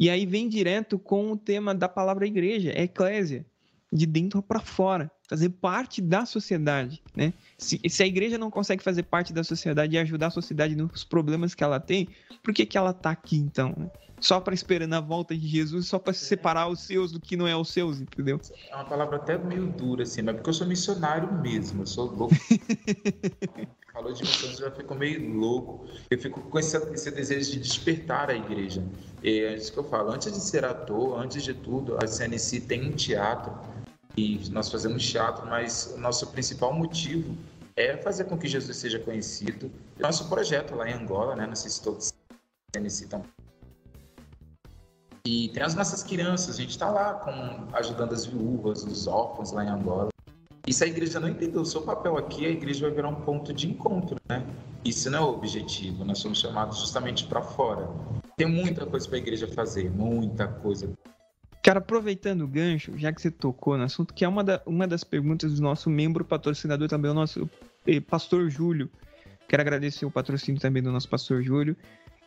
E 0.00 0.10
aí 0.10 0.26
vem 0.26 0.48
direto 0.48 0.98
com 0.98 1.30
o 1.30 1.36
tema 1.36 1.72
da 1.72 1.88
palavra 1.88 2.26
igreja, 2.26 2.72
é 2.74 2.82
eclésia, 2.82 3.46
de 3.92 4.04
dentro 4.04 4.42
para 4.42 4.58
fora. 4.58 5.08
Fazer 5.32 5.48
parte 5.48 6.02
da 6.02 6.26
sociedade, 6.26 7.02
né? 7.16 7.32
Se, 7.56 7.80
se, 7.88 8.02
a 8.02 8.06
igreja 8.06 8.36
não 8.36 8.50
consegue 8.50 8.82
fazer 8.82 9.04
parte 9.04 9.32
da 9.32 9.42
sociedade 9.42 9.96
e 9.96 9.98
ajudar 9.98 10.26
a 10.26 10.30
sociedade 10.30 10.76
nos 10.76 11.04
problemas 11.04 11.54
que 11.54 11.64
ela 11.64 11.80
tem, 11.80 12.06
por 12.42 12.52
que, 12.52 12.66
que 12.66 12.76
ela 12.76 12.90
está 12.90 13.12
aqui 13.12 13.38
então? 13.38 13.72
Né? 13.74 13.90
Só 14.20 14.40
para 14.40 14.52
esperando 14.52 14.92
a 14.92 15.00
volta 15.00 15.34
de 15.34 15.48
Jesus, 15.48 15.86
só 15.86 15.98
para 15.98 16.12
separar 16.12 16.68
os 16.68 16.80
seus 16.80 17.12
do 17.12 17.18
que 17.18 17.34
não 17.34 17.48
é 17.48 17.56
os 17.56 17.70
seus, 17.70 17.98
entendeu? 17.98 18.38
É 18.70 18.76
uma 18.76 18.84
palavra 18.84 19.16
até 19.16 19.38
meio 19.38 19.68
dura, 19.68 20.02
assim, 20.02 20.20
mas 20.20 20.34
porque 20.34 20.50
eu 20.50 20.54
sou 20.54 20.66
missionário 20.66 21.32
mesmo, 21.40 21.80
eu 21.80 21.86
sou 21.86 22.14
louco. 22.14 22.34
Falou 23.90 24.12
de 24.12 24.20
missões, 24.20 24.60
eu 24.60 24.68
já 24.68 24.70
fico 24.70 24.94
meio 24.94 25.34
louco. 25.34 25.86
Eu 26.10 26.18
fico 26.18 26.42
com 26.42 26.58
esse, 26.58 26.76
esse 26.92 27.10
desejo 27.10 27.52
de 27.52 27.60
despertar 27.60 28.28
a 28.28 28.34
igreja. 28.34 28.84
É 29.24 29.54
isso 29.54 29.72
que 29.72 29.78
eu 29.78 29.84
falo. 29.84 30.10
Antes 30.12 30.30
de 30.30 30.40
ser 30.40 30.64
ator, 30.64 31.18
antes 31.18 31.42
de 31.42 31.54
tudo, 31.54 31.96
a 32.02 32.06
CNC 32.06 32.60
tem 32.60 32.88
um 32.88 32.92
teatro 32.92 33.52
e 34.16 34.40
nós 34.50 34.70
fazemos 34.70 35.08
teatro, 35.08 35.46
mas 35.46 35.94
o 35.96 35.98
nosso 35.98 36.26
principal 36.28 36.72
motivo 36.72 37.36
é 37.76 37.96
fazer 37.96 38.24
com 38.24 38.36
que 38.36 38.46
Jesus 38.46 38.76
seja 38.76 38.98
conhecido. 38.98 39.70
Nosso 39.98 40.28
projeto 40.28 40.74
lá 40.74 40.88
em 40.90 40.92
Angola, 40.92 41.34
né? 41.34 41.46
Não 41.46 41.56
sei 41.56 41.70
se 41.70 41.82
todos 41.82 42.12
estão 42.74 43.24
e 45.24 45.50
tem 45.50 45.62
as 45.62 45.74
nossas 45.76 46.02
crianças, 46.02 46.56
a 46.56 46.60
gente 46.60 46.70
está 46.70 46.90
lá 46.90 47.14
com, 47.14 47.68
ajudando 47.76 48.12
as 48.12 48.26
viúvas, 48.26 48.82
os 48.82 49.06
órfãos 49.06 49.52
lá 49.52 49.64
em 49.64 49.68
Angola. 49.68 50.08
E 50.66 50.72
se 50.72 50.82
a 50.82 50.86
igreja 50.86 51.20
não 51.20 51.28
entendeu 51.28 51.62
o 51.62 51.64
seu 51.64 51.82
papel 51.82 52.16
aqui, 52.16 52.44
a 52.44 52.50
igreja 52.50 52.86
vai 52.86 52.96
virar 52.96 53.08
um 53.08 53.14
ponto 53.14 53.52
de 53.52 53.68
encontro, 53.68 54.16
né? 54.28 54.44
Isso 54.84 55.08
não 55.10 55.18
é 55.18 55.22
o 55.22 55.34
objetivo, 55.34 56.04
nós 56.04 56.18
somos 56.18 56.40
chamados 56.40 56.78
justamente 56.78 57.26
para 57.26 57.40
fora. 57.40 57.88
Tem 58.36 58.48
muita 58.48 58.84
coisa 58.84 59.06
para 59.06 59.16
a 59.16 59.20
igreja 59.20 59.46
fazer, 59.46 59.90
muita 59.90 60.48
coisa. 60.48 60.92
Cara, 61.62 61.78
aproveitando 61.78 62.42
o 62.42 62.48
gancho, 62.48 62.98
já 62.98 63.12
que 63.12 63.22
você 63.22 63.30
tocou 63.30 63.78
no 63.78 63.84
assunto, 63.84 64.12
que 64.12 64.24
é 64.24 64.28
uma, 64.28 64.42
da, 64.42 64.60
uma 64.66 64.86
das 64.86 65.04
perguntas 65.04 65.54
do 65.54 65.62
nosso 65.62 65.88
membro 65.88 66.24
patrocinador 66.24 66.88
também, 66.88 67.10
o 67.10 67.14
nosso 67.14 67.48
eh, 67.86 68.00
pastor 68.00 68.50
Júlio. 68.50 68.90
Quero 69.48 69.62
agradecer 69.62 70.04
o 70.04 70.10
patrocínio 70.10 70.60
também 70.60 70.82
do 70.82 70.90
nosso 70.90 71.08
pastor 71.08 71.40
Júlio, 71.42 71.76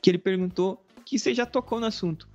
que 0.02 0.10
ele 0.10 0.18
perguntou 0.18 0.82
que 1.04 1.20
você 1.20 1.34
já 1.34 1.46
tocou 1.46 1.80
no 1.80 1.86
assunto 1.86 2.28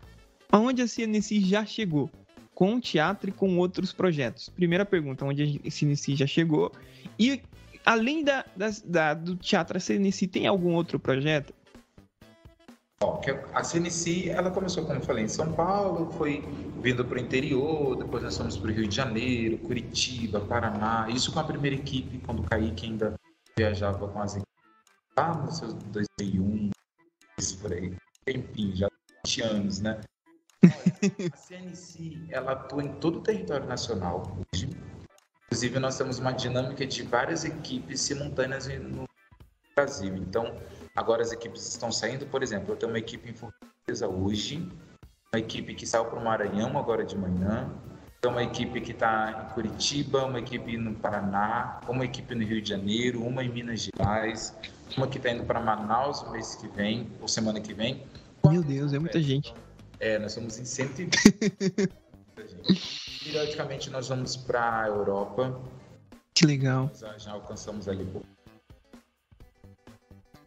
aonde 0.53 0.83
a 0.83 0.87
CNC 0.87 1.41
já 1.41 1.65
chegou 1.65 2.11
com 2.55 2.75
o 2.75 2.81
teatro 2.81 3.31
e 3.31 3.33
com 3.33 3.57
outros 3.57 3.93
projetos? 3.93 4.51
Primeira 4.51 4.85
pergunta, 4.85 5.25
onde 5.25 5.61
a 5.65 5.71
CNC 5.71 6.17
já 6.17 6.27
chegou? 6.27 6.71
E 7.19 7.41
além 7.87 8.23
da, 8.23 8.45
da, 8.55 8.71
da 8.85 9.15
do 9.15 9.37
teatro, 9.37 9.77
a 9.77 9.81
CNC 9.81 10.27
tem 10.27 10.47
algum 10.47 10.75
outro 10.75 10.99
projeto? 10.99 11.55
A 13.55 13.65
CNC, 13.65 14.29
ela 14.29 14.51
começou, 14.51 14.85
como 14.85 14.99
eu 14.99 15.03
falei, 15.03 15.25
em 15.25 15.29
São 15.29 15.51
Paulo, 15.55 16.13
foi 16.13 16.45
vindo 16.83 17.03
para 17.03 17.17
o 17.17 17.21
interior, 17.21 17.97
depois 17.97 18.23
nós 18.23 18.37
fomos 18.37 18.59
para 18.59 18.71
o 18.71 18.75
Rio 18.75 18.87
de 18.87 18.95
Janeiro, 18.95 19.57
Curitiba, 19.57 20.39
Paraná, 20.43 21.09
isso 21.09 21.33
com 21.33 21.41
a 21.41 21.45
primeira 21.45 21.77
equipe, 21.77 22.19
quando 22.19 22.41
o 22.41 22.43
Kaique 22.43 22.85
ainda 22.85 23.15
viajava 23.57 24.07
com 24.07 24.21
as 24.21 24.33
equipes, 24.33 24.53
lá 25.17 25.35
nos 25.35 25.57
seus 25.57 25.73
2001, 25.73 26.71
isso 27.39 27.59
por 27.59 27.73
aí, 27.73 27.97
tempinho, 28.27 28.77
já 28.77 28.89
20 29.25 29.43
anos, 29.45 29.81
né? 29.81 30.01
a 30.63 31.37
CNC 31.39 32.27
ela 32.29 32.53
atua 32.53 32.85
em 32.85 32.93
todo 32.97 33.21
o 33.21 33.23
território 33.23 33.67
nacional 33.67 34.37
hoje. 34.55 34.69
Inclusive, 35.47 35.79
nós 35.79 35.97
temos 35.97 36.19
uma 36.19 36.33
dinâmica 36.33 36.87
de 36.87 37.03
várias 37.05 37.47
equipes 37.47 38.03
simultâneas 38.03 38.69
no 38.69 39.05
Brasil. 39.75 40.15
Então, 40.17 40.55
agora 41.01 41.23
as 41.23 41.33
equipes 41.33 41.67
estão 41.67 41.91
saindo, 41.91 42.27
por 42.27 42.43
exemplo, 42.43 42.73
eu 42.73 42.77
tenho 42.77 42.93
uma 42.93 42.99
equipe 42.99 43.31
em 43.31 43.33
Fortaleza 43.33 44.07
hoje, 44.07 44.69
uma 45.33 45.41
equipe 45.41 45.75
que 45.75 45.87
saiu 45.87 46.05
para 46.05 46.19
o 46.19 46.25
Maranhão 46.25 46.79
agora 46.79 47.05
de 47.05 47.17
manhã, 47.17 47.73
tem 48.21 48.31
uma 48.31 48.43
equipe 48.43 48.83
que 48.83 48.93
está 48.93 49.49
em 49.49 49.55
Curitiba, 49.55 50.27
uma 50.27 50.39
equipe 50.39 50.77
no 50.77 50.95
Paraná, 50.95 51.81
uma 51.89 52.05
equipe 52.05 52.35
no 52.35 52.45
Rio 52.45 52.61
de 52.61 52.69
Janeiro, 52.69 53.25
uma 53.25 53.43
em 53.43 53.49
Minas 53.49 53.81
Gerais, 53.81 54.55
uma 54.95 55.09
que 55.09 55.17
está 55.17 55.31
indo 55.31 55.45
para 55.45 55.59
Manaus 55.59 56.21
o 56.21 56.31
mês 56.31 56.55
que 56.55 56.69
vem, 56.69 57.11
ou 57.19 57.27
semana 57.27 57.61
que 57.61 57.73
vem. 57.73 58.05
Meu 58.47 58.63
Deus, 58.63 58.93
é 58.93 58.99
muita 58.99 59.23
gente. 59.23 59.55
É, 59.99 60.19
nós 60.19 60.33
somos 60.33 60.59
em 60.59 60.67
120. 60.67 61.17
Periodicamente 63.25 63.89
nós 63.89 64.09
vamos 64.09 64.37
para 64.37 64.83
a 64.83 64.89
Europa. 64.89 65.59
Que 66.35 66.45
legal. 66.45 66.91
Nós 67.01 67.23
já 67.23 67.33
alcançamos 67.33 67.89
ali 67.89 68.05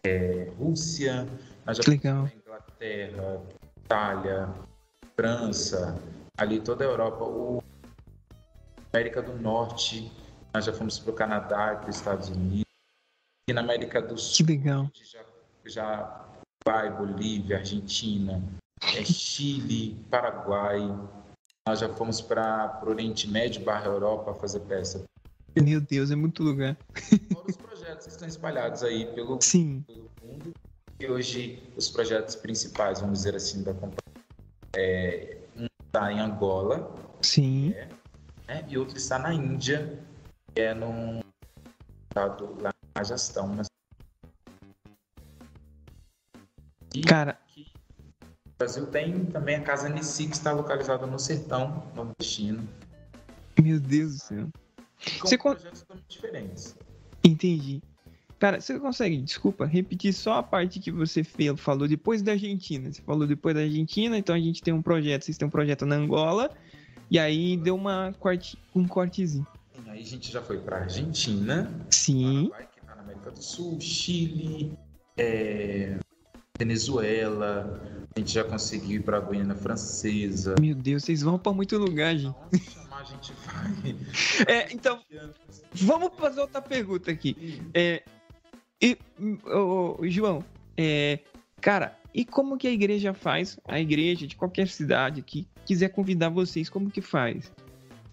é, 0.06 0.52
Rússia, 0.60 1.28
nós 1.66 1.78
já 1.78 1.84
legal. 1.88 2.30
Inglaterra, 2.36 3.42
Itália, 3.78 4.50
França, 5.16 5.98
ali 6.38 6.60
toda 6.60 6.84
a 6.84 6.88
Europa, 6.88 7.24
o 7.24 7.64
América 8.92 9.22
do 9.22 9.34
Norte, 9.42 10.12
nós 10.54 10.66
já 10.66 10.74
fomos 10.74 11.00
para 11.00 11.12
o 11.12 11.16
Canadá 11.16 11.74
e 11.74 11.78
para 11.78 11.90
os 11.90 11.96
Estados 11.96 12.30
Unidos. 12.30 12.64
E 13.50 13.54
na 13.54 13.62
América 13.62 14.02
do 14.02 14.18
Sul, 14.18 14.46
que 14.46 14.54
legal. 14.54 14.90
já, 14.94 15.24
já 15.66 16.26
vai 16.66 16.90
Bolívia, 16.92 17.58
Argentina, 17.58 18.42
é 18.82 19.04
Chile, 19.06 19.98
Paraguai. 20.10 20.82
Nós 21.68 21.80
já 21.80 21.90
fomos 21.90 22.20
para 22.20 22.82
o 22.84 22.90
Oriente 22.90 23.28
Médio 23.28 23.64
barra 23.64 23.86
Europa 23.86 24.34
fazer 24.34 24.60
peça. 24.62 25.04
Meu 25.62 25.80
Deus, 25.80 26.12
é 26.12 26.16
muito 26.16 26.44
lugar. 26.44 26.76
Todos 27.34 27.58
os 27.58 27.73
projetos 27.94 28.08
estão 28.08 28.28
espalhados 28.28 28.84
aí 28.84 29.06
pelo, 29.14 29.40
Sim. 29.42 29.84
pelo 29.88 30.10
mundo. 30.24 30.54
E 31.00 31.08
hoje 31.08 31.62
os 31.76 31.90
projetos 31.90 32.36
principais, 32.36 33.00
vamos 33.02 33.20
dizer 33.20 33.36
assim, 33.36 33.64
da 33.64 33.74
companhia, 33.74 33.98
é, 34.76 35.38
um 35.58 35.68
está 35.86 36.12
em 36.12 36.20
Angola. 36.20 36.94
Sim. 37.22 37.74
É, 37.74 37.90
né, 38.48 38.66
e 38.68 38.78
outro 38.78 38.98
está 38.98 39.20
na 39.20 39.34
Índia, 39.34 40.00
que 40.54 40.62
é 40.62 40.74
num 40.74 41.22
estado 42.10 42.58
lá 42.62 42.70
em 42.70 42.98
Rajastão. 42.98 43.48
Mas... 43.48 43.68
E 46.96 47.02
Cara, 47.02 47.40
Brasil 48.58 48.86
tem 48.88 49.26
também 49.26 49.56
a 49.56 49.64
Casa 49.64 49.90
Nissi, 49.90 50.28
que 50.28 50.36
está 50.36 50.52
localizada 50.52 51.06
no 51.06 51.20
sertão 51.20 51.92
nordestino. 51.96 52.68
Meu 53.62 53.80
Deus 53.80 54.16
do 54.16 54.20
céu. 54.20 54.50
Com 55.20 55.28
você 55.28 55.38
projetos 55.38 55.84
con... 55.84 55.96
diferentes. 56.08 56.76
Entendi. 57.24 57.82
Cara, 58.40 58.60
você 58.60 58.78
consegue, 58.78 59.22
desculpa, 59.22 59.66
repetir 59.66 60.14
só 60.14 60.40
a 60.40 60.44
parte 60.44 60.80
que 60.80 60.92
você 60.92 61.24
falou 61.56 61.88
depois 61.88 62.22
da 62.22 62.34
Argentina. 62.34 62.92
Você 62.92 63.02
falou 63.02 63.26
depois 63.26 63.56
da 63.56 63.62
Argentina, 63.62 64.18
então 64.18 64.36
a 64.36 64.40
gente 64.40 64.62
tem 64.62 64.74
um 64.74 64.82
projeto, 64.82 65.24
vocês 65.24 65.38
têm 65.38 65.48
um 65.48 65.52
projeto 65.52 65.86
na 65.86 65.96
Angola, 65.96 66.52
e 67.10 67.18
aí 67.18 67.56
deu 67.56 67.76
uma 67.76 68.14
corte, 68.20 68.58
um 68.76 68.86
cortezinho. 68.86 69.48
Aí 69.88 70.02
a 70.02 70.06
gente 70.06 70.32
já 70.32 70.42
foi 70.42 70.58
para 70.58 70.80
Argentina, 70.80 71.72
Sim. 71.90 72.50
Paraguai, 72.50 72.68
que 72.76 72.86
tá 72.86 72.96
na 72.96 73.02
América 73.04 73.32
do 73.32 73.42
Sul, 73.42 73.80
Chile, 73.80 74.74
é... 75.18 75.98
Venezuela, 76.58 77.82
a 78.16 78.20
gente 78.20 78.32
já 78.32 78.44
conseguiu 78.44 79.00
ir 79.00 79.04
para 79.04 79.18
a 79.18 79.22
Guiana 79.22 79.56
Francesa. 79.56 80.56
Meu 80.60 80.76
Deus, 80.76 81.04
vocês 81.04 81.22
vão 81.22 81.40
para 81.40 81.54
muito 81.54 81.78
lugar, 81.78 82.16
gente. 82.16 82.36
Chamar, 82.70 82.83
a 82.98 83.04
gente 83.04 83.34
vai. 83.46 83.96
É, 84.48 84.74
então, 84.74 85.00
vamos 85.74 86.12
fazer 86.18 86.42
outra 86.42 86.62
pergunta 86.62 87.12
aqui. 87.12 87.62
É, 87.74 88.04
e, 88.82 88.98
oh, 89.46 89.98
João, 90.04 90.44
é, 90.78 91.20
cara, 91.62 91.98
e 92.14 92.26
como 92.26 92.58
que 92.58 92.68
a 92.68 92.72
igreja 92.72 93.14
faz? 93.14 93.60
A 93.66 93.80
igreja 93.80 94.28
de 94.28 94.36
qualquer 94.36 94.68
cidade 94.68 95.22
que 95.22 95.48
quiser 95.66 95.90
convidar 95.90 96.30
vocês, 96.30 96.70
como 96.70 96.90
que 96.90 97.02
faz? 97.02 97.52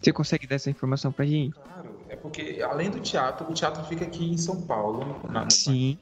Você 0.00 0.12
consegue 0.12 0.46
dar 0.46 0.56
essa 0.56 0.70
informação 0.70 1.12
pra 1.12 1.26
gente? 1.26 1.54
Claro, 1.54 2.00
é 2.08 2.16
porque 2.16 2.60
além 2.62 2.90
do 2.90 3.00
teatro, 3.00 3.50
o 3.50 3.54
teatro 3.54 3.84
fica 3.84 4.04
aqui 4.04 4.24
em 4.24 4.38
São 4.38 4.62
Paulo, 4.62 5.20
na, 5.30 5.48
Sim 5.50 5.98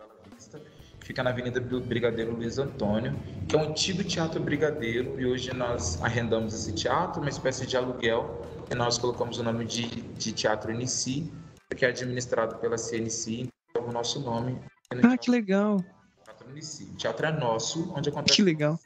fica 1.09 1.23
na 1.23 1.31
Avenida 1.31 1.59
Brigadeiro 1.59 2.37
Luiz 2.37 2.59
Antônio, 2.59 3.19
que 3.49 3.57
é 3.57 3.59
um 3.59 3.71
antigo 3.71 4.05
teatro 4.05 4.43
brigadeiro, 4.43 5.19
e 5.19 5.25
hoje 5.25 5.55
nós 5.55 5.99
arrendamos 6.03 6.53
esse 6.53 6.71
teatro, 6.75 7.23
uma 7.23 7.31
espécie 7.31 7.67
de 7.67 7.79
aluguel, 7.79 8.43
e 8.71 8.75
nós 8.75 8.99
colocamos 8.99 9.39
o 9.39 9.43
nome 9.43 9.65
de, 9.65 9.87
de 9.89 10.33
Teatro 10.33 10.71
NC, 10.71 11.33
que 11.75 11.87
é 11.87 11.89
administrado 11.89 12.57
pela 12.57 12.77
CNC, 12.77 13.49
então 13.71 13.89
o 13.89 13.91
nosso 13.91 14.21
nome. 14.21 14.61
É 14.93 14.97
ah, 14.97 15.01
teatro, 15.01 15.19
que 15.19 15.31
legal! 15.31 15.83
Teatro 16.25 16.51
NC. 16.51 16.85
O 16.85 16.97
teatro 16.97 17.27
é 17.27 17.33
nosso, 17.33 17.91
onde 17.97 18.11
acontece... 18.11 18.37
Que 18.37 18.43
legal! 18.43 18.79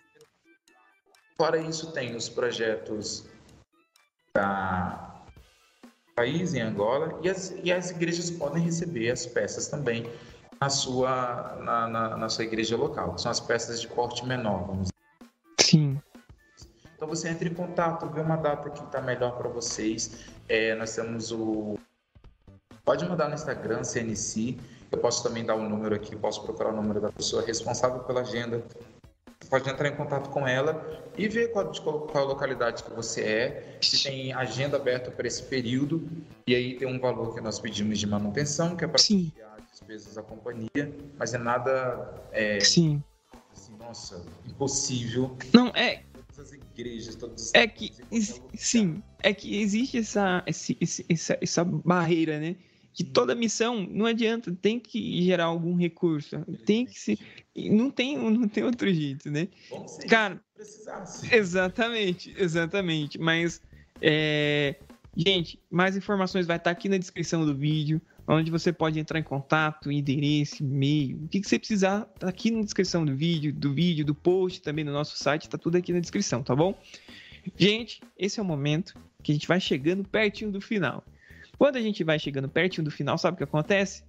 Fora 1.37 1.59
isso, 1.59 1.91
tem 1.91 2.15
os 2.15 2.29
projetos 2.29 3.27
da 4.33 5.25
país, 6.15 6.55
em 6.55 6.61
Angola, 6.61 7.19
e 7.21 7.29
as, 7.29 7.53
e 7.65 7.73
as 7.73 7.91
igrejas 7.91 8.31
podem 8.31 8.63
receber 8.63 9.11
as 9.11 9.27
peças 9.27 9.67
também 9.67 10.09
na 10.63 10.71
sua, 10.71 11.59
na, 11.61 11.89
na, 11.89 12.17
na 12.17 12.29
sua 12.29 12.45
igreja 12.45 12.77
local, 12.77 13.15
que 13.15 13.21
são 13.21 13.33
as 13.33 13.41
peças 13.41 13.81
de 13.81 13.89
porte 13.89 14.25
menor, 14.25 14.65
vamos 14.65 14.83
dizer. 14.83 14.93
Sim. 15.61 16.01
Então 16.95 17.09
você 17.09 17.29
entra 17.29 17.49
em 17.49 17.55
contato, 17.55 18.07
vê 18.07 18.21
uma 18.21 18.37
data 18.37 18.71
que 18.71 18.81
está 18.81 19.01
melhor 19.01 19.37
para 19.37 19.49
vocês. 19.49 20.25
É, 20.49 20.77
nós 20.77 20.95
temos 20.95 21.33
o. 21.33 21.77
Pode 22.85 23.05
mandar 23.09 23.29
no 23.29 23.35
Instagram, 23.35 23.83
CNC. 23.83 24.57
Eu 24.93 24.99
posso 24.99 25.25
também 25.25 25.45
dar 25.45 25.57
o 25.57 25.59
um 25.59 25.69
número 25.69 25.97
aqui, 25.97 26.15
posso 26.15 26.45
procurar 26.45 26.71
o 26.71 26.77
número 26.77 27.01
da 27.01 27.11
pessoa 27.11 27.45
responsável 27.45 28.01
pela 28.05 28.21
agenda. 28.21 28.63
pode 29.51 29.69
entrar 29.69 29.89
em 29.89 29.97
contato 29.97 30.31
com 30.31 30.47
ela 30.47 30.81
e 31.19 31.27
ver 31.27 31.51
qual, 31.51 31.73
qual 32.07 32.25
localidade 32.25 32.85
que 32.85 32.91
você 32.93 33.23
é, 33.23 33.79
se 33.81 34.01
tem 34.01 34.33
agenda 34.33 34.77
aberta 34.77 35.11
para 35.11 35.27
esse 35.27 35.43
período, 35.43 36.09
e 36.47 36.55
aí 36.55 36.77
tem 36.77 36.87
um 36.87 37.01
valor 37.01 37.35
que 37.35 37.41
nós 37.41 37.59
pedimos 37.59 37.99
de 37.99 38.07
manutenção, 38.07 38.77
que 38.77 38.85
é 38.85 38.87
para 38.87 39.03
despesas 39.83 40.15
da 40.15 40.23
companhia, 40.23 40.95
mas 41.19 41.35
é 41.35 41.39
nada. 41.39 42.23
É, 42.33 42.61
Sim. 42.61 43.03
Assim, 43.53 43.77
nossa, 43.79 44.25
impossível. 44.47 45.37
Não, 45.53 45.69
é. 45.69 46.05
Todas 46.13 46.39
as 46.39 46.53
igrejas, 46.53 47.17
todos 47.17 47.47
os 47.47 47.55
É 47.55 47.67
que, 47.67 47.93
sim, 48.55 49.03
é 49.23 49.35
que 49.35 49.61
existe 49.61 49.99
essa, 49.99 50.43
essa, 50.47 51.39
essa 51.41 51.65
barreira, 51.65 52.39
né? 52.39 52.57
que 52.95 53.05
toda 53.05 53.35
missão 53.35 53.87
não 53.91 54.05
adianta, 54.05 54.55
tem 54.61 54.79
que 54.79 55.23
gerar 55.23 55.45
algum 55.47 55.75
recurso, 55.75 56.45
tem 56.67 56.85
que 56.85 57.01
se 57.01 57.19
não 57.57 57.91
tem 57.91 58.19
não 58.19 58.47
tem 58.47 58.65
outro 58.65 58.93
jeito, 58.93 59.31
né? 59.31 59.49
Cara, 60.11 60.39
exatamente, 61.31 62.35
exatamente, 62.37 63.19
mas 63.19 63.63
é, 63.99 64.77
gente, 65.17 65.59
mais 65.71 65.97
informações 65.97 66.47
vai 66.47 66.59
estar 66.59 66.71
aqui 66.71 66.87
na 66.87 66.99
descrição 66.99 67.47
do 67.47 67.55
vídeo, 67.55 67.99
onde 68.27 68.51
você 68.51 68.73
pode 68.73 68.99
entrar 68.99 69.19
em 69.19 69.23
contato, 69.23 69.91
endereço, 69.91 70.63
e-mail, 70.63 71.25
o 71.25 71.29
que, 71.29 71.43
você 71.43 71.59
precisar, 71.59 72.05
tá 72.19 72.29
aqui 72.29 72.51
na 72.51 72.61
descrição 72.61 73.05
do 73.05 73.15
vídeo, 73.17 73.53
do 73.53 73.73
vídeo, 73.73 74.05
do 74.05 74.15
post, 74.15 74.63
também 74.63 74.85
no 74.85 74.93
nosso 74.93 75.17
site, 75.17 75.49
tá 75.49 75.59
tudo 75.59 75.77
aqui 75.77 75.93
na 75.93 76.01
descrição, 76.01 76.43
tá 76.43 76.55
bom? 76.55 76.79
Gente, 77.57 78.01
esse 78.17 78.39
é 78.39 78.43
o 78.43 78.47
momento 78.47 78.95
que 79.23 79.33
a 79.33 79.35
gente 79.35 79.49
vai 79.49 79.61
chegando 79.61 80.05
pertinho 80.05 80.51
do 80.51 80.61
final. 80.61 81.05
Quando 81.59 81.77
a 81.77 81.81
gente 81.81 82.03
vai 82.05 82.19
chegando 82.19 82.49
pertinho 82.49 82.85
do 82.85 82.91
final, 82.91 83.19
sabe 83.19 83.35
o 83.35 83.39
que 83.39 83.45
acontece? 83.45 84.05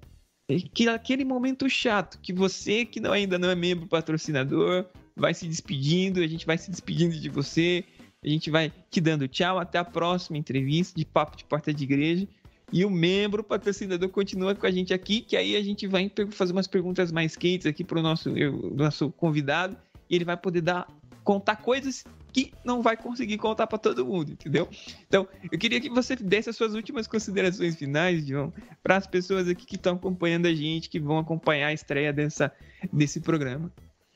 É 0.47 0.57
que 0.57 0.88
aquele 0.88 1.24
momento 1.24 1.70
chato 1.70 2.20
que 2.22 2.34
você 2.34 2.86
que 2.86 2.99
não, 2.99 3.11
ainda 3.11 3.39
não 3.39 3.49
é 3.49 3.55
membro 3.55 3.88
patrocinador 3.88 4.86
vai 5.16 5.34
se 5.34 5.47
despedindo, 5.47 6.20
a 6.20 6.28
gente 6.28 6.45
vai 6.45 6.57
se 6.57 6.70
despedindo 6.70 7.18
de 7.18 7.30
você, 7.30 7.84
a 8.24 8.28
gente 8.28 8.49
vai 8.49 8.72
te 8.89 8.99
dando 8.99 9.28
tchau 9.28 9.59
até 9.59 9.78
a 9.78 9.86
próxima 9.86 10.38
entrevista 10.38 10.97
de 10.97 11.05
papo 11.05 11.38
de 11.38 11.45
porta 11.45 11.74
de 11.74 11.84
igreja. 11.84 12.28
E 12.74 12.84
o 12.84 12.89
membro 12.89 13.43
patrocinador 13.43 14.09
continua 14.09 14.55
com 14.55 14.65
a 14.65 14.71
gente 14.71 14.95
aqui, 14.95 15.21
que 15.21 15.38
aí 15.38 15.55
a 15.55 15.61
gente 15.61 15.86
vai 15.86 16.11
fazer 16.32 16.53
umas 16.53 16.65
perguntas 16.65 17.11
mais 17.11 17.36
quentes 17.36 17.67
aqui 17.67 17.84
para 17.84 17.99
o 17.99 18.01
nosso, 18.01 18.32
nosso 18.76 19.11
convidado. 19.11 19.78
E 20.09 20.15
ele 20.15 20.26
vai 20.26 20.36
poder 20.36 20.61
dar 20.61 20.88
contar 21.24 21.57
coisas 21.57 22.03
que 22.34 22.51
não 22.65 22.82
vai 22.82 22.97
conseguir 22.97 23.38
contar 23.38 23.67
para 23.67 23.78
todo 23.78 24.03
mundo, 24.03 24.32
entendeu? 24.32 24.67
Então, 25.07 25.28
eu 25.51 25.59
queria 25.59 25.80
que 25.80 25.88
você 25.88 26.15
desse 26.15 26.49
as 26.49 26.55
suas 26.55 26.74
últimas 26.74 27.05
considerações 27.05 27.76
finais, 27.76 28.26
João, 28.26 28.51
para 28.82 28.97
as 28.97 29.05
pessoas 29.05 29.47
aqui 29.47 29.67
que 29.67 29.76
estão 29.76 29.95
acompanhando 29.95 30.47
a 30.47 30.53
gente, 30.53 30.89
que 30.89 30.99
vão 30.99 31.19
acompanhar 31.19 31.67
a 31.67 31.74
estreia 31.74 32.11
dessa, 32.11 32.51
desse 32.91 33.21
programa. 33.21 33.71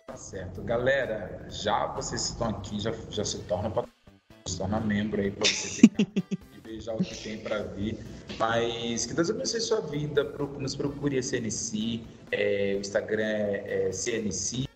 Tá 0.08 0.16
certo. 0.16 0.64
Galera, 0.64 1.46
já 1.48 1.86
vocês 1.94 2.28
estão 2.28 2.50
aqui, 2.50 2.80
já, 2.80 2.92
já 3.12 3.24
se 3.24 3.38
torna 3.44 3.72
se 4.48 4.58
torna 4.58 4.80
membro 4.80 5.22
aí 5.22 5.30
para 5.30 5.46
você 5.46 5.82
ficar 5.82 6.06
já 6.82 6.94
o 6.94 6.98
que 6.98 7.16
tem 7.16 7.38
para 7.40 7.64
vir. 7.64 7.98
Mas 8.38 9.06
que 9.06 9.14
Deus 9.14 9.30
abençoe 9.30 9.62
sua 9.62 9.82
vida, 9.82 10.24
nos 10.60 10.76
procure 10.76 11.18
a 11.18 11.24
CNC, 11.24 12.04
é, 12.32 12.76
o 12.76 12.80
Instagram 12.80 13.24
é, 13.24 13.92
CNC 13.92 14.68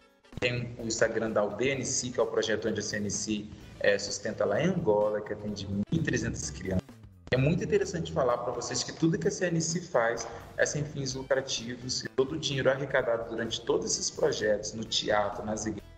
tem 0.41 0.75
o 0.79 0.87
Instagram 0.87 1.29
da 1.29 1.45
UDNC, 1.45 2.09
que 2.09 2.19
é 2.19 2.23
o 2.23 2.25
projeto 2.25 2.67
onde 2.67 2.79
a 2.79 2.83
CNC 2.83 3.45
é, 3.79 3.99
sustenta 3.99 4.43
lá 4.43 4.59
em 4.59 4.69
Angola, 4.69 5.21
que 5.21 5.33
atende 5.33 5.67
1.300 5.93 6.57
crianças. 6.57 6.81
É 7.29 7.37
muito 7.37 7.63
interessante 7.63 8.11
falar 8.11 8.39
para 8.39 8.51
vocês 8.51 8.83
que 8.83 8.91
tudo 8.91 9.19
que 9.19 9.27
a 9.27 9.31
CNC 9.31 9.81
faz 9.81 10.27
é 10.57 10.65
sem 10.65 10.83
fins 10.83 11.13
lucrativos 11.13 12.03
todo 12.15 12.33
o 12.33 12.39
dinheiro 12.39 12.71
arrecadado 12.71 13.29
durante 13.29 13.61
todos 13.61 13.85
esses 13.85 14.09
projetos, 14.09 14.73
no 14.73 14.83
teatro, 14.83 15.45
nas 15.45 15.67
igrejas, 15.67 15.91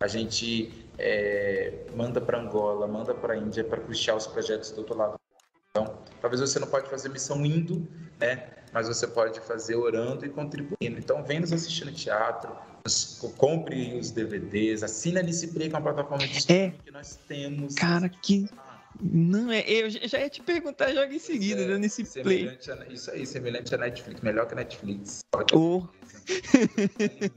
a 0.00 0.06
gente 0.06 0.86
é, 0.98 1.84
manda 1.94 2.20
para 2.20 2.40
Angola, 2.40 2.88
manda 2.88 3.14
para 3.14 3.34
a 3.34 3.36
Índia 3.36 3.62
para 3.62 3.80
puxar 3.80 4.16
os 4.16 4.26
projetos 4.26 4.70
do 4.72 4.78
outro 4.78 4.96
lado. 4.96 5.14
Então, 5.74 5.98
talvez 6.20 6.38
você 6.38 6.58
não 6.58 6.66
pode 6.66 6.90
fazer 6.90 7.08
missão 7.08 7.46
indo, 7.46 7.88
né? 8.20 8.46
Mas 8.74 8.88
você 8.88 9.06
pode 9.06 9.40
fazer 9.40 9.74
orando 9.74 10.26
e 10.26 10.28
contribuindo. 10.28 10.98
Então, 10.98 11.24
vem 11.24 11.40
nos 11.40 11.50
assistir 11.50 11.86
no 11.86 11.92
teatro, 11.92 12.54
compre 13.38 13.98
os 13.98 14.10
DVDs, 14.10 14.82
assina 14.82 15.20
a 15.20 15.24
Play, 15.24 15.70
que 15.70 15.74
é 15.74 15.78
uma 15.78 15.80
plataforma 15.80 16.26
de 16.26 16.36
streaming 16.36 16.74
é. 16.78 16.84
que 16.84 16.90
nós 16.90 17.18
temos. 17.26 17.74
Cara, 17.74 18.06
que. 18.10 18.46
Não 19.00 19.50
é, 19.50 19.64
eu 19.66 19.88
já 19.88 20.20
ia 20.20 20.28
te 20.28 20.42
perguntar 20.42 20.92
joga 20.92 21.14
em 21.14 21.18
seguida, 21.18 21.62
é, 21.62 21.66
né, 21.66 21.78
nesse 21.78 22.04
Play. 22.22 22.48
A, 22.48 22.92
isso 22.92 23.10
aí, 23.10 23.24
semelhante 23.24 23.74
a 23.74 23.78
Netflix, 23.78 24.20
melhor 24.20 24.46
que 24.46 24.52
a 24.52 24.56
Netflix. 24.56 25.20
Oh. 25.54 25.88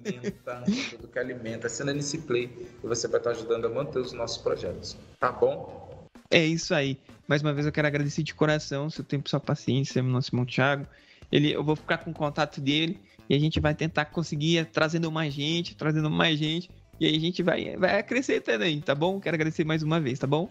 alimenta, 0.04 0.64
tudo 0.90 1.08
que 1.08 1.20
alimenta. 1.20 1.68
Assina 1.68 1.94
nesse 1.94 2.18
Play 2.18 2.52
e 2.84 2.86
você 2.86 3.08
vai 3.08 3.22
estar 3.22 3.30
ajudando 3.30 3.68
a 3.68 3.70
manter 3.70 4.00
os 4.00 4.12
nossos 4.12 4.40
projetos. 4.40 4.98
Tá 5.22 5.32
bom? 5.32 5.95
É 6.30 6.46
isso 6.46 6.74
aí. 6.74 6.98
Mais 7.28 7.42
uma 7.42 7.54
vez 7.54 7.66
eu 7.66 7.72
quero 7.72 7.88
agradecer 7.88 8.24
de 8.24 8.34
coração 8.34 8.90
seu 8.90 9.04
tempo, 9.04 9.30
sua 9.30 9.40
paciência, 9.40 10.02
nosso 10.02 10.30
irmão 10.30 10.46
Thiago. 10.46 10.86
Ele, 11.32 11.52
eu 11.52 11.64
vou 11.64 11.76
ficar 11.76 12.00
com 12.00 12.12
o 12.12 12.14
contato 12.14 12.62
dele 12.62 13.00
e 13.30 13.36
a 13.36 13.40
gente 13.40 13.60
vai 13.60 13.74
tentar 13.74 14.06
conseguir 14.06 14.66
trazendo 14.66 15.12
mais 15.12 15.34
gente, 15.34 15.76
trazendo 15.76 16.10
mais 16.10 16.38
gente. 16.38 16.70
E 17.00 17.06
aí 17.06 17.16
a 17.16 17.20
gente 17.20 17.44
vai, 17.44 17.76
vai 17.76 18.00
acrescentando 18.00 18.64
aí, 18.64 18.80
tá 18.82 18.96
bom? 18.96 19.20
Quero 19.20 19.36
agradecer 19.36 19.66
mais 19.66 19.84
uma 19.84 20.00
vez, 20.00 20.20
tá 20.20 20.28
bom? 20.28 20.50